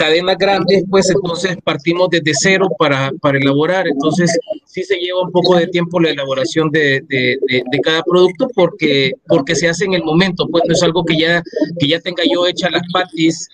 cadenas 0.00 0.38
grandes, 0.38 0.84
pues 0.88 1.10
entonces 1.10 1.58
partimos 1.62 2.08
desde 2.08 2.32
cero 2.32 2.68
para, 2.78 3.12
para 3.20 3.36
elaborar. 3.38 3.86
Entonces 3.86 4.34
sí 4.64 4.82
se 4.82 4.96
lleva 4.96 5.20
un 5.20 5.30
poco 5.30 5.56
de 5.56 5.66
tiempo 5.66 6.00
la 6.00 6.08
elaboración 6.08 6.70
de, 6.70 7.02
de, 7.06 7.38
de, 7.46 7.80
cada 7.82 8.02
producto 8.02 8.48
porque, 8.54 9.12
porque 9.28 9.54
se 9.54 9.68
hace 9.68 9.84
en 9.84 9.92
el 9.92 10.02
momento, 10.02 10.48
pues 10.50 10.64
no 10.66 10.72
es 10.72 10.82
algo 10.82 11.04
que 11.04 11.18
ya, 11.18 11.42
que 11.78 11.86
ya 11.86 12.00
tenga 12.00 12.22
yo 12.24 12.46
hecha 12.46 12.70
las 12.70 12.82
patis 12.90 13.46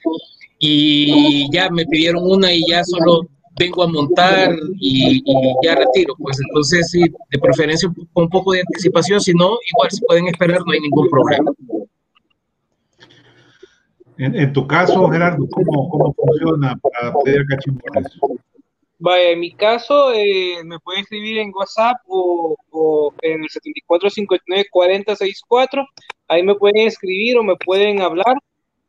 y 0.61 1.51
ya 1.53 1.69
me 1.69 1.85
pidieron 1.85 2.23
una 2.25 2.53
y 2.53 2.65
ya 2.69 2.85
solo 2.85 3.27
vengo 3.59 3.83
a 3.83 3.89
montar 3.89 4.55
y, 4.79 5.25
ya 5.65 5.75
retiro. 5.75 6.15
Pues 6.17 6.39
entonces 6.47 6.89
sí, 6.93 7.01
de 7.01 7.39
preferencia 7.41 7.93
con 8.13 8.25
un 8.25 8.31
poco 8.31 8.53
de 8.53 8.61
anticipación, 8.61 9.21
si 9.21 9.33
no, 9.33 9.59
igual 9.75 9.91
si 9.91 10.01
pueden 10.07 10.29
esperar 10.29 10.61
no 10.65 10.73
hay 10.73 10.81
ningún 10.81 11.09
problema. 11.09 11.51
En, 14.19 14.53
tu 14.53 14.67
caso, 14.67 15.09
Gerardo, 15.09 15.47
¿cómo, 15.51 15.89
cómo 15.91 16.15
funciona 16.15 16.77
para 16.77 17.13
pedir 17.25 17.47
cachimbones? 17.47 18.19
Vaya, 18.99 19.31
en 19.31 19.41
mi 19.41 19.53
caso, 19.53 20.13
eh, 20.15 20.57
me 20.65 20.79
pueden 20.79 21.03
escribir 21.03 21.37
en 21.39 21.53
WhatsApp 21.55 21.97
o, 22.07 22.57
o 22.71 23.13
en 23.21 23.43
el 23.43 23.49
74594064. 23.51 25.87
Ahí 26.29 26.43
me 26.43 26.55
pueden 26.55 26.87
escribir 26.87 27.37
o 27.37 27.43
me 27.43 27.57
pueden 27.57 28.01
hablar. 28.01 28.39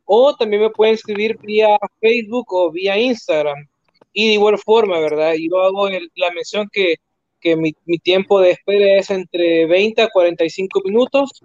O 0.06 0.34
también 0.34 0.62
me 0.62 0.70
pueden 0.70 0.94
escribir 0.94 1.38
vía 1.42 1.76
Facebook 2.00 2.46
o 2.48 2.72
vía 2.72 2.98
Instagram. 2.98 3.68
Y 4.14 4.28
de 4.28 4.32
igual 4.34 4.56
forma, 4.58 4.98
¿verdad? 4.98 5.34
Yo 5.38 5.60
hago 5.60 5.90
la 5.90 6.30
mención 6.34 6.70
que, 6.72 6.94
que 7.40 7.56
mi, 7.56 7.74
mi, 7.84 7.98
tiempo 7.98 8.40
de 8.40 8.52
espera 8.52 8.98
es 8.98 9.10
entre 9.10 9.66
20 9.66 10.00
a 10.00 10.08
45 10.08 10.80
minutos 10.86 11.42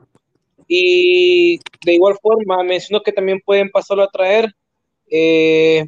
y 0.68 1.59
de 1.86 1.93
igual 1.93 2.16
forma, 2.22 2.64
menciono 2.64 3.03
que 3.03 3.11
también 3.11 3.41
pueden 3.45 3.70
pasarlo 3.70 4.03
a 4.03 4.11
traer. 4.11 4.49
Eh, 5.09 5.86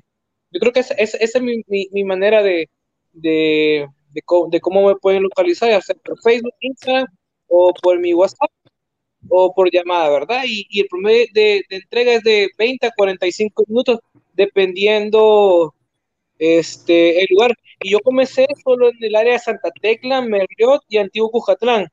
yo 0.51 0.59
creo 0.59 0.73
que 0.73 0.79
esa 0.81 0.93
es, 0.95 1.41
mi, 1.41 1.63
mi, 1.67 2.03
manera 2.03 2.43
de, 2.43 2.69
de, 3.13 3.87
de, 4.13 4.61
cómo 4.61 4.87
me 4.87 4.95
pueden 4.95 5.23
localizar, 5.23 5.69
ya 5.69 5.81
sea 5.81 5.95
por 5.95 6.21
Facebook, 6.21 6.53
Instagram 6.59 7.07
o 7.47 7.73
por 7.81 7.99
mi 7.99 8.13
WhatsApp 8.13 8.51
o 9.29 9.53
por 9.53 9.71
llamada, 9.71 10.09
¿verdad? 10.09 10.43
Y, 10.47 10.67
y 10.69 10.81
el 10.81 10.87
promedio 10.87 11.25
de, 11.33 11.63
de, 11.69 11.75
entrega 11.77 12.13
es 12.13 12.23
de 12.23 12.49
20 12.57 12.87
a 12.87 12.91
45 12.95 13.63
minutos, 13.67 13.99
dependiendo 14.33 15.73
este, 16.39 17.21
el 17.21 17.27
lugar. 17.31 17.53
Y 17.81 17.91
yo 17.91 17.99
comencé 18.01 18.47
solo 18.63 18.89
en 18.89 19.03
el 19.03 19.15
área 19.15 19.33
de 19.33 19.39
Santa 19.39 19.71
Tecla, 19.81 20.21
Merriot 20.21 20.83
y 20.87 20.97
Antiguo 20.97 21.31
Cujatlán 21.31 21.87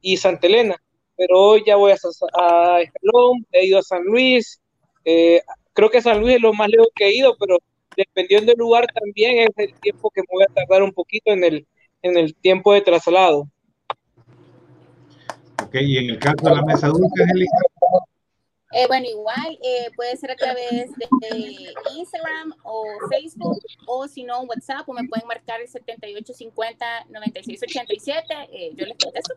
y 0.00 0.16
Santa 0.18 0.46
Elena 0.46 0.80
pero 1.16 1.38
hoy 1.38 1.62
ya 1.66 1.76
voy 1.76 1.92
a, 1.92 1.94
Escalón, 1.94 3.46
he 3.52 3.66
ido 3.66 3.78
a 3.78 3.82
San 3.82 4.04
Luis, 4.04 4.60
eh, 5.04 5.40
creo 5.72 5.90
que 5.90 6.02
San 6.02 6.20
Luis 6.20 6.36
es 6.36 6.42
lo 6.42 6.52
más 6.52 6.68
lejos 6.68 6.88
que 6.94 7.06
he 7.06 7.16
ido, 7.16 7.36
pero 7.38 7.58
dependiendo 7.96 8.52
del 8.52 8.58
lugar 8.58 8.86
también 8.92 9.48
es 9.48 9.50
el 9.56 9.74
tiempo 9.80 10.10
que 10.10 10.22
me 10.22 10.28
voy 10.30 10.44
a 10.44 10.52
tardar 10.52 10.82
un 10.82 10.92
poquito 10.92 11.32
en 11.32 11.44
el, 11.44 11.66
en 12.02 12.18
el 12.18 12.34
tiempo 12.34 12.72
de 12.72 12.82
traslado. 12.82 13.48
Ok, 15.62 15.74
y 15.80 15.98
en 15.98 16.10
el 16.10 16.18
caso 16.18 16.48
de 16.48 16.54
la 16.54 16.62
mesa 16.62 16.88
dulce, 16.88 17.22
Angélica. 17.22 17.56
Eh, 18.72 18.88
bueno, 18.88 19.06
igual 19.06 19.60
eh, 19.62 19.92
puede 19.94 20.16
ser 20.16 20.32
a 20.32 20.36
través 20.36 20.90
de 20.92 21.06
Instagram 21.94 22.52
o 22.64 22.84
Facebook 23.08 23.60
o 23.86 24.08
si 24.08 24.24
no 24.24 24.40
WhatsApp 24.42 24.88
o 24.88 24.92
me 24.92 25.06
pueden 25.08 25.28
marcar 25.28 25.60
el 25.60 25.68
7850-9687, 25.68 28.48
eh, 28.52 28.72
yo 28.74 28.86
les 28.86 28.98
contesto. 28.98 29.34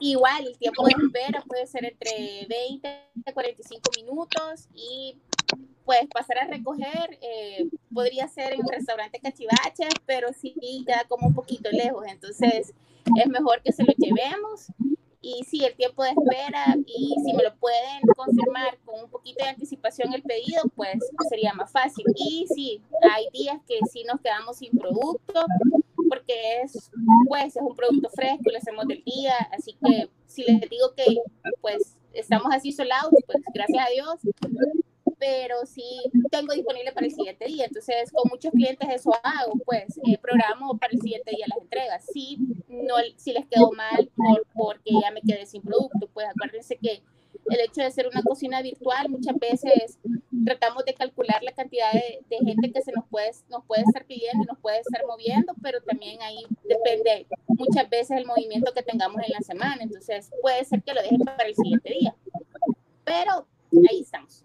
Igual 0.00 0.48
el 0.48 0.58
tiempo 0.58 0.84
de 0.86 0.94
espera 1.04 1.40
puede 1.46 1.68
ser 1.68 1.84
entre 1.84 2.46
20 2.48 2.88
a 3.26 3.32
45 3.32 3.92
minutos 3.96 4.68
y 4.74 5.18
pues 5.84 6.08
pasar 6.12 6.38
a 6.38 6.46
recoger 6.46 7.16
eh, 7.20 7.68
podría 7.92 8.26
ser 8.26 8.54
en 8.54 8.60
un 8.60 8.68
restaurante 8.68 9.20
cachivache, 9.20 9.86
pero 10.04 10.32
sí 10.32 10.52
queda 10.84 11.04
como 11.08 11.28
un 11.28 11.34
poquito 11.34 11.70
lejos, 11.70 12.04
entonces 12.08 12.74
es 13.16 13.26
mejor 13.28 13.62
que 13.62 13.70
se 13.72 13.84
lo 13.84 13.92
llevemos 13.96 14.66
y 15.24 15.42
si 15.44 15.64
el 15.64 15.74
tiempo 15.74 16.04
de 16.04 16.10
espera 16.10 16.76
y 16.86 17.14
si 17.24 17.32
me 17.32 17.42
lo 17.42 17.54
pueden 17.56 18.02
confirmar 18.14 18.78
con 18.84 19.04
un 19.04 19.10
poquito 19.10 19.42
de 19.42 19.50
anticipación 19.50 20.12
el 20.12 20.22
pedido, 20.22 20.62
pues 20.76 20.98
sería 21.30 21.54
más 21.54 21.72
fácil. 21.72 22.04
Y 22.14 22.46
sí, 22.54 22.82
hay 23.10 23.26
días 23.32 23.58
que 23.66 23.78
sí 23.90 24.04
nos 24.04 24.20
quedamos 24.20 24.58
sin 24.58 24.76
producto 24.76 25.46
porque 26.08 26.60
es, 26.62 26.90
pues, 27.26 27.56
es 27.56 27.62
un 27.62 27.74
producto 27.74 28.10
fresco, 28.10 28.50
lo 28.52 28.58
hacemos 28.58 28.86
del 28.86 29.02
día, 29.04 29.34
así 29.50 29.74
que 29.82 30.10
si 30.26 30.42
les 30.44 30.60
digo 30.68 30.92
que 30.94 31.06
pues 31.62 31.96
estamos 32.12 32.52
así 32.52 32.72
solados, 32.72 33.12
pues 33.26 33.42
gracias 33.54 33.86
a 33.86 33.90
Dios, 33.90 34.20
pero 35.24 35.64
sí 35.64 36.02
tengo 36.30 36.52
disponible 36.52 36.92
para 36.92 37.06
el 37.06 37.12
siguiente 37.12 37.46
día. 37.46 37.64
Entonces, 37.64 38.12
con 38.12 38.28
muchos 38.30 38.52
clientes 38.52 38.86
eso 38.90 39.10
hago, 39.22 39.54
pues 39.64 39.98
eh, 40.06 40.18
programo 40.18 40.76
para 40.76 40.92
el 40.92 41.00
siguiente 41.00 41.30
día 41.30 41.46
las 41.48 41.62
entregas. 41.62 42.04
Si, 42.12 42.36
no, 42.68 42.96
si 43.16 43.32
les 43.32 43.46
quedó 43.46 43.72
mal 43.72 44.10
por, 44.14 44.46
porque 44.54 44.90
ya 45.00 45.10
me 45.12 45.22
quedé 45.22 45.46
sin 45.46 45.62
producto, 45.62 46.10
pues 46.12 46.26
acuérdense 46.28 46.76
que 46.76 47.02
el 47.46 47.60
hecho 47.60 47.80
de 47.80 47.90
ser 47.90 48.06
una 48.06 48.22
cocina 48.22 48.60
virtual, 48.60 49.08
muchas 49.08 49.36
veces 49.38 49.98
tratamos 50.44 50.84
de 50.84 50.92
calcular 50.92 51.42
la 51.42 51.52
cantidad 51.52 51.90
de, 51.92 52.20
de, 52.28 52.36
gente 52.44 52.72
que 52.72 52.82
se 52.82 52.92
nos 52.92 53.06
puede, 53.08 53.30
nos 53.48 53.64
puede 53.64 53.82
estar 53.82 54.04
pidiendo 54.04 54.44
nos 54.44 54.58
puede 54.58 54.80
estar 54.80 55.06
moviendo, 55.06 55.54
pero 55.62 55.80
también 55.82 56.20
ahí 56.20 56.44
depende 56.64 57.26
muchas 57.46 57.88
veces 57.88 58.18
el 58.18 58.26
movimiento 58.26 58.72
que 58.74 58.82
tengamos 58.82 59.22
en 59.26 59.32
la 59.32 59.40
semana. 59.40 59.78
Entonces, 59.80 60.30
puede 60.42 60.64
ser 60.64 60.82
que 60.82 60.92
lo 60.92 61.00
dejen 61.00 61.20
para 61.20 61.48
el 61.48 61.54
siguiente 61.54 61.94
día. 61.94 62.14
Pero 63.04 63.46
ahí 63.90 64.00
estamos. 64.00 64.44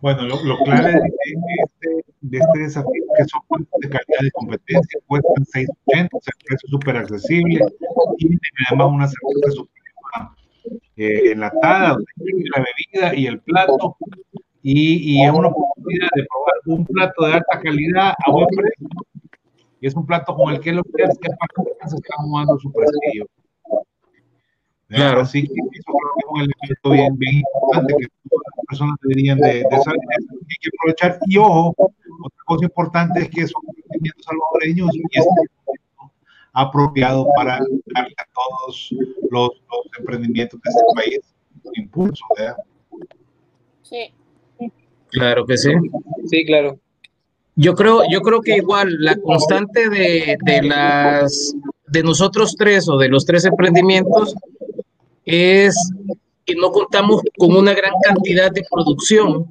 Bueno, 0.00 0.22
lo, 0.22 0.42
lo 0.44 0.58
clave 0.58 0.92
de 0.92 1.10
este, 1.64 2.12
de 2.20 2.38
este 2.38 2.58
desafío 2.58 3.04
que 3.16 3.24
son 3.24 3.40
puntos 3.48 3.80
de 3.80 3.88
calidad 3.88 4.20
de 4.22 4.30
competencia, 4.32 5.00
cuestan 5.06 5.44
6.80, 5.44 6.08
o 6.12 6.20
sea, 6.20 6.32
precio 6.44 6.68
súper 6.68 6.96
accesible, 6.96 7.60
tienen 8.18 8.38
además 8.68 8.88
una 8.88 9.08
cerveza 9.08 9.50
suprema 9.52 10.36
eh, 10.96 11.32
enlatada, 11.32 11.90
donde 11.90 12.50
la 12.54 12.64
bebida 12.64 13.14
y 13.14 13.26
el 13.26 13.40
plato, 13.40 13.96
y, 14.62 15.14
y, 15.14 15.24
es 15.24 15.32
una 15.32 15.48
oportunidad 15.48 16.08
de 16.14 16.26
probar 16.28 16.78
un 16.78 16.86
plato 16.86 17.26
de 17.26 17.32
alta 17.34 17.60
calidad 17.60 18.14
a 18.26 18.30
buen 18.30 18.46
precio, 18.48 18.88
y 19.80 19.86
es 19.86 19.94
un 19.94 20.04
plato 20.04 20.34
con 20.34 20.52
el 20.52 20.60
que 20.60 20.72
los 20.72 20.84
que 20.94 21.06
se 21.06 21.12
están 21.12 22.18
jugando 22.18 22.58
su 22.58 22.70
prestigio. 22.72 23.26
Claro. 24.88 25.20
Así 25.22 25.42
que 25.42 25.52
eso 25.52 25.92
creo 25.92 26.12
que 26.14 26.20
es 26.20 26.26
un 26.28 26.40
elemento 26.40 26.90
bien, 26.90 27.18
bien 27.18 27.36
importante 27.36 27.94
que 27.98 28.06
todas 28.30 28.44
las 28.56 28.66
personas 28.66 28.96
deberían 29.02 29.38
de, 29.38 29.64
de 29.68 29.80
saber 29.82 30.00
hay 30.18 30.56
que 30.60 30.70
aprovechar. 30.78 31.18
Y 31.26 31.36
ojo, 31.38 31.74
otra 31.78 32.38
cosa 32.44 32.64
importante 32.64 33.20
es 33.20 33.30
que 33.30 33.46
son 33.46 33.62
emprendimientos 33.68 34.24
salvadoreños 34.24 34.94
y 34.94 35.18
es 35.18 35.26
apropiado 36.52 37.26
para 37.36 37.58
darle 37.94 38.14
a 38.16 38.24
todos 38.32 38.90
los, 39.30 39.50
los, 39.70 39.86
emprendimientos 39.98 40.60
de 40.62 40.70
este 40.70 40.82
país 40.94 41.20
impulso. 41.74 42.24
¿verdad? 42.38 42.56
Sí. 43.82 44.12
Claro 45.10 45.46
que 45.46 45.56
sí. 45.56 45.70
Sí, 46.26 46.46
claro. 46.46 46.78
Yo 47.56 47.74
creo, 47.74 48.02
yo 48.10 48.20
creo 48.20 48.40
que 48.40 48.56
igual 48.56 48.96
la 49.00 49.16
constante 49.16 49.88
de, 49.88 50.36
de 50.44 50.62
las 50.62 51.54
de 51.86 52.02
nosotros 52.02 52.54
tres 52.56 52.88
o 52.88 52.96
de 52.98 53.08
los 53.08 53.24
tres 53.24 53.44
emprendimientos 53.44 54.34
es 55.26 55.74
que 56.46 56.54
no 56.54 56.70
contamos 56.70 57.20
con 57.36 57.54
una 57.54 57.74
gran 57.74 57.92
cantidad 58.02 58.50
de 58.52 58.64
producción 58.70 59.46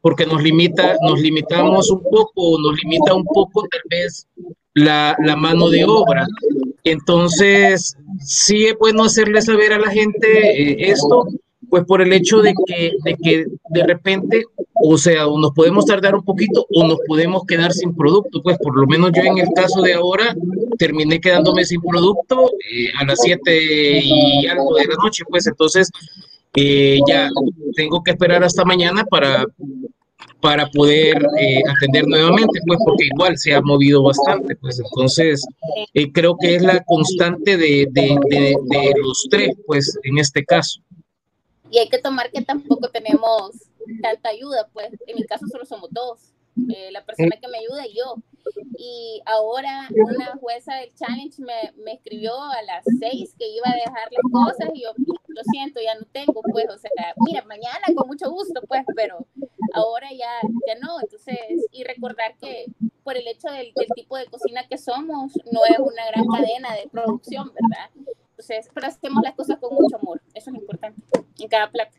porque 0.00 0.26
nos 0.26 0.42
limita, 0.42 0.96
nos 1.02 1.20
limitamos 1.20 1.90
un 1.90 2.02
poco, 2.02 2.58
nos 2.60 2.76
limita 2.82 3.14
un 3.14 3.24
poco 3.24 3.66
tal 3.70 3.82
vez 3.88 4.26
la, 4.74 5.16
la 5.20 5.36
mano 5.36 5.68
de 5.68 5.84
obra. 5.84 6.26
Entonces, 6.84 7.96
sí 8.20 8.66
es 8.66 8.76
bueno 8.78 9.04
hacerle 9.04 9.40
saber 9.42 9.72
a 9.72 9.78
la 9.78 9.90
gente 9.90 10.26
eh, 10.26 10.90
esto, 10.90 11.26
pues 11.72 11.86
por 11.86 12.02
el 12.02 12.12
hecho 12.12 12.42
de 12.42 12.52
que, 12.66 12.90
de 13.02 13.16
que 13.16 13.46
de 13.70 13.86
repente, 13.86 14.44
o 14.74 14.98
sea, 14.98 15.26
o 15.26 15.40
nos 15.40 15.52
podemos 15.52 15.86
tardar 15.86 16.14
un 16.14 16.22
poquito 16.22 16.66
o 16.70 16.86
nos 16.86 16.98
podemos 17.06 17.44
quedar 17.48 17.72
sin 17.72 17.96
producto, 17.96 18.42
pues 18.42 18.58
por 18.58 18.78
lo 18.78 18.86
menos 18.86 19.10
yo 19.16 19.22
en 19.22 19.38
el 19.38 19.48
caso 19.56 19.80
de 19.80 19.94
ahora 19.94 20.36
terminé 20.76 21.18
quedándome 21.18 21.64
sin 21.64 21.80
producto 21.80 22.50
eh, 22.70 22.88
a 23.00 23.06
las 23.06 23.20
7 23.22 24.00
y 24.04 24.46
algo 24.48 24.74
de 24.74 24.84
la 24.84 24.96
noche, 25.02 25.24
pues 25.30 25.46
entonces 25.46 25.90
eh, 26.56 26.98
ya 27.08 27.30
tengo 27.74 28.02
que 28.02 28.10
esperar 28.10 28.44
hasta 28.44 28.66
mañana 28.66 29.02
para, 29.04 29.46
para 30.42 30.66
poder 30.66 31.26
eh, 31.40 31.62
atender 31.74 32.06
nuevamente, 32.06 32.60
pues 32.66 32.80
porque 32.84 33.06
igual 33.14 33.38
se 33.38 33.54
ha 33.54 33.62
movido 33.62 34.02
bastante, 34.02 34.56
pues 34.56 34.78
entonces 34.78 35.42
creo 36.12 36.36
que 36.38 36.56
es 36.56 36.62
la 36.62 36.84
constante 36.84 37.56
de, 37.56 37.88
de, 37.90 38.18
de, 38.28 38.56
de 38.68 38.92
los 39.02 39.26
tres, 39.30 39.56
pues 39.66 39.98
en 40.02 40.18
este 40.18 40.44
caso 40.44 40.82
y 41.72 41.78
hay 41.78 41.88
que 41.88 41.98
tomar 41.98 42.30
que 42.30 42.42
tampoco 42.42 42.90
tenemos 42.90 43.50
tanta 44.02 44.28
ayuda, 44.28 44.68
pues 44.74 44.90
en 45.06 45.16
mi 45.16 45.24
caso 45.24 45.46
solo 45.50 45.64
somos 45.64 45.88
dos, 45.90 46.34
eh, 46.68 46.90
la 46.92 47.02
persona 47.02 47.34
que 47.40 47.48
me 47.48 47.58
ayuda 47.58 47.86
y 47.86 47.96
yo. 47.96 48.16
Y 48.76 49.22
ahora 49.24 49.88
una 49.90 50.36
jueza 50.36 50.74
del 50.74 50.94
challenge 50.94 51.40
me, 51.40 51.72
me, 51.82 51.94
escribió 51.94 52.34
a 52.42 52.60
las 52.62 52.84
seis 53.00 53.34
que 53.38 53.48
iba 53.48 53.66
a 53.70 53.74
dejar 53.74 54.08
las 54.10 54.30
cosas 54.30 54.68
y 54.74 54.82
yo 54.82 54.90
lo 55.28 55.42
siento, 55.50 55.80
ya 55.80 55.94
no 55.94 56.04
tengo, 56.12 56.42
pues, 56.42 56.66
o 56.68 56.76
sea, 56.76 56.90
mira, 57.24 57.42
mañana 57.44 57.86
con 57.96 58.06
mucho 58.06 58.30
gusto, 58.30 58.60
pues, 58.68 58.84
pero 58.94 59.26
ahora 59.72 60.10
ya, 60.12 60.30
ya 60.66 60.74
no. 60.78 61.00
Entonces, 61.00 61.38
y 61.70 61.84
recordar 61.84 62.36
que 62.36 62.66
por 63.02 63.16
el 63.16 63.26
hecho 63.26 63.48
del, 63.50 63.72
del 63.74 63.88
tipo 63.94 64.18
de 64.18 64.26
cocina 64.26 64.68
que 64.68 64.76
somos, 64.76 65.32
no 65.50 65.64
es 65.64 65.78
una 65.78 66.06
gran 66.08 66.26
cadena 66.26 66.74
de 66.74 66.86
producción, 66.90 67.50
¿verdad? 67.54 67.88
Entonces, 68.42 68.68
pero 68.74 68.88
hacemos 68.88 69.22
las 69.22 69.34
cosas 69.34 69.56
con 69.60 69.72
mucho 69.72 69.96
amor, 70.00 70.20
eso 70.34 70.50
es 70.50 70.56
importante 70.56 71.00
en 71.38 71.48
cada 71.48 71.70
plato. 71.70 71.92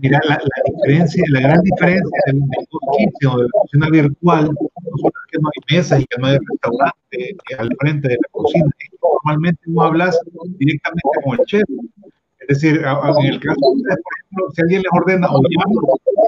Mira, 0.00 0.18
la, 0.26 0.36
la, 0.36 0.72
diferencia, 0.72 1.22
la 1.28 1.40
gran 1.40 1.60
diferencia 1.60 2.20
del 2.26 2.40
kitchen 2.96 3.30
o 3.30 3.36
de 3.36 3.42
la 3.42 3.50
cocina 3.60 3.90
virtual 3.90 4.44
no 4.46 4.96
solo 4.96 5.12
es 5.26 5.30
que 5.30 5.38
no 5.42 5.48
hay 5.48 5.76
mesa 5.76 6.00
y 6.00 6.04
que 6.06 6.18
no 6.18 6.26
hay 6.28 6.38
restaurante 6.38 7.36
al 7.58 7.68
frente 7.78 8.08
de 8.08 8.14
la 8.14 8.28
cocina, 8.30 8.70
normalmente 9.02 9.60
no 9.66 9.82
hablas 9.82 10.18
directamente 10.56 11.08
con 11.22 11.38
el 11.38 11.44
chef. 11.44 11.64
Es 12.40 12.48
decir, 12.48 12.76
en 12.76 13.26
el 13.26 13.40
caso 13.40 13.60
de 13.60 13.76
ustedes, 13.76 13.98
por 14.02 14.12
ejemplo, 14.16 14.50
si 14.54 14.62
alguien 14.62 14.82
les 14.82 14.92
ordena 14.92 15.28
o 15.30 15.42
llama, 15.42 15.82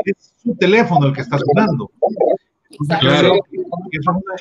es 0.05 0.35
su 0.37 0.55
teléfono 0.57 1.07
el 1.07 1.15
que 1.15 1.23
está 1.23 1.39
sonando. 1.39 1.91
Claro. 3.01 3.37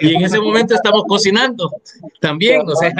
Y 0.02 0.16
en 0.16 0.24
ese 0.24 0.40
momento 0.42 0.76
estamos 0.76 1.04
cocinando 1.08 1.72
también, 2.20 2.62
o 2.62 2.76
sea, 2.76 2.94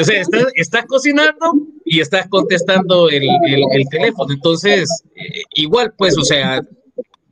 o 0.00 0.04
sea 0.04 0.20
estás, 0.20 0.46
estás 0.54 0.84
cocinando 0.86 1.52
y 1.84 2.00
estás 2.00 2.28
contestando 2.28 3.08
el, 3.08 3.22
el, 3.46 3.64
el 3.72 3.88
teléfono. 3.90 4.32
Entonces, 4.32 4.88
eh, 5.16 5.42
igual, 5.54 5.92
pues, 5.96 6.16
o 6.18 6.24
sea, 6.24 6.60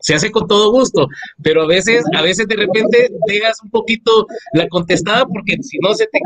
se 0.03 0.15
hace 0.15 0.31
con 0.31 0.49
todo 0.49 0.73
gusto, 0.73 1.07
pero 1.43 1.63
a 1.63 1.67
veces, 1.67 2.05
a 2.15 2.23
veces 2.23 2.49
de 2.49 2.57
repente 2.57 3.09
dejas 3.27 3.63
un 3.63 3.71
poquito 3.71 4.27
la 4.53 4.69
contestada 4.69 5.25
porque 5.27 5.57
si 5.63 5.79
no 5.79 5.95
se 5.95 6.07
te 6.07 6.19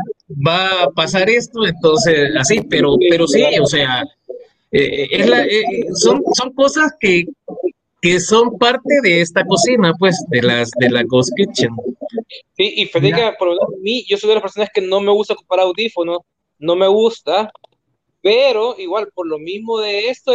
va 0.45 0.83
a 0.83 0.89
pasar 0.89 1.29
esto, 1.29 1.65
entonces 1.65 2.31
así, 2.39 2.61
pero, 2.61 2.95
pero 3.07 3.27
sí, 3.27 3.43
o 3.61 3.67
sea, 3.67 4.03
eh, 4.71 5.07
es 5.11 5.29
la, 5.29 5.45
eh, 5.45 5.63
son, 5.93 6.23
son 6.33 6.53
cosas 6.53 6.91
que, 6.99 7.25
que 8.07 8.21
son 8.21 8.57
parte 8.57 9.01
de 9.03 9.19
esta 9.19 9.45
cocina, 9.45 9.91
pues, 9.99 10.15
de 10.29 10.41
las 10.41 10.71
de 10.79 10.89
la 10.89 11.03
Ghost 11.03 11.29
Kitchen. 11.35 11.75
Sí, 12.55 12.73
y 12.77 12.85
Federica, 12.85 13.35
por 13.37 13.49
lo 13.49 13.55
menos 13.55 13.67
a 13.73 13.81
mí, 13.81 14.05
yo 14.07 14.15
soy 14.15 14.29
de 14.29 14.35
las 14.35 14.43
personas 14.43 14.69
que 14.73 14.79
no 14.79 15.01
me 15.01 15.11
gusta 15.11 15.33
ocupar 15.33 15.59
audífonos, 15.59 16.19
no 16.57 16.77
me 16.77 16.87
gusta, 16.87 17.51
pero 18.21 18.75
igual, 18.77 19.09
por 19.13 19.27
lo 19.27 19.39
mismo 19.39 19.79
de 19.79 20.07
esto, 20.07 20.31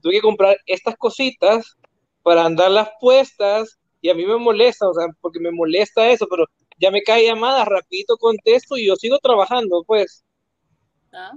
tuve 0.00 0.14
que 0.14 0.20
comprar 0.20 0.56
estas 0.66 0.96
cositas 0.96 1.76
para 2.24 2.44
andarlas 2.44 2.90
puestas, 3.00 3.78
y 4.00 4.10
a 4.10 4.14
mí 4.14 4.26
me 4.26 4.36
molesta, 4.36 4.88
o 4.88 4.94
sea, 4.94 5.06
porque 5.20 5.38
me 5.38 5.52
molesta 5.52 6.10
eso, 6.10 6.26
pero 6.28 6.46
ya 6.80 6.90
me 6.90 7.02
cae 7.02 7.26
llamada, 7.26 7.64
rapidito 7.64 8.16
contesto 8.16 8.76
y 8.76 8.88
yo 8.88 8.96
sigo 8.96 9.18
trabajando, 9.18 9.84
pues. 9.86 10.24
¿Ah? 11.12 11.30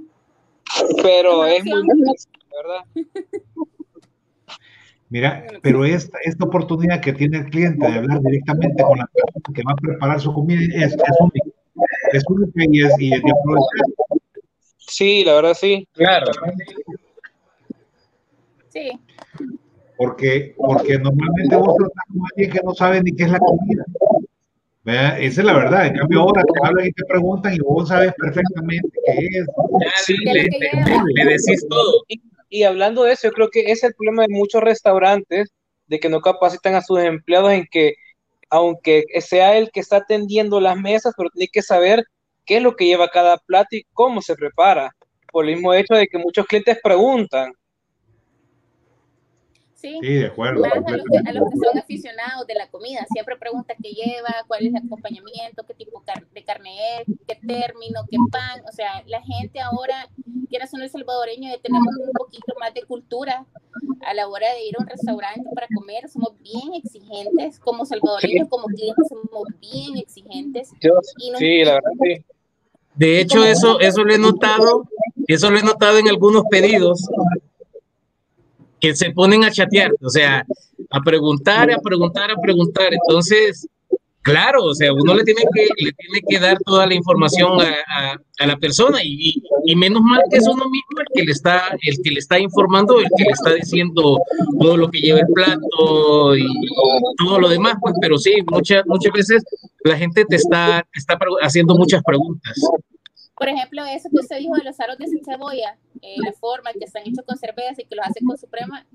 Pero 1.04 1.46
es 1.46 1.64
muy 1.64 1.84
difícil, 1.84 2.32
¿verdad? 2.50 2.86
Mira, 5.10 5.46
pero 5.62 5.86
esta, 5.86 6.18
esta 6.24 6.46
oportunidad 6.46 7.00
que 7.00 7.14
tiene 7.14 7.38
el 7.38 7.46
cliente 7.46 7.86
de 7.86 7.94
hablar 7.94 8.22
directamente 8.22 8.84
con 8.84 8.98
la 8.98 9.08
persona 9.08 9.54
que 9.54 9.64
va 9.64 9.72
a 9.72 9.76
preparar 9.76 10.20
su 10.20 10.34
comida 10.34 10.62
es, 10.84 10.94
es 10.94 11.02
única. 11.20 11.50
Es 12.12 12.24
única 12.28 12.64
y 12.72 12.84
es, 12.84 12.94
y 13.00 13.14
es 13.14 13.22
de 13.22 13.32
aprovechar. 13.32 13.86
Sí, 14.78 15.24
la 15.24 15.36
verdad 15.36 15.54
sí. 15.54 15.88
Claro. 15.94 16.32
Sí. 18.70 19.00
Porque, 19.98 20.56
porque 20.58 20.98
normalmente 21.00 21.56
vos 21.56 21.76
tratás 21.78 22.06
con 22.08 22.22
alguien 22.32 22.52
que 22.52 22.60
no 22.64 22.74
sabe 22.74 23.02
ni 23.02 23.16
qué 23.16 23.24
es 23.24 23.32
la 23.32 23.40
comida. 23.40 23.86
¿Verdad? 24.84 25.20
Esa 25.20 25.42
es 25.42 25.48
la 25.48 25.54
verdad. 25.54 25.88
En 25.88 25.98
cambio, 25.98 26.22
ahora 26.22 26.44
te 26.44 26.68
hablan 26.68 26.88
y 26.88 26.92
te 26.92 27.04
preguntan 27.06 27.54
y 27.54 27.60
vos 27.60 27.88
sabes 27.88 28.14
perfectamente 28.18 28.88
qué 29.06 29.28
es. 29.40 29.46
Sí, 30.04 30.16
le, 30.18 30.34
le, 30.34 30.50
le 31.14 31.26
decís 31.26 31.66
todo. 31.70 32.04
Y, 32.56 32.64
hablando 32.64 33.04
de 33.04 33.12
eso, 33.12 33.28
yo 33.28 33.34
creo 33.34 33.50
que 33.50 33.64
ese 33.64 33.74
es 33.74 33.84
el 33.84 33.96
problema 33.96 34.22
de 34.24 34.30
muchos 34.30 34.62
restaurantes, 34.64 35.52
de 35.88 36.00
que 36.00 36.08
no 36.08 36.22
capacitan 36.22 36.76
a 36.76 36.82
sus 36.82 37.00
empleados 37.00 37.52
en 37.52 37.68
que, 37.70 37.96
aunque 38.50 39.04
sea 39.20 39.58
el 39.58 39.72
que 39.72 39.82
está 39.82 39.98
atendiendo 39.98 40.62
las 40.62 40.78
mesas, 40.78 41.14
pero 41.18 41.30
tiene 41.32 41.50
que 41.52 41.62
saber 41.62 42.06
qué 42.46 42.58
es 42.58 42.64
lo 42.64 42.78
que 42.78 42.86
lleva 42.86 43.10
cada 43.10 43.38
plato 43.40 43.76
y 43.76 43.84
cómo 43.92 44.22
se 44.22 44.36
prepara. 44.36 44.90
Por 45.34 45.44
el 45.46 45.56
mismo 45.56 45.74
hecho 45.74 45.96
de 45.96 46.08
que 46.08 46.18
muchos 46.18 46.46
clientes 46.46 46.80
preguntan. 46.82 47.52
Sí, 49.86 50.00
Sí, 50.02 50.14
de 50.16 50.26
acuerdo. 50.26 50.62
más 50.62 50.74
a 50.74 50.92
los, 50.98 51.06
que, 51.06 51.18
a 51.30 51.32
los 51.34 51.44
que 51.50 51.58
son 51.68 51.78
aficionados 51.78 52.48
de 52.48 52.56
la 52.56 52.68
comida, 52.70 53.06
siempre 53.12 53.36
pregunta 53.38 53.76
qué 53.82 53.90
lleva, 53.92 54.34
cuál 54.48 54.66
es 54.66 54.74
el 54.74 54.78
acompañamiento, 54.86 55.64
qué 55.68 55.74
tipo 55.76 56.02
de 56.34 56.44
carne 56.44 56.72
es, 57.02 57.08
qué 57.28 57.36
término, 57.36 58.02
qué 58.10 58.18
pan. 58.32 58.62
O 58.68 58.72
sea, 58.72 59.04
la 59.06 59.22
gente 59.22 59.60
ahora, 59.60 60.10
quieras 60.50 60.74
o 60.74 60.78
no 60.78 60.84
el 60.84 60.90
salvadoreño, 60.90 61.50
ya 61.52 61.60
tenemos 61.62 61.94
un 62.04 62.12
poquito 62.14 62.54
más 62.60 62.74
de 62.74 62.82
cultura 62.84 63.46
a 64.08 64.14
la 64.16 64.28
hora 64.28 64.52
de 64.54 64.66
ir 64.66 64.76
a 64.78 64.82
un 64.82 64.88
restaurante 64.88 65.48
para 65.54 65.68
comer. 65.76 66.10
Somos 66.10 66.34
bien 66.42 66.74
exigentes, 66.74 67.60
como 67.60 67.86
salvadoreños, 67.86 68.50
como 68.50 68.66
clientes, 68.66 69.06
somos 69.08 69.48
bien 69.60 69.98
exigentes. 69.98 70.72
Y 71.20 71.30
no- 71.30 71.38
sí, 71.38 71.64
la 71.64 71.74
verdad 71.76 71.92
sí. 72.02 72.26
De 72.96 73.20
hecho, 73.20 73.44
eso, 73.44 73.80
eso 73.82 74.04
lo 74.04 74.14
he 74.14 74.18
notado, 74.18 74.88
eso 75.28 75.52
lo 75.52 75.60
he 75.60 75.64
notado 75.64 75.98
en 76.00 76.08
algunos 76.08 76.44
pedidos 76.50 77.02
que 78.86 78.96
se 78.96 79.10
ponen 79.12 79.44
a 79.44 79.52
chatear, 79.52 79.92
o 80.00 80.10
sea, 80.10 80.46
a 80.92 81.02
preguntar, 81.02 81.72
a 81.72 81.80
preguntar, 81.80 82.30
a 82.30 82.36
preguntar. 82.40 82.94
Entonces, 82.94 83.68
claro, 84.22 84.64
o 84.64 84.76
sea, 84.76 84.94
uno 84.94 85.16
le 85.16 85.24
tiene 85.24 85.42
que, 85.54 85.68
le 85.84 85.92
tiene 85.92 86.22
que 86.28 86.40
dar 86.40 86.58
toda 86.64 86.86
la 86.86 86.94
información 86.94 87.62
a, 87.62 87.74
a, 87.88 88.18
a 88.40 88.46
la 88.46 88.58
persona 88.58 89.00
y, 89.04 89.42
y, 89.66 89.76
menos 89.76 90.04
mal 90.04 90.22
que 90.30 90.38
es 90.38 90.48
uno 90.48 90.70
mismo 90.70 91.00
el 91.00 91.08
que 91.16 91.24
le 91.24 91.32
está, 91.32 91.76
el 91.82 91.98
que 92.04 92.12
le 92.12 92.20
está 92.20 92.38
informando, 92.38 93.00
el 93.00 93.08
que 93.18 93.24
le 93.24 93.32
está 93.32 93.56
diciendo 93.56 94.20
todo 94.60 94.78
lo 94.78 94.92
que 94.92 95.00
lleva 95.00 95.20
el 95.20 95.34
plato 95.34 96.38
y 96.38 96.46
todo 97.18 97.40
lo 97.40 97.50
demás, 97.50 97.78
pues, 97.82 97.96
pero 98.00 98.20
sí, 98.20 98.36
muchas, 98.52 98.84
muchas 98.86 99.14
veces 99.14 99.44
la 99.84 99.98
gente 99.98 100.26
te 100.26 100.36
está, 100.36 100.86
te 100.94 101.00
está 101.00 101.18
haciendo 101.42 101.76
muchas 101.76 102.04
preguntas. 102.04 102.56
Por 103.38 103.50
ejemplo, 103.50 103.84
eso 103.86 104.10
que 104.10 104.22
usted 104.22 104.38
dijo 104.38 104.56
de 104.56 104.64
los 104.64 104.80
aros 104.80 104.98
de 104.98 105.08
cebolla, 105.24 105.78
eh, 106.02 106.16
la 106.24 106.32
forma 106.34 106.72
que 106.72 106.86
están 106.86 107.04
hechos 107.06 107.26
con 107.26 107.38
cerveza 107.38 107.82
y 107.82 107.86
que 107.86 107.96
los 107.96 108.06
hace 108.06 108.24
con 108.26 108.38
suprema, 108.38 108.86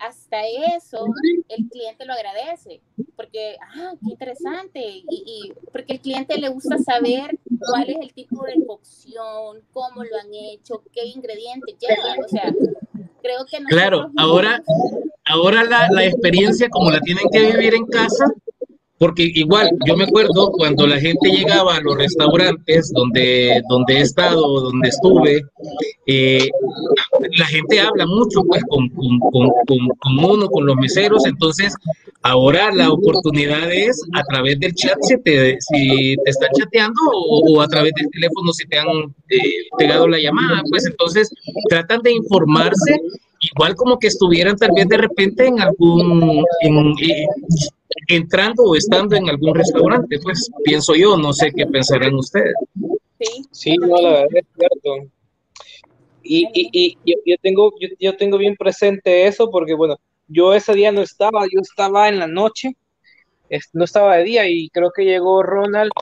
hasta 0.00 0.38
eso 0.76 1.06
el 1.48 1.68
cliente 1.68 2.04
lo 2.04 2.12
agradece, 2.12 2.80
porque, 3.16 3.56
ah, 3.76 3.92
qué 4.00 4.10
interesante, 4.10 4.80
y, 4.80 5.04
y 5.08 5.52
porque 5.72 5.94
el 5.94 6.00
cliente 6.00 6.38
le 6.38 6.48
gusta 6.48 6.78
saber 6.78 7.38
cuál 7.58 7.88
es 7.88 7.96
el 8.00 8.12
tipo 8.12 8.44
de 8.44 8.64
cocción, 8.66 9.62
cómo 9.72 10.02
lo 10.02 10.16
han 10.18 10.32
hecho, 10.32 10.82
qué 10.92 11.06
ingredientes 11.06 11.76
llevan, 11.78 12.24
o 12.24 12.28
sea, 12.28 12.52
creo 13.22 13.46
que 13.46 13.58
Claro, 13.68 14.10
ahora, 14.16 14.62
ahora 15.24 15.64
la, 15.64 15.88
la 15.90 16.04
experiencia 16.04 16.68
como 16.68 16.90
la 16.90 17.00
tienen 17.00 17.24
que 17.32 17.52
vivir 17.52 17.74
en 17.74 17.86
casa, 17.86 18.24
porque 19.04 19.30
igual 19.34 19.68
yo 19.86 19.98
me 19.98 20.04
acuerdo 20.04 20.50
cuando 20.52 20.86
la 20.86 20.98
gente 20.98 21.28
llegaba 21.28 21.76
a 21.76 21.80
los 21.82 21.94
restaurantes 21.94 22.90
donde, 22.94 23.60
donde 23.68 23.98
he 23.98 24.00
estado, 24.00 24.62
donde 24.62 24.88
estuve, 24.88 25.42
eh, 26.06 26.48
la 27.36 27.44
gente 27.44 27.80
habla 27.80 28.06
mucho 28.06 28.42
pues 28.48 28.62
con, 28.66 28.88
con, 28.88 29.18
con, 29.30 29.88
con, 29.98 30.24
uno, 30.24 30.46
con 30.48 30.64
los 30.64 30.76
meseros, 30.76 31.26
entonces 31.26 31.76
ahora 32.22 32.72
la 32.72 32.90
oportunidad 32.90 33.70
es 33.70 34.00
a 34.14 34.22
través 34.22 34.58
del 34.60 34.74
chat 34.74 34.96
si 35.02 35.20
te, 35.20 35.58
si 35.60 36.16
te 36.24 36.30
están 36.30 36.48
chateando 36.58 36.98
o, 37.14 37.58
o 37.58 37.60
a 37.60 37.68
través 37.68 37.92
del 37.96 38.08
teléfono 38.08 38.54
si 38.54 38.66
te 38.68 38.78
han 38.78 38.88
eh, 39.28 39.66
pegado 39.76 40.08
la 40.08 40.18
llamada, 40.18 40.62
pues 40.70 40.86
entonces 40.86 41.28
tratan 41.68 42.00
de 42.00 42.12
informarse 42.12 43.02
igual 43.52 43.74
como 43.74 43.98
que 43.98 44.08
estuvieran 44.08 44.56
tal 44.56 44.70
vez 44.74 44.88
de 44.88 44.96
repente 44.96 45.46
en 45.46 45.60
algún, 45.60 46.44
en, 46.60 46.88
eh, 47.02 47.26
entrando 48.08 48.62
o 48.64 48.76
estando 48.76 49.16
en 49.16 49.28
algún 49.28 49.54
restaurante, 49.54 50.18
pues 50.22 50.50
pienso 50.64 50.94
yo, 50.94 51.16
no 51.16 51.32
sé 51.32 51.52
qué 51.54 51.66
pensarán 51.66 52.14
ustedes. 52.14 52.54
Sí, 53.20 53.44
sí 53.50 53.76
no, 53.76 53.96
la 54.00 54.10
verdad 54.10 54.28
es 54.34 54.46
cierto. 54.58 55.10
Y, 56.22 56.48
y, 56.54 56.70
y 56.72 56.98
yo, 57.04 57.16
yo, 57.26 57.36
tengo, 57.42 57.72
yo, 57.78 57.88
yo, 58.00 58.16
tengo 58.16 58.38
bien 58.38 58.56
presente 58.56 59.26
eso 59.26 59.50
porque, 59.50 59.74
bueno, 59.74 59.98
yo 60.26 60.54
ese 60.54 60.74
día 60.74 60.90
no 60.90 61.02
estaba, 61.02 61.44
yo 61.44 61.60
estaba 61.60 62.08
en 62.08 62.18
la 62.18 62.26
noche, 62.26 62.76
no 63.72 63.84
estaba 63.84 64.16
de 64.16 64.24
día 64.24 64.48
y 64.48 64.70
creo 64.70 64.90
que 64.90 65.04
llegó 65.04 65.42
Ronald 65.42 65.92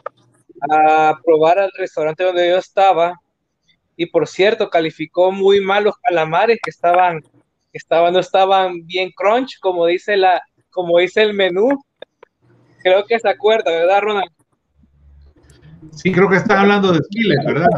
a 0.71 1.19
probar 1.25 1.59
al 1.59 1.73
restaurante 1.77 2.23
donde 2.23 2.49
yo 2.49 2.57
estaba 2.57 3.21
y 3.97 4.07
por 4.07 4.27
cierto 4.27 4.71
calificó 4.71 5.33
muy 5.33 5.61
mal 5.61 5.85
los 5.85 5.97
calamares 5.97 6.59
que 6.63 6.71
estaban, 6.71 7.23
estaban 7.73 8.13
no 8.13 8.21
estaban 8.21 8.87
bien 8.87 9.11
crunch 9.15 9.59
como 9.61 9.87
dice 9.87 10.17
la, 10.17 10.43
como 10.71 10.99
dice 10.99 11.23
el 11.23 11.35
menú. 11.35 11.69
Creo 12.83 13.05
que 13.05 13.19
se 13.19 13.29
acuerda, 13.29 13.71
¿verdad, 13.71 14.01
Ronald? 14.01 14.33
Sí, 15.93 16.11
creo 16.11 16.29
que 16.29 16.37
estás 16.37 16.59
hablando 16.59 16.93
de 16.93 17.01
Skillet, 17.01 17.45
¿verdad? 17.47 17.69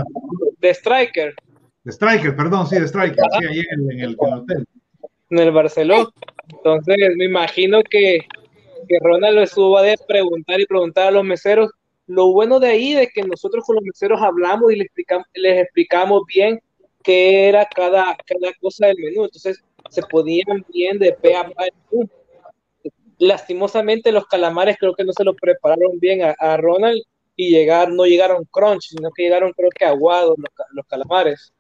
De 0.59 0.71
Striker. 0.71 1.35
De 1.83 1.93
Striker, 1.93 2.35
perdón, 2.35 2.67
sí, 2.67 2.77
de 2.77 2.87
Striker, 2.87 3.25
sí, 3.39 3.47
ahí 3.47 3.59
en, 3.59 3.91
en, 3.91 4.01
el, 4.01 4.17
en 4.19 4.33
el 4.33 4.35
hotel. 4.35 4.67
En 5.31 5.39
el 5.39 5.51
Barcelona. 5.51 6.09
Entonces, 6.49 6.97
me 7.17 7.25
imagino 7.25 7.83
que, 7.83 8.21
que 8.89 8.99
Ronald 9.01 9.37
lo 9.37 9.43
estuvo 9.43 9.79
a 9.79 9.83
preguntar 10.07 10.61
y 10.61 10.67
preguntar 10.67 11.09
a 11.09 11.11
los 11.11 11.25
meseros. 11.25 11.71
Lo 12.07 12.33
bueno 12.33 12.61
de 12.61 12.69
ahí 12.69 12.95
de 12.95 13.09
que 13.09 13.23
nosotros 13.23 13.65
con 13.67 13.77
los 13.77 13.85
meseros 13.85 14.21
hablamos 14.21 14.73
y 14.73 14.77
les 14.77 14.87
explicamos, 14.87 15.27
les 15.35 15.63
explicamos 15.63 16.23
bien 16.27 16.61
qué 17.03 17.49
era 17.49 17.67
cada, 17.67 18.17
cada 18.27 18.53
cosa 18.61 18.87
del 18.87 18.97
menú. 18.99 19.25
Entonces, 19.25 19.63
se 19.95 20.03
podían 20.03 20.65
bien 20.73 20.99
de 20.99 21.13
pe 21.13 21.37
a 21.37 21.45
pa 21.45 21.65
lastimosamente 23.19 24.11
los 24.11 24.27
calamares 24.27 24.77
creo 24.79 24.95
que 24.95 25.05
no 25.05 25.13
se 25.13 25.25
lo 25.25 25.35
prepararon 25.35 25.99
bien 26.01 26.21
a, 26.39 26.57
Ronald 26.57 27.01
y 27.37 27.51
llegar, 27.51 27.91
no 27.91 28.05
llegaron 28.05 28.45
crunch, 28.51 28.89
sino 28.91 29.11
que 29.13 29.25
llegaron 29.25 29.53
creo 29.53 29.71
que 29.71 29.85
aguados 29.85 30.37
los, 30.73 30.87
calamares. 30.87 31.53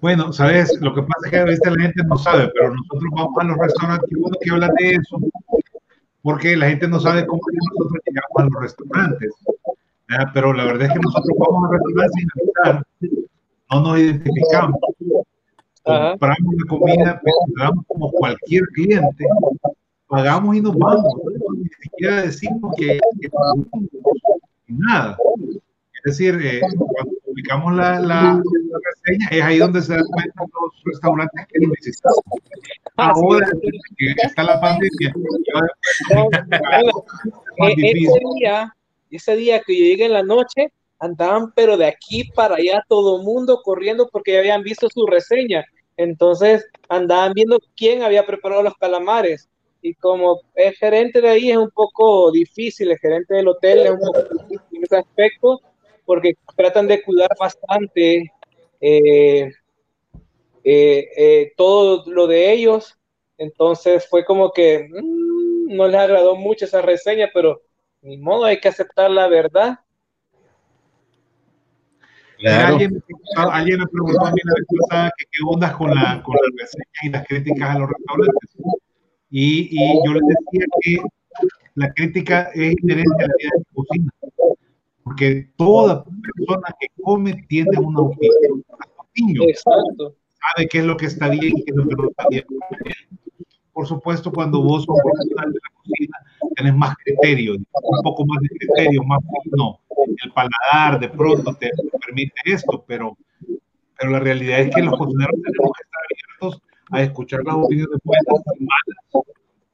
Bueno, 0.00 0.32
sabes, 0.32 0.78
lo 0.80 0.94
que 0.94 1.02
pasa 1.02 1.20
es 1.24 1.30
que 1.30 1.38
a 1.38 1.44
veces 1.44 1.72
la 1.76 1.82
gente 1.82 2.02
no 2.06 2.16
sabe, 2.16 2.50
pero 2.54 2.74
nosotros 2.74 3.10
vamos 3.14 3.38
a 3.38 3.44
los 3.44 3.58
restaurantes, 3.58 4.10
y 4.10 4.14
uno 4.16 4.36
que 4.40 4.50
habla 4.50 4.68
de 4.78 4.90
eso, 4.90 5.18
porque 6.22 6.56
la 6.56 6.68
gente 6.68 6.88
no 6.88 7.00
sabe 7.00 7.26
cómo 7.26 7.40
nosotros 7.52 8.02
llegamos 8.06 8.36
a 8.36 8.42
los 8.44 8.62
restaurantes. 8.62 9.30
Pero 10.34 10.52
la 10.52 10.64
verdad 10.64 10.88
es 10.88 10.92
que 10.92 10.98
nosotros 10.98 11.36
vamos 11.38 11.70
a 11.70 11.72
restaurantes 11.72 12.12
sin 12.16 12.28
avisar, 12.34 12.86
no 13.70 13.80
nos 13.80 13.98
identificamos 13.98 14.76
compramos 15.82 16.54
la 16.54 16.66
comida, 16.68 17.20
pagamos 17.56 17.84
como 17.86 18.10
cualquier 18.10 18.62
cliente, 18.74 19.24
pagamos 20.06 20.56
y 20.56 20.60
nos 20.60 20.76
vamos. 20.76 21.14
Ni 21.56 21.68
siquiera 21.68 22.22
decimos 22.22 22.74
que, 22.76 23.00
nada. 24.68 25.16
Es 26.04 26.18
decir, 26.18 26.38
eh, 26.42 26.60
cuando 26.78 27.14
publicamos 27.24 27.74
la, 27.74 28.00
la, 28.00 28.42
reseña, 29.06 29.28
es 29.30 29.42
ahí 29.42 29.58
donde 29.58 29.82
se 29.82 29.94
dan 29.94 30.04
cuenta 30.06 30.42
los 30.42 30.82
restaurantes 30.84 31.46
que 31.46 31.66
necesitan. 31.66 32.12
Ah, 32.96 33.12
Ahora 33.14 33.48
que 33.96 34.14
está 34.22 34.42
la 34.42 34.60
pandemia, 34.60 35.14
ese 37.68 38.20
día, 38.34 38.76
ese 39.10 39.36
día 39.36 39.62
que 39.64 39.78
yo 39.78 39.84
llegué 39.84 40.06
en 40.06 40.12
la 40.12 40.22
noche, 40.22 40.72
andaban 41.02 41.52
pero 41.52 41.76
de 41.76 41.86
aquí 41.86 42.24
para 42.24 42.54
allá 42.54 42.84
todo 42.88 43.22
mundo 43.22 43.60
corriendo 43.62 44.08
porque 44.10 44.32
ya 44.32 44.38
habían 44.38 44.62
visto 44.62 44.88
su 44.88 45.04
reseña. 45.06 45.64
Entonces 45.96 46.64
andaban 46.88 47.32
viendo 47.34 47.58
quién 47.76 48.02
había 48.02 48.24
preparado 48.24 48.62
los 48.62 48.76
calamares. 48.76 49.48
Y 49.82 49.94
como 49.94 50.40
es 50.54 50.78
gerente 50.78 51.20
de 51.20 51.28
ahí 51.28 51.50
es 51.50 51.56
un 51.56 51.70
poco 51.70 52.30
difícil, 52.30 52.92
el 52.92 52.98
gerente 52.98 53.34
del 53.34 53.48
hotel 53.48 53.80
es 53.80 53.90
un 53.90 53.98
poco 53.98 54.22
difícil 54.48 54.78
en 54.78 54.84
ese 54.84 54.96
aspecto, 54.96 55.60
porque 56.06 56.34
tratan 56.56 56.86
de 56.86 57.02
cuidar 57.02 57.30
bastante 57.38 58.30
eh, 58.80 59.50
eh, 60.62 61.08
eh, 61.16 61.52
todo 61.56 62.04
lo 62.06 62.28
de 62.28 62.52
ellos. 62.52 62.96
Entonces 63.38 64.08
fue 64.08 64.24
como 64.24 64.52
que 64.52 64.88
mm, 64.88 65.74
no 65.74 65.88
les 65.88 66.00
agradó 66.00 66.36
mucho 66.36 66.64
esa 66.64 66.80
reseña, 66.80 67.28
pero 67.34 67.60
ni 68.02 68.18
modo, 68.18 68.44
hay 68.44 68.60
que 68.60 68.68
aceptar 68.68 69.10
la 69.10 69.26
verdad 69.26 69.80
Alguien, 72.44 72.92
me 72.94 73.86
preguntó 73.86 74.26
a 74.26 74.32
mí 74.32 74.40
la 74.44 74.54
vez 74.54 74.66
pasada 74.88 75.12
que 75.16 75.24
qué 75.30 75.38
ondas 75.46 75.72
con 75.76 75.90
la, 75.90 76.22
con 76.22 76.34
la 76.34 76.62
reseña 76.62 76.84
y 77.02 77.08
las 77.10 77.26
críticas 77.26 77.76
a 77.76 77.78
los 77.78 77.88
restaurantes. 77.88 78.50
Y, 79.30 79.68
y, 79.70 80.06
yo 80.06 80.12
les 80.12 80.22
decía 80.22 80.66
que 80.80 80.96
la 81.74 81.92
crítica 81.92 82.50
es 82.54 82.74
inherente 82.82 83.24
a 83.24 83.28
la 83.28 83.34
vida 83.38 83.50
de 83.52 83.58
la 83.58 83.74
cocina. 83.74 84.12
Porque 85.04 85.48
toda 85.56 86.04
persona 86.04 86.74
que 86.80 86.88
come 87.02 87.34
tiene 87.48 87.78
una 87.78 88.00
opinión. 88.00 89.48
Exacto. 89.48 90.16
Sabe 90.56 90.68
qué 90.68 90.78
es 90.78 90.84
lo 90.84 90.96
que 90.96 91.06
está 91.06 91.28
bien 91.28 91.52
y 91.56 91.64
qué 91.64 91.70
es 91.70 91.76
lo 91.76 91.86
que 91.86 91.94
no 91.94 92.08
está 92.08 92.28
bien. 92.28 92.44
Por 93.72 93.86
supuesto, 93.86 94.30
cuando 94.30 94.62
vos 94.62 94.84
sos 94.84 94.96
profesional 95.02 95.52
de 95.52 95.58
la 95.62 95.80
cocina, 95.80 96.16
tenés 96.56 96.74
más 96.74 96.94
criterio, 96.96 97.54
un 97.54 98.02
poco 98.02 98.26
más 98.26 98.40
de 98.40 98.48
criterio, 98.48 99.02
más 99.04 99.20
no 99.56 99.80
el 100.22 100.32
paladar 100.32 101.00
de 101.00 101.08
pronto 101.08 101.54
te, 101.54 101.70
permite 102.04 102.34
esto, 102.44 102.84
pero, 102.86 103.16
pero 103.98 104.10
la 104.10 104.20
realidad 104.20 104.60
es 104.60 104.74
que 104.74 104.82
los 104.82 104.96
cocineros 104.96 105.34
tenemos 105.42 105.72
que 105.76 105.82
estar 105.82 106.00
abiertos 106.10 106.62
a 106.90 107.02
escuchar 107.02 107.44
las 107.44 107.56
opiniones 107.56 107.98
buenas 108.04 108.42
y 108.58 108.64
malas 108.64 109.26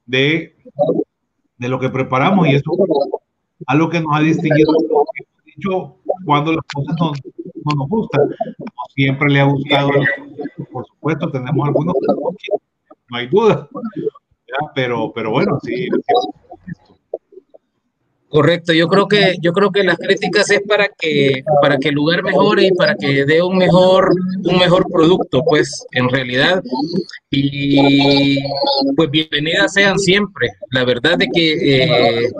de, 0.06 0.56
de 1.58 1.68
lo 1.68 1.78
que 1.78 1.88
preparamos 1.88 2.48
y 2.48 2.54
eso 2.54 2.72
a 3.66 3.74
lo 3.74 3.88
que 3.88 4.00
nos 4.00 4.14
ha 4.14 4.20
distinguido 4.20 4.72
dicho 5.44 5.96
cuando 6.24 6.52
las 6.52 6.64
cosas 6.72 6.96
no, 7.00 7.12
no 7.64 7.76
nos 7.76 7.88
gustan. 7.88 8.28
Siempre 8.94 9.30
le 9.30 9.40
ha 9.40 9.44
gustado 9.44 9.90
por 10.72 10.86
supuesto 10.86 11.30
tenemos 11.30 11.66
algunos 11.66 11.94
no 13.10 13.18
hay 13.18 13.28
duda 13.28 13.68
pero 14.74 15.12
pero 15.14 15.30
bueno 15.30 15.58
sí 15.62 15.88
Correcto, 18.28 18.74
yo 18.74 18.88
creo 18.88 19.08
que 19.08 19.36
yo 19.40 19.52
creo 19.54 19.70
que 19.70 19.82
las 19.82 19.96
críticas 19.96 20.50
es 20.50 20.60
para 20.68 20.88
que 20.88 21.42
para 21.62 21.78
que 21.78 21.88
el 21.88 21.94
lugar 21.94 22.22
mejore 22.22 22.66
y 22.66 22.72
para 22.72 22.94
que 22.94 23.24
dé 23.24 23.40
un 23.42 23.56
mejor 23.56 24.10
un 24.44 24.58
mejor 24.58 24.84
producto, 24.92 25.42
pues 25.46 25.86
en 25.92 26.10
realidad 26.10 26.62
y 27.30 28.38
pues 28.96 29.10
bienvenidas 29.10 29.72
sean 29.72 29.98
siempre. 29.98 30.50
La 30.72 30.84
verdad 30.84 31.16
de 31.16 31.28
que 31.32 31.52
eh, 31.74 32.30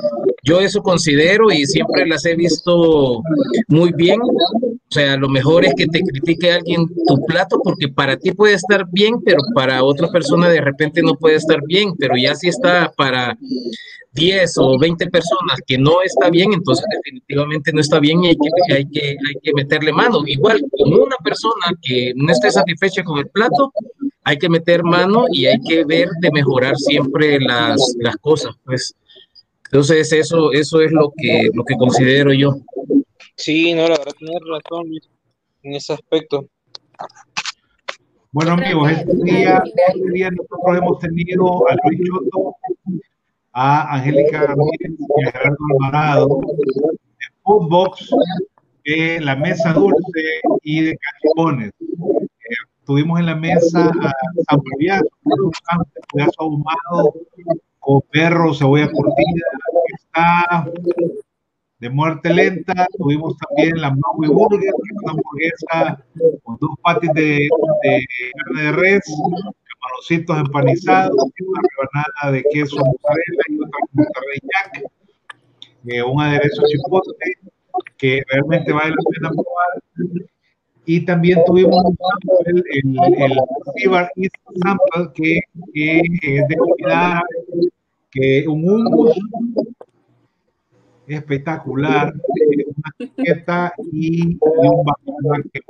yo 0.42 0.60
eso 0.60 0.82
considero 0.82 1.50
y 1.50 1.64
siempre 1.64 2.06
las 2.06 2.24
he 2.26 2.34
visto 2.34 3.22
muy 3.68 3.92
bien. 3.92 4.20
O 4.20 4.90
sea, 4.90 5.16
lo 5.16 5.28
mejor 5.28 5.64
es 5.64 5.74
que 5.74 5.86
te 5.86 6.00
critique 6.00 6.52
alguien 6.52 6.86
tu 7.06 7.24
plato 7.26 7.60
porque 7.62 7.88
para 7.88 8.16
ti 8.18 8.32
puede 8.32 8.54
estar 8.54 8.86
bien, 8.90 9.22
pero 9.24 9.38
para 9.54 9.82
otra 9.84 10.08
persona 10.08 10.48
de 10.48 10.60
repente 10.60 11.02
no 11.02 11.14
puede 11.14 11.36
estar 11.36 11.60
bien, 11.66 11.94
pero 11.98 12.14
ya 12.16 12.34
si 12.34 12.48
está 12.48 12.92
para 12.96 13.38
10 14.18 14.58
o 14.58 14.78
20 14.78 15.06
personas 15.10 15.60
que 15.66 15.78
no 15.78 16.02
está 16.02 16.28
bien, 16.28 16.52
entonces 16.52 16.84
definitivamente 16.90 17.72
no 17.72 17.80
está 17.80 18.00
bien 18.00 18.24
y 18.24 18.28
hay 18.28 18.36
que, 18.36 18.74
hay 18.74 18.84
que, 18.90 19.08
hay 19.10 19.34
que 19.42 19.52
meterle 19.54 19.92
mano. 19.92 20.22
Igual, 20.26 20.60
con 20.76 20.92
una 20.92 21.16
persona 21.22 21.66
que 21.80 22.12
no 22.16 22.32
esté 22.32 22.50
satisfecha 22.50 23.04
con 23.04 23.18
el 23.18 23.28
plato, 23.28 23.72
hay 24.24 24.36
que 24.36 24.48
meter 24.48 24.82
mano 24.82 25.24
y 25.32 25.46
hay 25.46 25.58
que 25.66 25.84
ver 25.84 26.08
de 26.20 26.30
mejorar 26.32 26.76
siempre 26.76 27.38
las, 27.40 27.80
las 28.00 28.16
cosas. 28.16 28.54
Pues. 28.64 28.94
Entonces, 29.66 30.12
eso, 30.12 30.52
eso 30.52 30.80
es 30.80 30.90
lo 30.92 31.12
que, 31.16 31.50
lo 31.54 31.64
que 31.64 31.76
considero 31.76 32.32
yo. 32.32 32.56
Sí, 33.36 33.72
no, 33.72 33.82
la 33.82 33.96
verdad, 33.98 34.14
tienes 34.18 34.40
razón 34.48 34.86
en 35.62 35.74
ese 35.74 35.92
aspecto. 35.92 36.46
Bueno, 38.32 38.52
amigos, 38.52 38.90
este 38.90 39.14
día, 39.24 39.62
este 39.64 40.10
día 40.12 40.30
nosotros 40.30 40.76
hemos 40.76 40.98
tenido 40.98 41.68
a 41.68 41.76
Luis 41.84 42.00
Choto 42.06 42.56
a 43.60 43.92
Angélica 43.96 44.54
y 45.16 45.26
a 45.26 45.32
Gerardo 45.32 45.56
Alvarado 45.80 46.40
de 46.46 47.26
Foodbox, 47.42 48.08
de 48.84 49.20
la 49.20 49.34
Mesa 49.34 49.72
Dulce 49.72 50.22
y 50.62 50.82
de 50.82 50.96
Cachipones. 50.96 51.72
Eh, 51.80 52.54
tuvimos 52.86 53.18
en 53.18 53.26
la 53.26 53.34
mesa 53.34 53.86
a 53.86 54.12
San 54.48 54.60
un 54.60 55.50
pedazo 56.14 56.34
ahumado 56.38 57.14
con 57.80 58.00
perro, 58.12 58.54
cebolla 58.54 58.92
curtida, 58.92 59.46
que 59.88 59.94
está 59.96 60.70
de 61.80 61.90
muerte 61.90 62.32
lenta. 62.32 62.86
Tuvimos 62.96 63.36
también 63.38 63.80
la 63.80 63.90
Maui 63.90 64.28
Burger, 64.28 64.60
que 64.60 64.66
es 64.68 65.02
una 65.02 65.12
hamburguesa 65.12 66.04
con 66.44 66.58
dos 66.60 66.70
patis 66.80 67.10
de, 67.12 67.48
de 67.82 68.06
carne 68.36 68.62
de 68.62 68.72
res, 68.72 69.02
camarocitos 69.80 70.38
empanizados, 70.38 71.16
una 71.16 71.60
rebanada 71.76 72.32
de 72.32 72.44
queso 72.52 72.76
mozzarella 72.76 73.42
y 73.48 73.56
otra 73.56 73.80
mozzarella 73.92 74.40
jack, 74.42 74.92
eh, 75.86 76.02
un 76.02 76.20
aderezo 76.20 76.62
chipotle 76.66 77.14
que 77.96 78.22
realmente 78.28 78.72
vale 78.72 78.90
la 78.90 78.96
pena 79.10 79.30
probar. 79.30 80.20
Y 80.84 81.04
también 81.04 81.40
tuvimos 81.46 81.84
el, 82.46 82.56
el, 82.56 83.22
el 83.22 83.32
Fever 83.76 84.08
East 84.16 84.34
Sample, 84.62 85.12
que, 85.14 85.40
que 85.74 86.38
es 86.38 86.48
de 86.48 86.56
comida, 86.56 87.22
que 88.10 88.48
un 88.48 88.68
hummus 88.68 89.18
espectacular, 91.06 92.12
una 92.12 92.92
etiqueta 92.98 93.72
y, 93.92 94.38
un 94.40 94.84
bacalao 94.84 95.42
que 95.52 95.60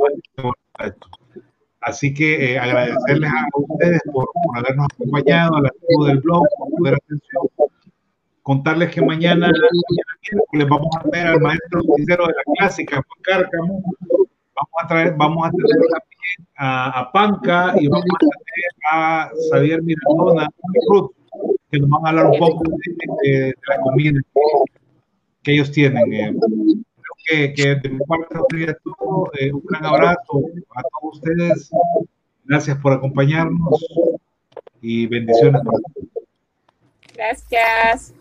Así 1.88 2.12
que 2.12 2.52
eh, 2.52 2.58
agradecerles 2.58 3.30
a 3.30 3.46
ustedes 3.58 4.02
por, 4.12 4.28
por, 4.44 4.58
habernos 4.58 4.86
acompañado 4.92 5.56
al 5.56 5.66
archivo 5.66 6.04
del 6.04 6.18
blog, 6.18 6.44
por 6.58 6.68
poder 6.76 6.94
atención. 6.96 7.48
Contarles 8.42 8.90
que 8.90 9.00
mañana, 9.00 9.50
les 10.52 10.68
vamos 10.68 10.94
a 10.98 11.08
ver 11.10 11.26
al 11.28 11.40
maestro 11.40 11.80
sincero 11.96 12.26
de 12.26 12.34
la 12.34 12.42
clásica, 12.56 12.96
Juan 12.96 13.22
Cárcamo. 13.22 13.82
Vamos 14.54 14.78
a 14.82 14.86
traer, 14.86 15.14
vamos 15.16 15.46
a 15.46 15.50
tener 15.50 15.76
también 15.88 16.48
a, 16.56 17.00
a 17.00 17.12
Panca 17.12 17.74
y 17.80 17.88
vamos 17.88 18.04
a 18.04 18.18
tener 18.18 18.70
a 18.92 19.30
Xavier 19.50 19.82
Mirandona 19.82 20.48
que 21.70 21.80
nos 21.80 21.88
van 21.88 22.04
a 22.04 22.08
hablar 22.10 22.26
un 22.26 22.38
poco 22.38 22.64
de, 22.64 23.30
de, 23.30 23.38
de 23.46 23.54
la 23.66 23.80
comida 23.80 24.20
que 25.42 25.52
ellos 25.54 25.72
tienen. 25.72 26.12
Eh, 26.12 26.34
que, 27.28 27.74
de 27.82 27.88
mi 27.88 27.98
parte. 28.00 28.34
Eh, 29.38 29.52
un 29.52 29.62
gran 29.64 29.84
abrazo 29.84 30.42
a 30.74 30.82
todos 30.82 31.16
ustedes. 31.16 31.70
Gracias 32.44 32.78
por 32.78 32.92
acompañarnos 32.92 33.86
y 34.80 35.06
bendiciones. 35.06 35.62
Gracias. 37.14 38.14